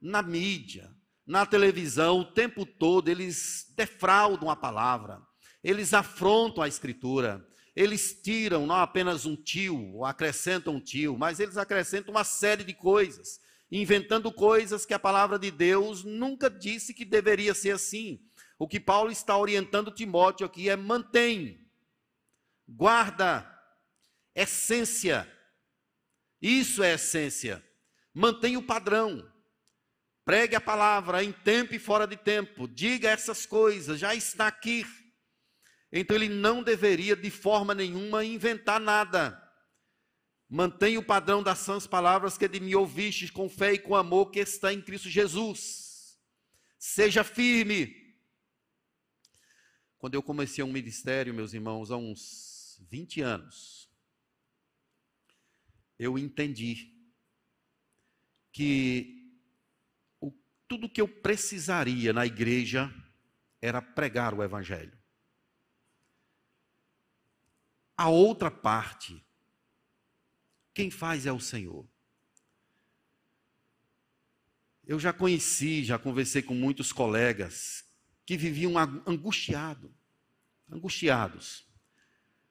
na 0.00 0.22
mídia, 0.22 0.90
na 1.26 1.44
televisão, 1.44 2.20
o 2.20 2.24
tempo 2.24 2.64
todo, 2.64 3.10
eles 3.10 3.66
defraudam 3.76 4.48
a 4.48 4.56
palavra, 4.56 5.20
eles 5.62 5.92
afrontam 5.92 6.62
a 6.62 6.68
escritura, 6.68 7.46
eles 7.76 8.18
tiram 8.22 8.66
não 8.66 8.76
apenas 8.76 9.26
um 9.26 9.36
tio, 9.36 9.92
ou 9.96 10.06
acrescentam 10.06 10.76
um 10.76 10.80
tio, 10.80 11.18
mas 11.18 11.38
eles 11.38 11.58
acrescentam 11.58 12.14
uma 12.14 12.24
série 12.24 12.64
de 12.64 12.72
coisas, 12.72 13.40
inventando 13.70 14.32
coisas 14.32 14.86
que 14.86 14.94
a 14.94 14.98
palavra 14.98 15.38
de 15.38 15.50
Deus 15.50 16.02
nunca 16.02 16.48
disse 16.48 16.94
que 16.94 17.04
deveria 17.04 17.52
ser 17.52 17.72
assim. 17.72 18.26
O 18.58 18.66
que 18.66 18.80
Paulo 18.80 19.10
está 19.10 19.36
orientando 19.36 19.92
Timóteo 19.92 20.44
aqui 20.44 20.68
é 20.68 20.74
mantém, 20.74 21.64
guarda, 22.66 23.46
essência. 24.34 25.30
Isso 26.42 26.82
é 26.82 26.94
essência. 26.94 27.64
Mantém 28.12 28.56
o 28.56 28.62
padrão. 28.62 29.30
Pregue 30.24 30.56
a 30.56 30.60
palavra 30.60 31.22
em 31.22 31.32
tempo 31.32 31.74
e 31.74 31.78
fora 31.78 32.06
de 32.06 32.16
tempo. 32.16 32.66
Diga 32.68 33.08
essas 33.08 33.46
coisas, 33.46 33.98
já 33.98 34.14
está 34.14 34.48
aqui. 34.48 34.84
Então 35.90 36.16
ele 36.16 36.28
não 36.28 36.62
deveria 36.62 37.16
de 37.16 37.30
forma 37.30 37.74
nenhuma 37.74 38.24
inventar 38.24 38.80
nada. 38.80 39.42
Mantenha 40.48 40.98
o 40.98 41.04
padrão 41.04 41.42
das 41.42 41.58
sãs 41.58 41.86
palavras 41.86 42.36
que 42.36 42.48
de 42.48 42.58
mim 42.58 42.74
ouvistes 42.74 43.30
com 43.30 43.48
fé 43.48 43.74
e 43.74 43.78
com 43.78 43.94
amor 43.94 44.30
que 44.30 44.40
está 44.40 44.72
em 44.72 44.80
Cristo 44.80 45.08
Jesus. 45.08 46.18
Seja 46.78 47.24
firme. 47.24 47.97
Quando 49.98 50.14
eu 50.14 50.22
comecei 50.22 50.62
um 50.62 50.72
ministério, 50.72 51.34
meus 51.34 51.52
irmãos, 51.52 51.90
há 51.90 51.96
uns 51.96 52.80
20 52.88 53.20
anos, 53.20 53.90
eu 55.98 56.16
entendi 56.16 56.94
que 58.52 59.18
tudo 60.68 60.88
que 60.88 61.00
eu 61.00 61.08
precisaria 61.08 62.12
na 62.12 62.26
igreja 62.26 62.94
era 63.60 63.82
pregar 63.82 64.34
o 64.34 64.42
Evangelho. 64.42 64.96
A 67.96 68.08
outra 68.08 68.50
parte, 68.50 69.24
quem 70.72 70.90
faz 70.90 71.26
é 71.26 71.32
o 71.32 71.40
Senhor. 71.40 71.88
Eu 74.86 75.00
já 75.00 75.12
conheci, 75.12 75.82
já 75.82 75.98
conversei 75.98 76.42
com 76.42 76.54
muitos 76.54 76.92
colegas 76.92 77.87
que 78.28 78.36
viviam 78.36 78.74
angustiados, 79.06 79.90
angustiados, 80.70 81.66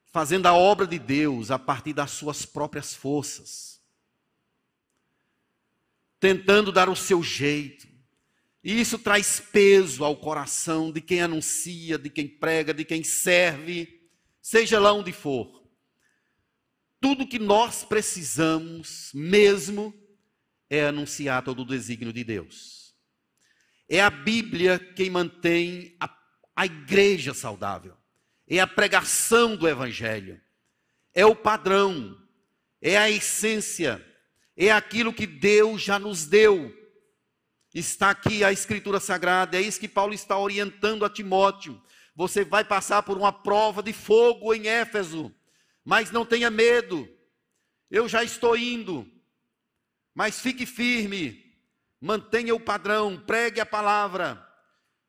fazendo 0.08 0.48
a 0.48 0.54
obra 0.54 0.88
de 0.88 0.98
Deus 0.98 1.52
a 1.52 1.60
partir 1.60 1.94
das 1.94 2.10
suas 2.10 2.48
próprias 2.48 2.96
forças, 2.96 3.80
tentando 6.20 6.72
dar 6.72 6.90
o 6.90 6.96
seu 6.96 7.22
jeito, 7.22 7.88
e 8.64 8.82
isso 8.82 8.98
traz 8.98 9.40
peso 9.40 10.04
ao 10.04 10.18
coração 10.18 10.92
de 10.92 11.00
quem 11.00 11.22
anuncia, 11.22 12.00
de 12.00 12.10
quem 12.10 12.28
prega, 12.28 12.74
de 12.74 12.84
quem 12.84 13.04
serve, 13.04 14.10
seja 14.42 14.80
lá 14.80 14.92
onde 14.92 15.14
for. 15.14 15.64
Tudo 17.00 17.28
que 17.28 17.38
nós 17.38 17.84
precisamos 17.84 19.12
mesmo 19.14 19.94
é 20.72 20.88
anunciar 20.88 21.44
todo 21.44 21.62
o 21.62 21.68
desígnio 21.68 22.12
de 22.12 22.24
Deus. 22.24 22.87
É 23.90 24.02
a 24.02 24.10
Bíblia 24.10 24.80
quem 24.80 25.10
mantém 25.10 25.96
a, 26.00 26.10
a 26.56 26.66
igreja 26.66 27.34
saudável. 27.34 27.96
É 28.48 28.60
a 28.60 28.68
pregação 28.68 29.56
do 29.56 29.68
Evangelho. 29.68 30.40
É 31.14 31.26
o 31.26 31.36
padrão. 31.36 32.18
É 32.82 32.98
a 32.98 33.10
essência. 33.10 34.04
É 34.56 34.72
aquilo 34.72 35.14
que 35.14 35.28
Deus 35.28 35.82
já 35.82 36.00
nos 36.00 36.26
deu 36.26 36.74
Está 37.78 38.10
aqui 38.10 38.44
a 38.44 38.52
Escritura 38.52 39.00
Sagrada, 39.00 39.56
é 39.56 39.62
isso 39.62 39.80
que 39.80 39.88
Paulo 39.88 40.12
está 40.12 40.36
orientando 40.36 41.06
a 41.06 41.10
Timóteo. 41.10 41.80
Você 42.16 42.44
vai 42.44 42.64
passar 42.64 43.04
por 43.04 43.16
uma 43.18 43.32
prova 43.32 43.84
de 43.84 43.94
fogo 43.94 44.52
em 44.52 44.68
Éfeso, 44.68 45.32
mas 45.86 46.10
não 46.10 46.26
tenha 46.26 46.50
medo. 46.50 47.08
Eu 47.92 48.10
já 48.10 48.24
estou 48.24 48.58
indo, 48.58 49.08
mas 50.16 50.40
fique 50.40 50.66
firme, 50.66 51.47
mantenha 52.00 52.54
o 52.54 52.60
padrão, 52.60 53.20
pregue 53.20 53.60
a 53.60 53.66
palavra. 53.66 54.44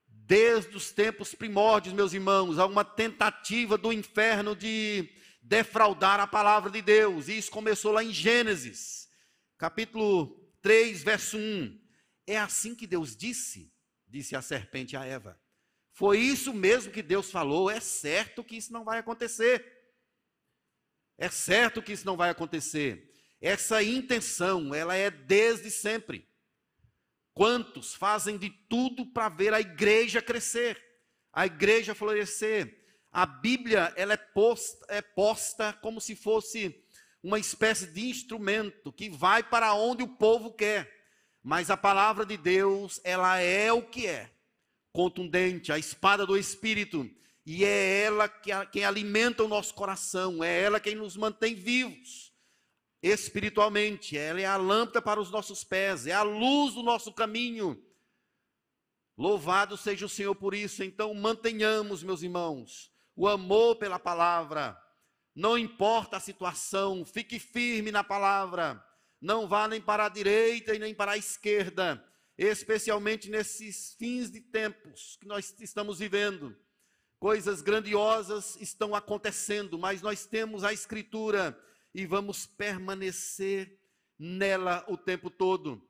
Desde 0.06 0.76
os 0.76 0.92
tempos 0.92 1.34
primórdios, 1.34 1.94
meus 1.94 2.12
irmãos, 2.12 2.58
há 2.58 2.66
uma 2.66 2.84
tentativa 2.84 3.78
do 3.78 3.92
inferno 3.92 4.54
de 4.54 5.08
defraudar 5.42 6.20
a 6.20 6.26
palavra 6.26 6.70
de 6.70 6.82
Deus. 6.82 7.28
E 7.28 7.38
isso 7.38 7.50
começou 7.50 7.92
lá 7.92 8.04
em 8.04 8.12
Gênesis, 8.12 9.08
capítulo 9.56 10.38
3, 10.60 11.02
verso 11.02 11.38
1 11.38 11.80
É 12.26 12.38
assim 12.38 12.74
que 12.74 12.86
Deus 12.86 13.16
disse, 13.16 13.72
disse 14.06 14.36
a 14.36 14.42
serpente 14.42 14.96
a 14.96 15.04
Eva. 15.04 15.40
Foi 15.92 16.18
isso 16.18 16.52
mesmo 16.52 16.92
que 16.92 17.02
Deus 17.02 17.30
falou, 17.30 17.70
é 17.70 17.80
certo 17.80 18.44
que 18.44 18.56
isso 18.56 18.72
não 18.72 18.84
vai 18.84 18.98
acontecer. 18.98 19.78
É 21.16 21.28
certo 21.28 21.82
que 21.82 21.92
isso 21.92 22.06
não 22.06 22.16
vai 22.16 22.30
acontecer. 22.30 23.12
Essa 23.40 23.82
intenção, 23.82 24.74
ela 24.74 24.94
é 24.94 25.10
desde 25.10 25.70
sempre. 25.70 26.27
Quantos 27.38 27.94
fazem 27.94 28.36
de 28.36 28.50
tudo 28.50 29.06
para 29.06 29.28
ver 29.28 29.54
a 29.54 29.60
igreja 29.60 30.20
crescer, 30.20 30.76
a 31.32 31.46
igreja 31.46 31.94
florescer? 31.94 32.84
A 33.12 33.24
Bíblia, 33.24 33.92
ela 33.94 34.14
é 34.14 34.16
posta, 34.16 34.84
é 34.88 35.00
posta 35.00 35.72
como 35.74 36.00
se 36.00 36.16
fosse 36.16 36.84
uma 37.22 37.38
espécie 37.38 37.86
de 37.92 38.10
instrumento 38.10 38.92
que 38.92 39.08
vai 39.08 39.44
para 39.44 39.72
onde 39.72 40.02
o 40.02 40.08
povo 40.08 40.50
quer. 40.50 40.92
Mas 41.40 41.70
a 41.70 41.76
palavra 41.76 42.26
de 42.26 42.36
Deus, 42.36 43.00
ela 43.04 43.38
é 43.38 43.72
o 43.72 43.82
que 43.82 44.08
é. 44.08 44.28
Contundente, 44.92 45.70
a 45.70 45.78
espada 45.78 46.26
do 46.26 46.36
Espírito. 46.36 47.08
E 47.46 47.64
é 47.64 48.02
ela 48.02 48.28
que, 48.28 48.50
quem 48.72 48.84
alimenta 48.84 49.44
o 49.44 49.48
nosso 49.48 49.74
coração, 49.74 50.42
é 50.42 50.60
ela 50.60 50.80
quem 50.80 50.96
nos 50.96 51.16
mantém 51.16 51.54
vivos 51.54 52.27
espiritualmente. 53.02 54.16
Ela 54.16 54.40
é 54.40 54.46
a 54.46 54.56
lâmpada 54.56 55.02
para 55.02 55.20
os 55.20 55.30
nossos 55.30 55.64
pés, 55.64 56.06
é 56.06 56.12
a 56.12 56.22
luz 56.22 56.74
do 56.74 56.82
nosso 56.82 57.12
caminho. 57.12 57.82
Louvado 59.16 59.76
seja 59.76 60.06
o 60.06 60.08
Senhor 60.08 60.34
por 60.34 60.54
isso. 60.54 60.84
Então, 60.84 61.12
mantenhamos, 61.12 62.02
meus 62.02 62.22
irmãos, 62.22 62.92
o 63.16 63.26
amor 63.26 63.76
pela 63.76 63.98
palavra. 63.98 64.80
Não 65.34 65.58
importa 65.58 66.16
a 66.16 66.20
situação, 66.20 67.04
fique 67.04 67.38
firme 67.38 67.90
na 67.90 68.04
palavra. 68.04 68.84
Não 69.20 69.48
vá 69.48 69.66
nem 69.66 69.80
para 69.80 70.06
a 70.06 70.08
direita 70.08 70.74
e 70.74 70.78
nem 70.78 70.94
para 70.94 71.12
a 71.12 71.16
esquerda, 71.16 72.04
especialmente 72.36 73.28
nesses 73.28 73.94
fins 73.94 74.30
de 74.30 74.40
tempos 74.40 75.16
que 75.20 75.26
nós 75.26 75.54
estamos 75.58 75.98
vivendo. 75.98 76.56
Coisas 77.18 77.60
grandiosas 77.62 78.56
estão 78.60 78.94
acontecendo, 78.94 79.76
mas 79.76 80.00
nós 80.00 80.24
temos 80.24 80.62
a 80.62 80.72
Escritura 80.72 81.58
e 81.94 82.06
vamos 82.06 82.46
permanecer 82.46 83.78
nela 84.18 84.84
o 84.88 84.96
tempo 84.96 85.30
todo. 85.30 85.86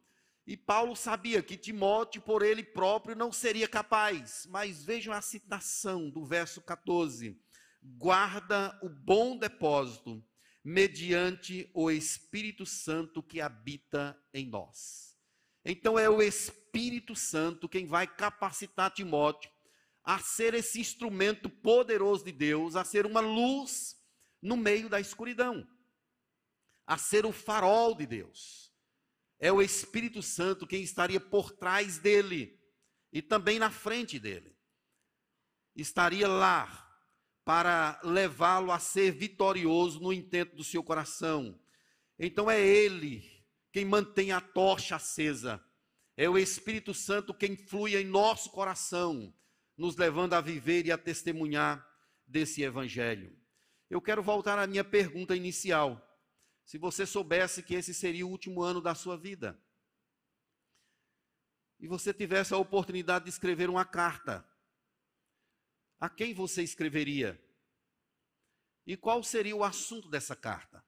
E 0.47 0.57
Paulo 0.57 0.97
sabia 0.97 1.43
que 1.43 1.57
Timóteo, 1.57 2.23
por 2.23 2.43
ele 2.43 2.63
próprio, 2.63 3.15
não 3.15 3.31
seria 3.31 3.69
capaz. 3.69 4.47
Mas 4.49 4.85
vejam 4.85 5.13
a 5.13 5.21
citação 5.21 6.09
do 6.09 6.25
verso 6.25 6.61
14: 6.63 7.39
guarda 7.83 8.79
o 8.83 8.89
bom 8.89 9.37
depósito 9.37 10.25
mediante 10.65 11.71
o 11.75 11.91
Espírito 11.91 12.65
Santo 12.65 13.23
que 13.23 13.41
habita 13.41 14.19
em 14.33 14.47
nós. 14.47 15.17
Então 15.65 15.99
é 15.99 16.09
o 16.09 16.23
Espírito 16.23 17.15
Santo 17.15 17.69
quem 17.69 17.87
vai 17.87 18.07
capacitar 18.07 18.91
Timóteo 18.91 19.51
a 20.03 20.19
ser 20.19 20.55
esse 20.55 20.81
instrumento 20.81 21.51
poderoso 21.51 22.25
de 22.25 22.33
Deus, 22.33 22.75
a 22.75 22.85
ser 22.85 23.05
uma 23.05 23.21
luz 23.21 23.97
no 24.41 24.57
meio 24.57 24.89
da 24.89 24.99
escuridão 24.99 25.67
a 26.89 26.97
ser 26.97 27.27
o 27.27 27.33
farol 27.33 27.95
de 27.95 28.07
Deus. 28.07 28.73
É 29.39 29.53
o 29.53 29.61
Espírito 29.61 30.23
Santo 30.23 30.67
quem 30.67 30.83
estaria 30.83 31.21
por 31.21 31.53
trás 31.53 31.99
dele 31.99 32.59
e 33.13 33.21
também 33.21 33.59
na 33.59 33.71
frente 33.71 34.19
dele. 34.19 34.57
Estaria 35.77 36.27
lá 36.27 36.87
para 37.45 38.01
levá-lo 38.03 38.73
a 38.73 38.79
ser 38.79 39.13
vitorioso 39.13 40.01
no 40.01 40.15
intento 40.15 40.57
do 40.57 40.65
seu 40.65 40.83
coração. 40.83 41.61
Então 42.19 42.51
é 42.51 42.59
ele 42.59 43.23
quem 43.71 43.85
mantém 43.85 44.33
a 44.33 44.41
tocha 44.41 44.97
acesa. 44.97 45.63
É 46.17 46.27
o 46.27 46.39
Espírito 46.39 46.95
Santo 46.95 47.35
quem 47.35 47.55
flui 47.55 47.97
em 47.97 48.07
nosso 48.07 48.51
coração, 48.51 49.33
nos 49.77 49.95
levando 49.95 50.33
a 50.33 50.41
viver 50.41 50.87
e 50.87 50.91
a 50.91 50.97
testemunhar 50.97 51.87
desse 52.27 52.63
evangelho. 52.63 53.39
Eu 53.91 54.01
quero 54.01 54.23
voltar 54.23 54.59
à 54.59 54.67
minha 54.67 54.83
pergunta 54.83 55.37
inicial 55.37 56.08
se 56.69 56.77
você 56.77 57.07
soubesse 57.07 57.63
que 57.63 57.75
esse 57.75 57.95
seria 57.95 58.27
o 58.27 58.29
último 58.29 58.63
ano 58.63 58.79
da 58.79 58.95
sua 58.95 59.17
vida. 59.17 59.59
E 61.81 61.89
você 61.89 62.13
tivesse 62.13 62.53
a 62.53 62.59
oportunidade 62.59 63.25
de 63.25 63.31
escrever 63.31 63.71
uma 63.71 63.87
carta, 63.87 64.47
a 65.99 66.11
quem 66.11 66.35
você 66.35 66.63
escreveria? 66.63 67.43
E 68.85 68.99
qual 68.99 69.25
seria 69.25 69.57
o 69.57 69.65
assunto 69.65 70.11
dessa 70.11 70.37
carta? 70.37 70.85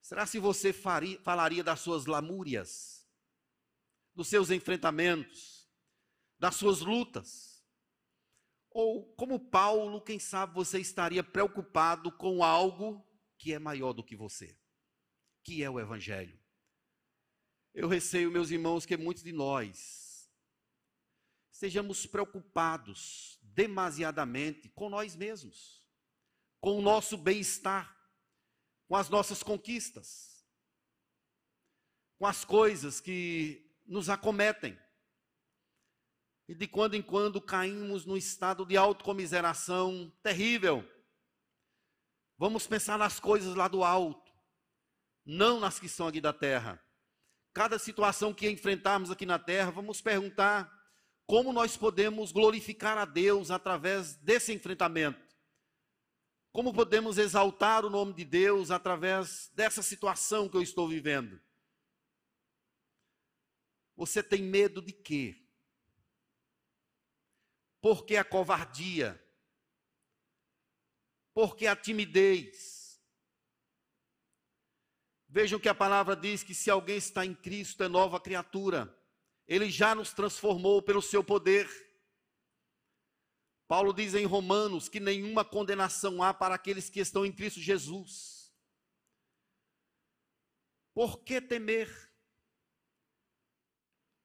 Será 0.00 0.24
se 0.24 0.38
você 0.38 0.72
faria, 0.72 1.20
falaria 1.20 1.62
das 1.62 1.80
suas 1.80 2.06
lamúrias, 2.06 3.06
dos 4.14 4.28
seus 4.28 4.50
enfrentamentos, 4.50 5.70
das 6.38 6.54
suas 6.54 6.80
lutas? 6.80 7.62
Ou, 8.70 9.04
como 9.16 9.38
Paulo, 9.38 10.00
quem 10.00 10.18
sabe 10.18 10.54
você 10.54 10.80
estaria 10.80 11.22
preocupado 11.22 12.10
com 12.10 12.42
algo 12.42 13.05
que 13.38 13.52
é 13.52 13.58
maior 13.58 13.92
do 13.92 14.04
que 14.04 14.16
você, 14.16 14.58
que 15.42 15.62
é 15.62 15.70
o 15.70 15.78
Evangelho. 15.78 16.38
Eu 17.74 17.88
receio, 17.88 18.30
meus 18.30 18.50
irmãos, 18.50 18.86
que 18.86 18.96
muitos 18.96 19.22
de 19.22 19.32
nós 19.32 20.30
estejamos 21.52 22.06
preocupados 22.06 23.38
demasiadamente 23.42 24.68
com 24.70 24.88
nós 24.88 25.14
mesmos, 25.14 25.84
com 26.60 26.78
o 26.78 26.82
nosso 26.82 27.16
bem-estar, 27.16 27.94
com 28.88 28.96
as 28.96 29.08
nossas 29.08 29.42
conquistas, 29.42 30.44
com 32.18 32.26
as 32.26 32.44
coisas 32.44 33.00
que 33.00 33.74
nos 33.86 34.08
acometem. 34.08 34.78
E 36.48 36.54
de 36.54 36.68
quando 36.68 36.94
em 36.94 37.02
quando 37.02 37.40
caímos 37.40 38.04
num 38.04 38.16
estado 38.16 38.64
de 38.64 38.76
autocomiseração 38.76 40.10
terrível 40.22 40.86
Vamos 42.38 42.66
pensar 42.66 42.98
nas 42.98 43.18
coisas 43.18 43.54
lá 43.54 43.66
do 43.66 43.82
alto, 43.82 44.32
não 45.24 45.58
nas 45.58 45.80
que 45.80 45.88
são 45.88 46.06
aqui 46.06 46.20
da 46.20 46.32
terra. 46.32 46.82
Cada 47.54 47.78
situação 47.78 48.34
que 48.34 48.50
enfrentarmos 48.50 49.10
aqui 49.10 49.24
na 49.24 49.38
terra, 49.38 49.70
vamos 49.70 50.02
perguntar 50.02 50.70
como 51.26 51.52
nós 51.52 51.76
podemos 51.76 52.30
glorificar 52.30 52.98
a 52.98 53.04
Deus 53.04 53.50
através 53.50 54.16
desse 54.16 54.52
enfrentamento. 54.52 55.26
Como 56.52 56.72
podemos 56.72 57.18
exaltar 57.18 57.84
o 57.84 57.90
nome 57.90 58.12
de 58.12 58.24
Deus 58.24 58.70
através 58.70 59.50
dessa 59.54 59.82
situação 59.82 60.48
que 60.48 60.56
eu 60.56 60.62
estou 60.62 60.88
vivendo? 60.88 61.40
Você 63.96 64.22
tem 64.22 64.42
medo 64.42 64.82
de 64.82 64.92
quê? 64.92 65.42
Por 67.80 68.04
que 68.04 68.16
a 68.16 68.24
covardia? 68.24 69.22
Porque 71.36 71.66
a 71.66 71.76
timidez. 71.76 72.98
Vejam 75.28 75.60
que 75.60 75.68
a 75.68 75.74
palavra 75.74 76.16
diz 76.16 76.42
que 76.42 76.54
se 76.54 76.70
alguém 76.70 76.96
está 76.96 77.26
em 77.26 77.34
Cristo 77.34 77.84
é 77.84 77.88
nova 77.88 78.18
criatura. 78.18 78.98
Ele 79.46 79.70
já 79.70 79.94
nos 79.94 80.14
transformou 80.14 80.80
pelo 80.80 81.02
seu 81.02 81.22
poder. 81.22 81.68
Paulo 83.68 83.92
diz 83.92 84.14
em 84.14 84.24
Romanos 84.24 84.88
que 84.88 84.98
nenhuma 84.98 85.44
condenação 85.44 86.22
há 86.22 86.32
para 86.32 86.54
aqueles 86.54 86.88
que 86.88 87.00
estão 87.00 87.26
em 87.26 87.32
Cristo 87.32 87.60
Jesus. 87.60 88.50
Por 90.94 91.22
que 91.22 91.38
temer? 91.38 92.10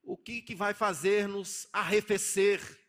O 0.02 0.16
que, 0.16 0.42
que 0.42 0.56
vai 0.56 0.74
fazer-nos 0.74 1.68
arrefecer? 1.74 2.81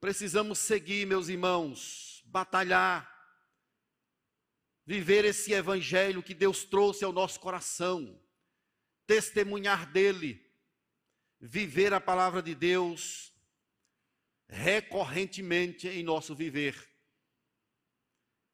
Precisamos 0.00 0.60
seguir, 0.60 1.06
meus 1.06 1.28
irmãos, 1.28 2.22
batalhar, 2.26 3.12
viver 4.86 5.24
esse 5.24 5.52
evangelho 5.52 6.22
que 6.22 6.34
Deus 6.34 6.64
trouxe 6.64 7.04
ao 7.04 7.12
nosso 7.12 7.40
coração, 7.40 8.22
testemunhar 9.06 9.90
dele, 9.90 10.40
viver 11.40 11.92
a 11.92 12.00
palavra 12.00 12.40
de 12.40 12.54
Deus 12.54 13.32
recorrentemente 14.48 15.88
em 15.88 16.02
nosso 16.02 16.34
viver. 16.34 16.88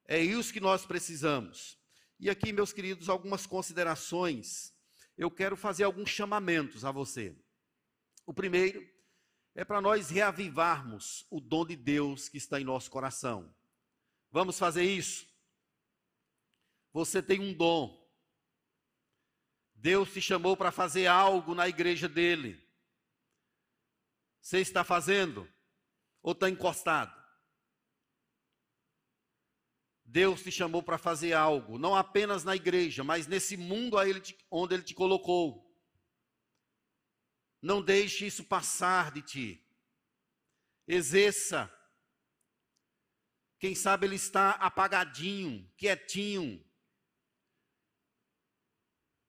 É 0.06 0.18
isso 0.18 0.52
que 0.52 0.60
nós 0.60 0.86
precisamos. 0.86 1.78
E 2.18 2.30
aqui, 2.30 2.52
meus 2.52 2.72
queridos, 2.72 3.08
algumas 3.08 3.46
considerações. 3.46 4.72
Eu 5.16 5.30
quero 5.30 5.56
fazer 5.56 5.84
alguns 5.84 6.08
chamamentos 6.08 6.84
a 6.84 6.90
você. 6.90 7.36
O 8.26 8.32
primeiro 8.32 8.93
é 9.54 9.64
para 9.64 9.80
nós 9.80 10.10
reavivarmos 10.10 11.26
o 11.30 11.40
dom 11.40 11.64
de 11.64 11.76
Deus 11.76 12.28
que 12.28 12.36
está 12.36 12.60
em 12.60 12.64
nosso 12.64 12.90
coração. 12.90 13.54
Vamos 14.30 14.58
fazer 14.58 14.84
isso? 14.84 15.26
Você 16.92 17.22
tem 17.22 17.40
um 17.40 17.54
dom. 17.54 18.02
Deus 19.74 20.12
te 20.12 20.20
chamou 20.20 20.56
para 20.56 20.72
fazer 20.72 21.06
algo 21.06 21.54
na 21.54 21.68
igreja 21.68 22.08
dele. 22.08 22.60
Você 24.40 24.58
está 24.58 24.82
fazendo? 24.82 25.48
Ou 26.22 26.32
está 26.32 26.50
encostado? 26.50 27.14
Deus 30.04 30.42
te 30.42 30.50
chamou 30.50 30.82
para 30.82 30.98
fazer 30.98 31.32
algo, 31.32 31.78
não 31.78 31.94
apenas 31.94 32.44
na 32.44 32.54
igreja, 32.54 33.02
mas 33.02 33.26
nesse 33.26 33.56
mundo 33.56 33.96
onde 34.50 34.74
Ele 34.74 34.82
te 34.82 34.94
colocou. 34.94 35.63
Não 37.64 37.82
deixe 37.82 38.26
isso 38.26 38.44
passar 38.44 39.10
de 39.10 39.22
ti. 39.22 39.66
Exerça. 40.86 41.72
Quem 43.58 43.74
sabe 43.74 44.06
ele 44.06 44.16
está 44.16 44.50
apagadinho, 44.50 45.66
quietinho. 45.74 46.62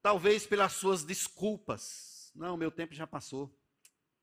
Talvez 0.02 0.46
pelas 0.46 0.74
suas 0.74 1.02
desculpas. 1.02 2.30
Não, 2.34 2.58
meu 2.58 2.70
tempo 2.70 2.92
já 2.92 3.06
passou. 3.06 3.58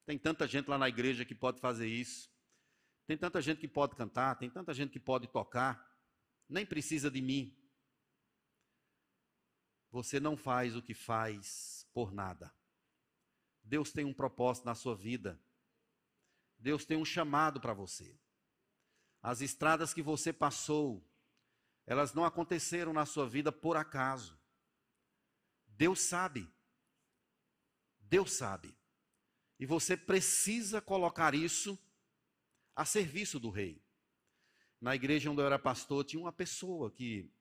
Tem 0.05 0.19
tanta 0.19 0.47
gente 0.47 0.69
lá 0.69 0.77
na 0.77 0.87
igreja 0.87 1.25
que 1.25 1.33
pode 1.33 1.59
fazer 1.59 1.87
isso. 1.87 2.31
Tem 3.07 3.17
tanta 3.17 3.41
gente 3.41 3.61
que 3.61 3.67
pode 3.67 3.95
cantar, 3.95 4.37
tem 4.37 4.49
tanta 4.49 4.75
gente 4.75 4.91
que 4.91 4.99
pode 4.99 5.27
tocar 5.27 5.91
nem 6.47 6.67
precisa 6.67 7.09
de 7.09 7.19
mim. 7.19 7.57
Você 9.89 10.19
não 10.19 10.37
faz 10.37 10.75
o 10.75 10.83
que 10.83 10.93
faz 10.93 11.87
por 11.93 12.13
nada. 12.13 12.53
Deus 13.63 13.91
tem 13.91 14.05
um 14.05 14.13
propósito 14.13 14.65
na 14.65 14.75
sua 14.75 14.95
vida. 14.95 15.39
Deus 16.57 16.85
tem 16.85 16.97
um 16.97 17.05
chamado 17.05 17.59
para 17.59 17.73
você. 17.73 18.17
As 19.21 19.41
estradas 19.41 19.93
que 19.93 20.01
você 20.01 20.33
passou, 20.33 21.03
elas 21.85 22.13
não 22.13 22.25
aconteceram 22.25 22.93
na 22.93 23.05
sua 23.05 23.27
vida 23.27 23.51
por 23.51 23.77
acaso. 23.77 24.37
Deus 25.67 26.01
sabe. 26.01 26.49
Deus 27.99 28.33
sabe. 28.33 28.75
E 29.59 29.65
você 29.65 29.95
precisa 29.95 30.81
colocar 30.81 31.33
isso 31.33 31.79
a 32.75 32.85
serviço 32.85 33.39
do 33.39 33.49
rei 33.49 33.83
na 34.83 34.93
igreja 34.93 35.31
onde 35.31 35.41
eu 35.41 35.45
era 35.45 35.57
pastor, 35.57 36.03
tinha 36.03 36.19
uma 36.19 36.33
pessoa 36.33 36.91
que 36.91 37.31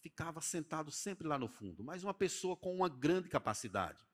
ficava 0.00 0.40
sentado 0.40 0.92
sempre 0.92 1.26
lá 1.26 1.36
no 1.36 1.48
fundo, 1.48 1.82
mas 1.82 2.04
uma 2.04 2.14
pessoa 2.14 2.56
com 2.56 2.72
uma 2.72 2.88
grande 2.88 3.28
capacidade. 3.28 4.07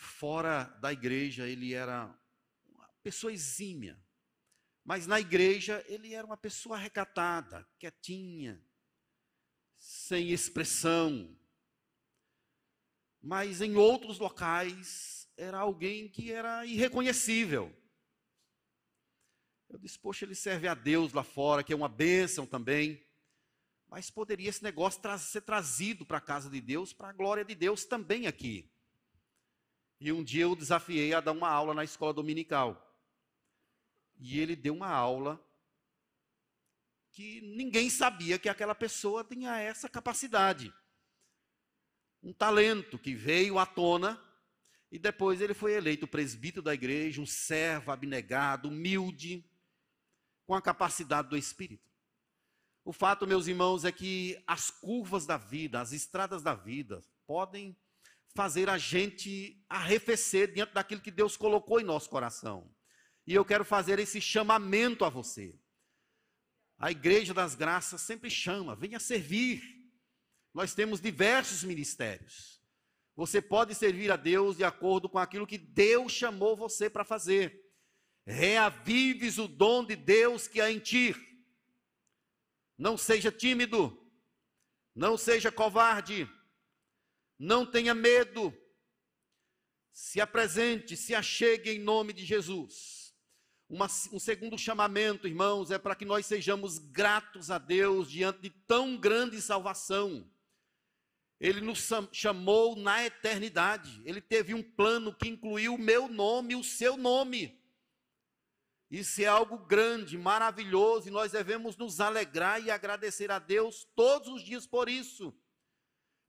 Fora 0.00 0.62
da 0.80 0.92
igreja, 0.92 1.48
ele 1.48 1.74
era 1.74 2.06
uma 2.68 2.88
pessoa 3.02 3.32
exímia, 3.32 4.00
mas 4.84 5.08
na 5.08 5.18
igreja 5.18 5.84
ele 5.88 6.14
era 6.14 6.24
uma 6.24 6.36
pessoa 6.36 6.78
recatada, 6.78 7.68
quietinha, 7.80 8.64
sem 9.76 10.30
expressão. 10.30 11.36
Mas 13.20 13.60
em 13.60 13.74
outros 13.74 14.20
locais 14.20 15.28
era 15.36 15.58
alguém 15.58 16.08
que 16.08 16.30
era 16.30 16.64
irreconhecível. 16.64 17.76
Eu 19.68 19.80
disse, 19.80 19.98
poxa, 19.98 20.24
ele 20.24 20.36
serve 20.36 20.68
a 20.68 20.74
Deus 20.74 21.12
lá 21.12 21.24
fora, 21.24 21.64
que 21.64 21.72
é 21.72 21.76
uma 21.76 21.88
bênção 21.88 22.46
também. 22.46 23.04
Mas 23.88 24.10
poderia 24.10 24.48
esse 24.48 24.62
negócio 24.62 25.02
tra 25.02 25.18
ser 25.18 25.40
trazido 25.40 26.06
para 26.06 26.18
a 26.18 26.20
casa 26.20 26.48
de 26.48 26.60
Deus, 26.60 26.92
para 26.92 27.08
a 27.08 27.12
glória 27.12 27.44
de 27.44 27.56
Deus 27.56 27.84
também 27.84 28.28
aqui. 28.28 28.70
E 30.00 30.12
um 30.12 30.22
dia 30.22 30.42
eu 30.42 30.54
desafiei 30.54 31.12
a 31.12 31.20
dar 31.20 31.32
uma 31.32 31.48
aula 31.48 31.74
na 31.74 31.84
escola 31.84 32.14
dominical. 32.14 32.84
E 34.16 34.38
ele 34.38 34.54
deu 34.54 34.74
uma 34.74 34.88
aula 34.88 35.42
que 37.10 37.40
ninguém 37.40 37.90
sabia 37.90 38.38
que 38.38 38.48
aquela 38.48 38.74
pessoa 38.74 39.24
tinha 39.24 39.58
essa 39.58 39.88
capacidade. 39.88 40.72
Um 42.22 42.32
talento 42.32 42.98
que 42.98 43.14
veio 43.14 43.58
à 43.58 43.66
tona 43.66 44.22
e 44.90 44.98
depois 44.98 45.40
ele 45.40 45.54
foi 45.54 45.72
eleito 45.72 46.06
presbítero 46.06 46.62
da 46.62 46.74
igreja, 46.74 47.20
um 47.20 47.26
servo 47.26 47.90
abnegado, 47.90 48.68
humilde 48.68 49.44
com 50.46 50.54
a 50.54 50.62
capacidade 50.62 51.28
do 51.28 51.36
Espírito. 51.36 51.88
O 52.84 52.92
fato, 52.92 53.26
meus 53.26 53.46
irmãos, 53.46 53.84
é 53.84 53.92
que 53.92 54.42
as 54.46 54.70
curvas 54.70 55.26
da 55.26 55.36
vida, 55.36 55.80
as 55.80 55.92
estradas 55.92 56.42
da 56.42 56.54
vida, 56.54 57.02
podem 57.26 57.76
fazer 58.34 58.68
a 58.68 58.78
gente 58.78 59.64
arrefecer 59.68 60.52
diante 60.52 60.74
daquilo 60.74 61.00
que 61.00 61.10
Deus 61.10 61.36
colocou 61.36 61.80
em 61.80 61.84
nosso 61.84 62.08
coração. 62.08 62.72
E 63.26 63.34
eu 63.34 63.44
quero 63.44 63.64
fazer 63.64 63.98
esse 63.98 64.20
chamamento 64.20 65.04
a 65.04 65.08
você. 65.08 65.58
A 66.78 66.90
Igreja 66.90 67.34
das 67.34 67.54
Graças 67.54 68.00
sempre 68.00 68.30
chama, 68.30 68.76
venha 68.76 69.00
servir. 69.00 69.62
Nós 70.54 70.74
temos 70.74 71.00
diversos 71.00 71.64
ministérios. 71.64 72.58
Você 73.16 73.42
pode 73.42 73.74
servir 73.74 74.12
a 74.12 74.16
Deus 74.16 74.56
de 74.56 74.64
acordo 74.64 75.08
com 75.08 75.18
aquilo 75.18 75.46
que 75.46 75.58
Deus 75.58 76.12
chamou 76.12 76.56
você 76.56 76.88
para 76.88 77.04
fazer 77.04 77.68
reavives 78.24 79.38
o 79.38 79.48
dom 79.48 79.84
de 79.84 79.96
Deus 79.96 80.46
que 80.46 80.60
há 80.60 80.70
em 80.70 80.78
ti. 80.78 81.16
Não 82.76 82.96
seja 82.96 83.32
tímido, 83.32 83.98
não 84.94 85.16
seja 85.16 85.50
covarde, 85.50 86.30
não 87.38 87.64
tenha 87.64 87.94
medo. 87.94 88.52
Se 89.92 90.20
apresente, 90.20 90.96
se 90.96 91.14
achegue 91.14 91.70
em 91.70 91.78
nome 91.78 92.12
de 92.12 92.24
Jesus. 92.24 93.14
Uma, 93.68 93.86
um 94.12 94.18
segundo 94.18 94.56
chamamento, 94.56 95.28
irmãos, 95.28 95.70
é 95.70 95.78
para 95.78 95.94
que 95.94 96.04
nós 96.04 96.24
sejamos 96.24 96.78
gratos 96.78 97.50
a 97.50 97.58
Deus 97.58 98.10
diante 98.10 98.40
de 98.40 98.50
tão 98.50 98.96
grande 98.96 99.40
salvação. 99.42 100.28
Ele 101.38 101.60
nos 101.60 101.88
chamou 102.10 102.74
na 102.74 103.04
eternidade. 103.04 104.02
Ele 104.04 104.20
teve 104.20 104.54
um 104.54 104.62
plano 104.62 105.14
que 105.14 105.28
incluiu 105.28 105.74
o 105.74 105.78
meu 105.78 106.08
nome 106.08 106.54
e 106.54 106.56
o 106.56 106.64
seu 106.64 106.96
nome. 106.96 107.58
Isso 108.90 109.20
é 109.20 109.26
algo 109.26 109.58
grande, 109.58 110.16
maravilhoso, 110.16 111.08
e 111.08 111.10
nós 111.10 111.32
devemos 111.32 111.76
nos 111.76 112.00
alegrar 112.00 112.62
e 112.62 112.70
agradecer 112.70 113.30
a 113.30 113.38
Deus 113.38 113.86
todos 113.94 114.28
os 114.28 114.42
dias 114.42 114.66
por 114.66 114.88
isso, 114.88 115.34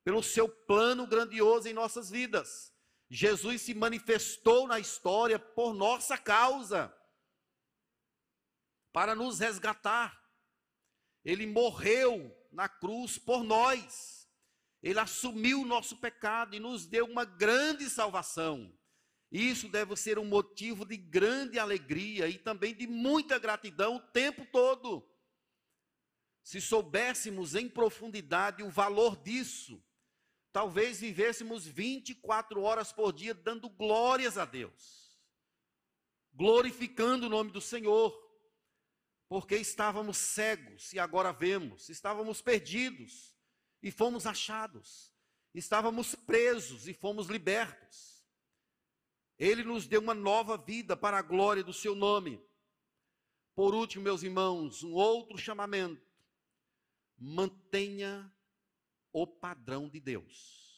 pelo 0.09 0.23
seu 0.23 0.49
plano 0.49 1.05
grandioso 1.05 1.69
em 1.69 1.73
nossas 1.73 2.09
vidas. 2.09 2.73
Jesus 3.11 3.61
se 3.61 3.75
manifestou 3.75 4.67
na 4.67 4.79
história 4.79 5.37
por 5.37 5.71
nossa 5.71 6.17
causa, 6.17 6.91
para 8.91 9.13
nos 9.13 9.37
resgatar. 9.37 10.19
Ele 11.23 11.45
morreu 11.45 12.35
na 12.51 12.67
cruz 12.67 13.19
por 13.19 13.43
nós. 13.43 14.27
Ele 14.81 14.99
assumiu 14.99 15.61
o 15.61 15.65
nosso 15.65 15.95
pecado 15.97 16.55
e 16.55 16.59
nos 16.59 16.87
deu 16.87 17.05
uma 17.05 17.23
grande 17.23 17.87
salvação. 17.87 18.75
Isso 19.31 19.69
deve 19.69 19.95
ser 19.95 20.17
um 20.17 20.25
motivo 20.25 20.85
de 20.85 20.97
grande 20.97 21.59
alegria 21.59 22.27
e 22.27 22.39
também 22.39 22.73
de 22.73 22.87
muita 22.87 23.37
gratidão 23.37 23.97
o 23.97 24.07
tempo 24.07 24.43
todo. 24.51 25.07
Se 26.41 26.59
soubéssemos 26.59 27.53
em 27.53 27.69
profundidade 27.69 28.63
o 28.63 28.71
valor 28.71 29.15
disso, 29.21 29.79
talvez 30.51 30.99
vivêssemos 30.99 31.65
24 31.65 32.61
horas 32.61 32.91
por 32.91 33.13
dia 33.13 33.33
dando 33.33 33.69
glórias 33.69 34.37
a 34.37 34.45
Deus, 34.45 35.19
glorificando 36.33 37.27
o 37.27 37.29
nome 37.29 37.51
do 37.51 37.61
Senhor, 37.61 38.17
porque 39.27 39.55
estávamos 39.55 40.17
cegos 40.17 40.91
e 40.93 40.99
agora 40.99 41.31
vemos, 41.31 41.89
estávamos 41.89 42.41
perdidos 42.41 43.35
e 43.81 43.91
fomos 43.91 44.25
achados, 44.25 45.13
estávamos 45.53 46.15
presos 46.15 46.87
e 46.87 46.93
fomos 46.93 47.27
libertos. 47.27 48.19
Ele 49.37 49.63
nos 49.63 49.87
deu 49.87 50.01
uma 50.01 50.13
nova 50.13 50.57
vida 50.57 50.97
para 50.97 51.17
a 51.17 51.21
glória 51.21 51.63
do 51.63 51.71
seu 51.71 51.95
nome. 51.95 52.43
Por 53.55 53.73
último, 53.73 54.03
meus 54.03 54.21
irmãos, 54.21 54.83
um 54.83 54.93
outro 54.93 55.37
chamamento. 55.37 56.05
Mantenha 57.17 58.33
o 59.11 59.25
padrão 59.25 59.89
de 59.89 59.99
Deus. 59.99 60.69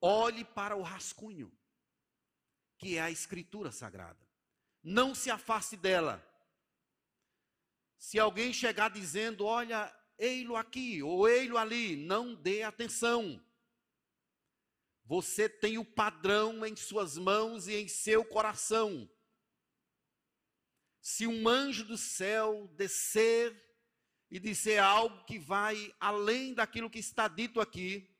Olhe 0.00 0.44
para 0.44 0.76
o 0.76 0.82
rascunho, 0.82 1.50
que 2.78 2.96
é 2.96 3.02
a 3.02 3.10
Escritura 3.10 3.72
Sagrada. 3.72 4.26
Não 4.82 5.14
se 5.14 5.30
afaste 5.30 5.76
dela. 5.76 6.24
Se 7.98 8.18
alguém 8.18 8.52
chegar 8.52 8.90
dizendo, 8.90 9.44
olha, 9.44 9.92
ei-lo 10.18 10.56
aqui 10.56 11.02
ou 11.02 11.28
ei-lo 11.28 11.58
ali, 11.58 11.96
não 11.96 12.34
dê 12.34 12.62
atenção. 12.62 13.42
Você 15.04 15.48
tem 15.48 15.78
o 15.78 15.84
padrão 15.84 16.64
em 16.66 16.76
suas 16.76 17.16
mãos 17.16 17.68
e 17.68 17.74
em 17.74 17.88
seu 17.88 18.24
coração. 18.24 19.08
Se 21.00 21.26
um 21.26 21.48
anjo 21.48 21.84
do 21.84 21.96
céu 21.96 22.66
descer 22.76 23.65
e 24.30 24.38
disser 24.38 24.82
algo 24.82 25.24
que 25.24 25.38
vai 25.38 25.94
além 26.00 26.54
daquilo 26.54 26.90
que 26.90 26.98
está 26.98 27.28
dito 27.28 27.60
aqui, 27.60 28.10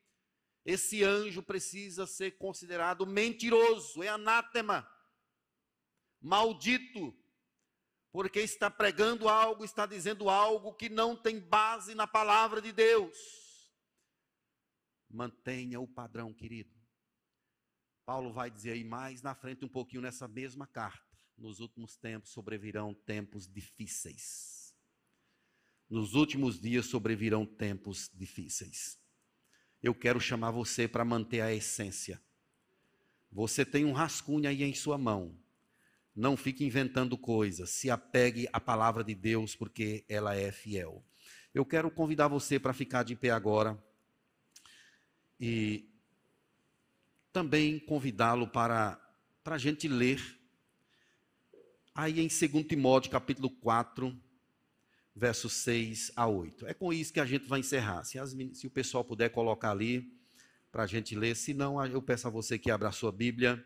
esse 0.65 1.03
anjo 1.03 1.41
precisa 1.41 2.05
ser 2.05 2.31
considerado 2.37 3.05
mentiroso, 3.05 4.03
é 4.03 4.09
anátema, 4.09 4.89
maldito, 6.19 7.17
porque 8.11 8.39
está 8.39 8.69
pregando 8.69 9.29
algo, 9.29 9.63
está 9.63 9.85
dizendo 9.85 10.29
algo 10.29 10.73
que 10.73 10.89
não 10.89 11.15
tem 11.15 11.39
base 11.39 11.95
na 11.95 12.07
palavra 12.07 12.61
de 12.61 12.71
Deus. 12.71 13.17
Mantenha 15.09 15.79
o 15.79 15.87
padrão, 15.87 16.33
querido. 16.33 16.75
Paulo 18.05 18.31
vai 18.31 18.49
dizer 18.49 18.71
aí 18.71 18.83
mais 18.83 19.21
na 19.21 19.35
frente, 19.35 19.63
um 19.63 19.69
pouquinho 19.69 20.01
nessa 20.01 20.27
mesma 20.27 20.65
carta. 20.65 21.05
nos 21.37 21.59
últimos 21.59 21.95
tempos 21.95 22.31
sobrevirão 22.31 22.95
tempos 22.95 23.47
difíceis. 23.47 24.56
Nos 25.89 26.13
últimos 26.13 26.59
dias 26.59 26.85
sobrevirão 26.85 27.45
tempos 27.45 28.11
difíceis. 28.13 28.99
Eu 29.81 29.93
quero 29.95 30.19
chamar 30.19 30.51
você 30.51 30.87
para 30.87 31.05
manter 31.05 31.41
a 31.41 31.53
essência. 31.53 32.21
Você 33.31 33.63
tem 33.65 33.85
um 33.85 33.93
rascunho 33.93 34.49
aí 34.49 34.63
em 34.63 34.73
sua 34.73 34.97
mão. 34.97 35.37
Não 36.15 36.35
fique 36.35 36.65
inventando 36.65 37.17
coisas. 37.17 37.69
Se 37.69 37.89
apegue 37.89 38.47
à 38.51 38.59
palavra 38.59 39.03
de 39.03 39.13
Deus, 39.13 39.55
porque 39.55 40.03
ela 40.09 40.35
é 40.35 40.51
fiel. 40.51 41.03
Eu 41.53 41.65
quero 41.65 41.91
convidar 41.91 42.27
você 42.27 42.59
para 42.59 42.73
ficar 42.73 43.03
de 43.03 43.15
pé 43.15 43.29
agora. 43.29 43.81
E 45.39 45.89
também 47.31 47.79
convidá-lo 47.79 48.47
para, 48.47 48.99
para 49.43 49.55
a 49.55 49.59
gente 49.59 49.87
ler 49.87 50.37
Aí 51.97 52.19
em 52.19 52.27
2 52.27 52.67
Timóteo, 52.67 53.09
capítulo 53.09 53.49
4, 53.49 54.15
versos 55.17 55.53
6 55.53 56.11
a 56.15 56.27
8. 56.27 56.67
É 56.67 56.73
com 56.75 56.93
isso 56.93 57.11
que 57.11 57.19
a 57.19 57.25
gente 57.25 57.47
vai 57.47 57.59
encerrar. 57.59 58.03
Se, 58.03 58.19
as, 58.19 58.35
se 58.53 58.67
o 58.67 58.69
pessoal 58.69 59.03
puder 59.03 59.29
colocar 59.29 59.71
ali 59.71 60.15
para 60.71 60.83
a 60.83 60.87
gente 60.87 61.15
ler, 61.15 61.35
se 61.35 61.55
não, 61.55 61.83
eu 61.87 62.01
peço 62.01 62.27
a 62.27 62.29
você 62.29 62.59
que 62.59 62.69
abra 62.69 62.89
a 62.89 62.91
sua 62.91 63.11
Bíblia. 63.11 63.65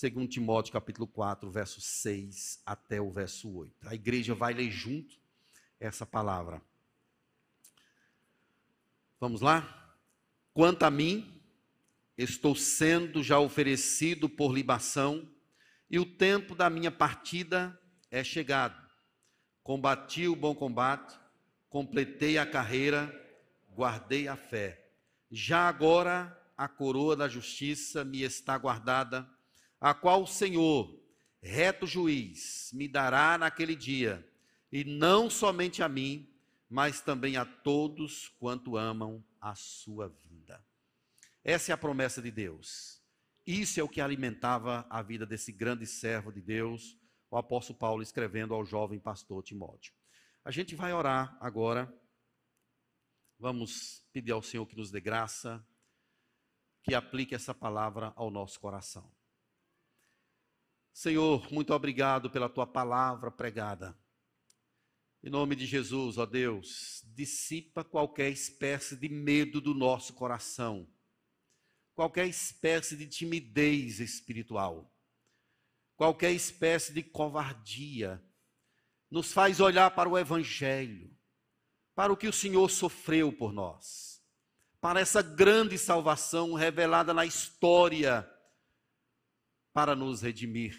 2 0.00 0.28
Timóteo, 0.28 0.72
capítulo 0.72 1.08
4, 1.08 1.50
versos 1.50 1.84
6 1.84 2.62
até 2.64 3.00
o 3.00 3.10
verso 3.10 3.50
8. 3.50 3.88
A 3.88 3.94
igreja 3.96 4.32
vai 4.34 4.54
ler 4.54 4.70
junto 4.70 5.16
essa 5.80 6.06
palavra. 6.06 6.62
Vamos 9.18 9.40
lá? 9.40 9.96
Quanto 10.54 10.84
a 10.84 10.90
mim, 10.90 11.42
estou 12.16 12.54
sendo 12.54 13.24
já 13.24 13.40
oferecido 13.40 14.28
por 14.28 14.54
libação 14.54 15.28
e 15.90 15.98
o 15.98 16.06
tempo 16.06 16.54
da 16.54 16.70
minha 16.70 16.92
partida 16.92 17.76
é 18.08 18.22
chegado. 18.22 18.85
Combati 19.66 20.28
o 20.28 20.36
bom 20.36 20.54
combate, 20.54 21.18
completei 21.68 22.38
a 22.38 22.46
carreira, 22.46 23.12
guardei 23.74 24.28
a 24.28 24.36
fé. 24.36 24.92
Já 25.28 25.68
agora 25.68 26.40
a 26.56 26.68
coroa 26.68 27.16
da 27.16 27.26
justiça 27.26 28.04
me 28.04 28.22
está 28.22 28.56
guardada, 28.56 29.28
a 29.80 29.92
qual 29.92 30.22
o 30.22 30.26
Senhor, 30.28 30.96
reto 31.42 31.84
juiz, 31.84 32.70
me 32.74 32.86
dará 32.86 33.36
naquele 33.36 33.74
dia, 33.74 34.24
e 34.70 34.84
não 34.84 35.28
somente 35.28 35.82
a 35.82 35.88
mim, 35.88 36.32
mas 36.70 37.00
também 37.00 37.36
a 37.36 37.44
todos 37.44 38.28
quanto 38.38 38.76
amam 38.76 39.20
a 39.40 39.56
sua 39.56 40.08
vida. 40.30 40.64
Essa 41.42 41.72
é 41.72 41.74
a 41.74 41.76
promessa 41.76 42.22
de 42.22 42.30
Deus. 42.30 43.02
Isso 43.44 43.80
é 43.80 43.82
o 43.82 43.88
que 43.88 44.00
alimentava 44.00 44.86
a 44.88 45.02
vida 45.02 45.26
desse 45.26 45.50
grande 45.50 45.88
servo 45.88 46.30
de 46.30 46.40
Deus, 46.40 46.96
o 47.30 47.36
apóstolo 47.36 47.78
Paulo 47.78 48.02
escrevendo 48.02 48.54
ao 48.54 48.64
jovem 48.64 48.98
pastor 48.98 49.42
Timóteo. 49.42 49.92
A 50.44 50.50
gente 50.50 50.74
vai 50.74 50.92
orar 50.92 51.36
agora. 51.40 51.92
Vamos 53.38 54.06
pedir 54.12 54.32
ao 54.32 54.42
Senhor 54.42 54.66
que 54.66 54.76
nos 54.76 54.90
dê 54.90 55.00
graça, 55.00 55.66
que 56.82 56.94
aplique 56.94 57.34
essa 57.34 57.54
palavra 57.54 58.12
ao 58.16 58.30
nosso 58.30 58.58
coração. 58.58 59.12
Senhor, 60.92 61.52
muito 61.52 61.74
obrigado 61.74 62.30
pela 62.30 62.48
tua 62.48 62.66
palavra 62.66 63.30
pregada. 63.30 63.98
Em 65.22 65.28
nome 65.28 65.56
de 65.56 65.66
Jesus, 65.66 66.16
ó 66.16 66.24
Deus, 66.24 67.02
dissipa 67.14 67.84
qualquer 67.84 68.30
espécie 68.30 68.96
de 68.96 69.08
medo 69.08 69.60
do 69.60 69.74
nosso 69.74 70.14
coração 70.14 70.88
qualquer 71.96 72.28
espécie 72.28 72.94
de 72.94 73.06
timidez 73.06 74.00
espiritual, 74.00 74.94
qualquer 75.96 76.32
espécie 76.32 76.92
de 76.92 77.02
covardia, 77.02 78.22
nos 79.10 79.32
faz 79.32 79.60
olhar 79.60 79.90
para 79.92 80.08
o 80.08 80.18
Evangelho, 80.18 81.10
para 81.94 82.12
o 82.12 82.16
que 82.16 82.28
o 82.28 82.32
Senhor 82.32 82.70
sofreu 82.70 83.32
por 83.32 83.52
nós, 83.52 84.22
para 84.80 85.00
essa 85.00 85.22
grande 85.22 85.78
salvação 85.78 86.54
revelada 86.54 87.14
na 87.14 87.24
história 87.24 88.28
para 89.72 89.94
nos 89.94 90.22
redimir. 90.22 90.76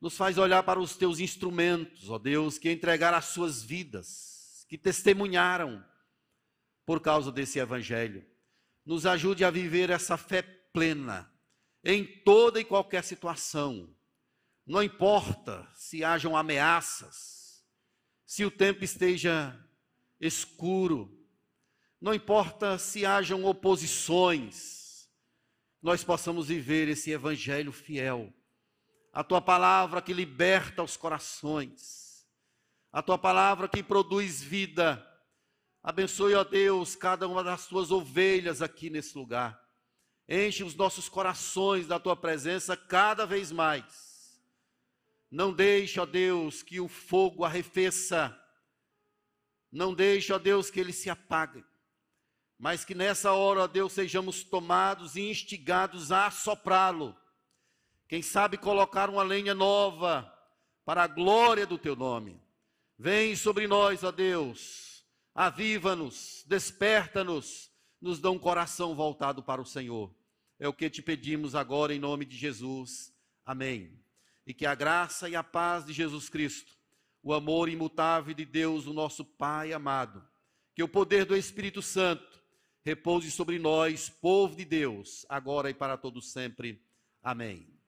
Nos 0.00 0.16
faz 0.16 0.36
olhar 0.36 0.62
para 0.64 0.80
os 0.80 0.96
teus 0.96 1.20
instrumentos, 1.20 2.10
ó 2.10 2.18
Deus, 2.18 2.58
que 2.58 2.70
entregaram 2.70 3.18
as 3.18 3.26
suas 3.26 3.62
vidas, 3.62 4.66
que 4.68 4.76
testemunharam 4.76 5.84
por 6.84 7.00
causa 7.00 7.30
desse 7.30 7.58
Evangelho 7.58 8.26
nos 8.84 9.06
ajude 9.06 9.44
a 9.44 9.50
viver 9.50 9.90
essa 9.90 10.16
fé 10.16 10.42
plena 10.42 11.30
em 11.84 12.04
toda 12.04 12.60
e 12.60 12.64
qualquer 12.64 13.02
situação. 13.04 13.94
Não 14.72 14.82
importa 14.82 15.68
se 15.74 16.02
hajam 16.02 16.34
ameaças, 16.34 17.62
se 18.24 18.42
o 18.42 18.50
tempo 18.50 18.82
esteja 18.82 19.54
escuro, 20.18 21.14
não 22.00 22.14
importa 22.14 22.78
se 22.78 23.04
hajam 23.04 23.44
oposições, 23.44 25.10
nós 25.82 26.02
possamos 26.02 26.48
viver 26.48 26.88
esse 26.88 27.10
evangelho 27.10 27.70
fiel. 27.70 28.32
A 29.12 29.22
tua 29.22 29.42
palavra 29.42 30.00
que 30.00 30.14
liberta 30.14 30.82
os 30.82 30.96
corações, 30.96 32.26
a 32.90 33.02
tua 33.02 33.18
palavra 33.18 33.68
que 33.68 33.82
produz 33.82 34.42
vida 34.42 35.06
Abençoe, 35.82 36.34
ó 36.34 36.44
Deus, 36.44 36.96
cada 36.96 37.28
uma 37.28 37.44
das 37.44 37.66
tuas 37.66 37.90
ovelhas 37.90 38.62
aqui 38.62 38.88
nesse 38.88 39.18
lugar. 39.18 39.62
Enche 40.26 40.64
os 40.64 40.74
nossos 40.74 41.10
corações 41.10 41.86
da 41.86 41.98
tua 41.98 42.16
presença 42.16 42.74
cada 42.74 43.26
vez 43.26 43.52
mais. 43.52 44.11
Não 45.32 45.52
deixe, 45.52 45.98
ó 45.98 46.06
Deus, 46.06 46.62
que 46.62 46.78
o 46.78 46.86
fogo 46.86 47.44
arrefeça. 47.44 48.38
Não 49.72 49.92
deixe, 49.92 50.32
ó 50.32 50.38
Deus, 50.38 50.70
que 50.70 50.78
ele 50.78 50.92
se 50.92 51.10
apague. 51.10 51.64
Mas 52.56 52.84
que 52.84 52.94
nessa 52.94 53.32
hora, 53.32 53.62
ó 53.62 53.66
Deus, 53.66 53.92
sejamos 53.92 54.44
tomados 54.44 55.16
e 55.16 55.22
instigados 55.22 56.12
a 56.12 56.30
soprá-lo. 56.30 57.16
Quem 58.06 58.22
sabe 58.22 58.58
colocar 58.58 59.10
uma 59.10 59.22
lenha 59.24 59.54
nova 59.54 60.32
para 60.84 61.02
a 61.02 61.08
glória 61.08 61.66
do 61.66 61.78
teu 61.78 61.96
nome. 61.96 62.40
Vem 62.98 63.34
sobre 63.34 63.66
nós, 63.66 64.04
ó 64.04 64.12
Deus 64.12 64.92
aviva-nos, 65.34 66.44
desperta-nos, 66.46 67.70
nos 68.00 68.20
dá 68.20 68.30
um 68.30 68.38
coração 68.38 68.94
voltado 68.94 69.42
para 69.42 69.60
o 69.60 69.66
Senhor. 69.66 70.14
É 70.58 70.68
o 70.68 70.74
que 70.74 70.90
te 70.90 71.02
pedimos 71.02 71.54
agora 71.54 71.94
em 71.94 71.98
nome 71.98 72.24
de 72.24 72.36
Jesus. 72.36 73.12
Amém. 73.44 74.01
E 74.46 74.52
que 74.52 74.66
a 74.66 74.74
graça 74.74 75.28
e 75.28 75.36
a 75.36 75.42
paz 75.42 75.84
de 75.84 75.92
Jesus 75.92 76.28
Cristo, 76.28 76.76
o 77.22 77.32
amor 77.32 77.68
imutável 77.68 78.34
de 78.34 78.44
Deus, 78.44 78.86
o 78.86 78.92
nosso 78.92 79.24
Pai 79.24 79.72
amado, 79.72 80.26
que 80.74 80.82
o 80.82 80.88
poder 80.88 81.24
do 81.24 81.36
Espírito 81.36 81.80
Santo 81.80 82.42
repouse 82.84 83.30
sobre 83.30 83.58
nós, 83.58 84.08
povo 84.08 84.56
de 84.56 84.64
Deus, 84.64 85.24
agora 85.28 85.70
e 85.70 85.74
para 85.74 85.96
todos 85.96 86.32
sempre. 86.32 86.82
Amém. 87.22 87.81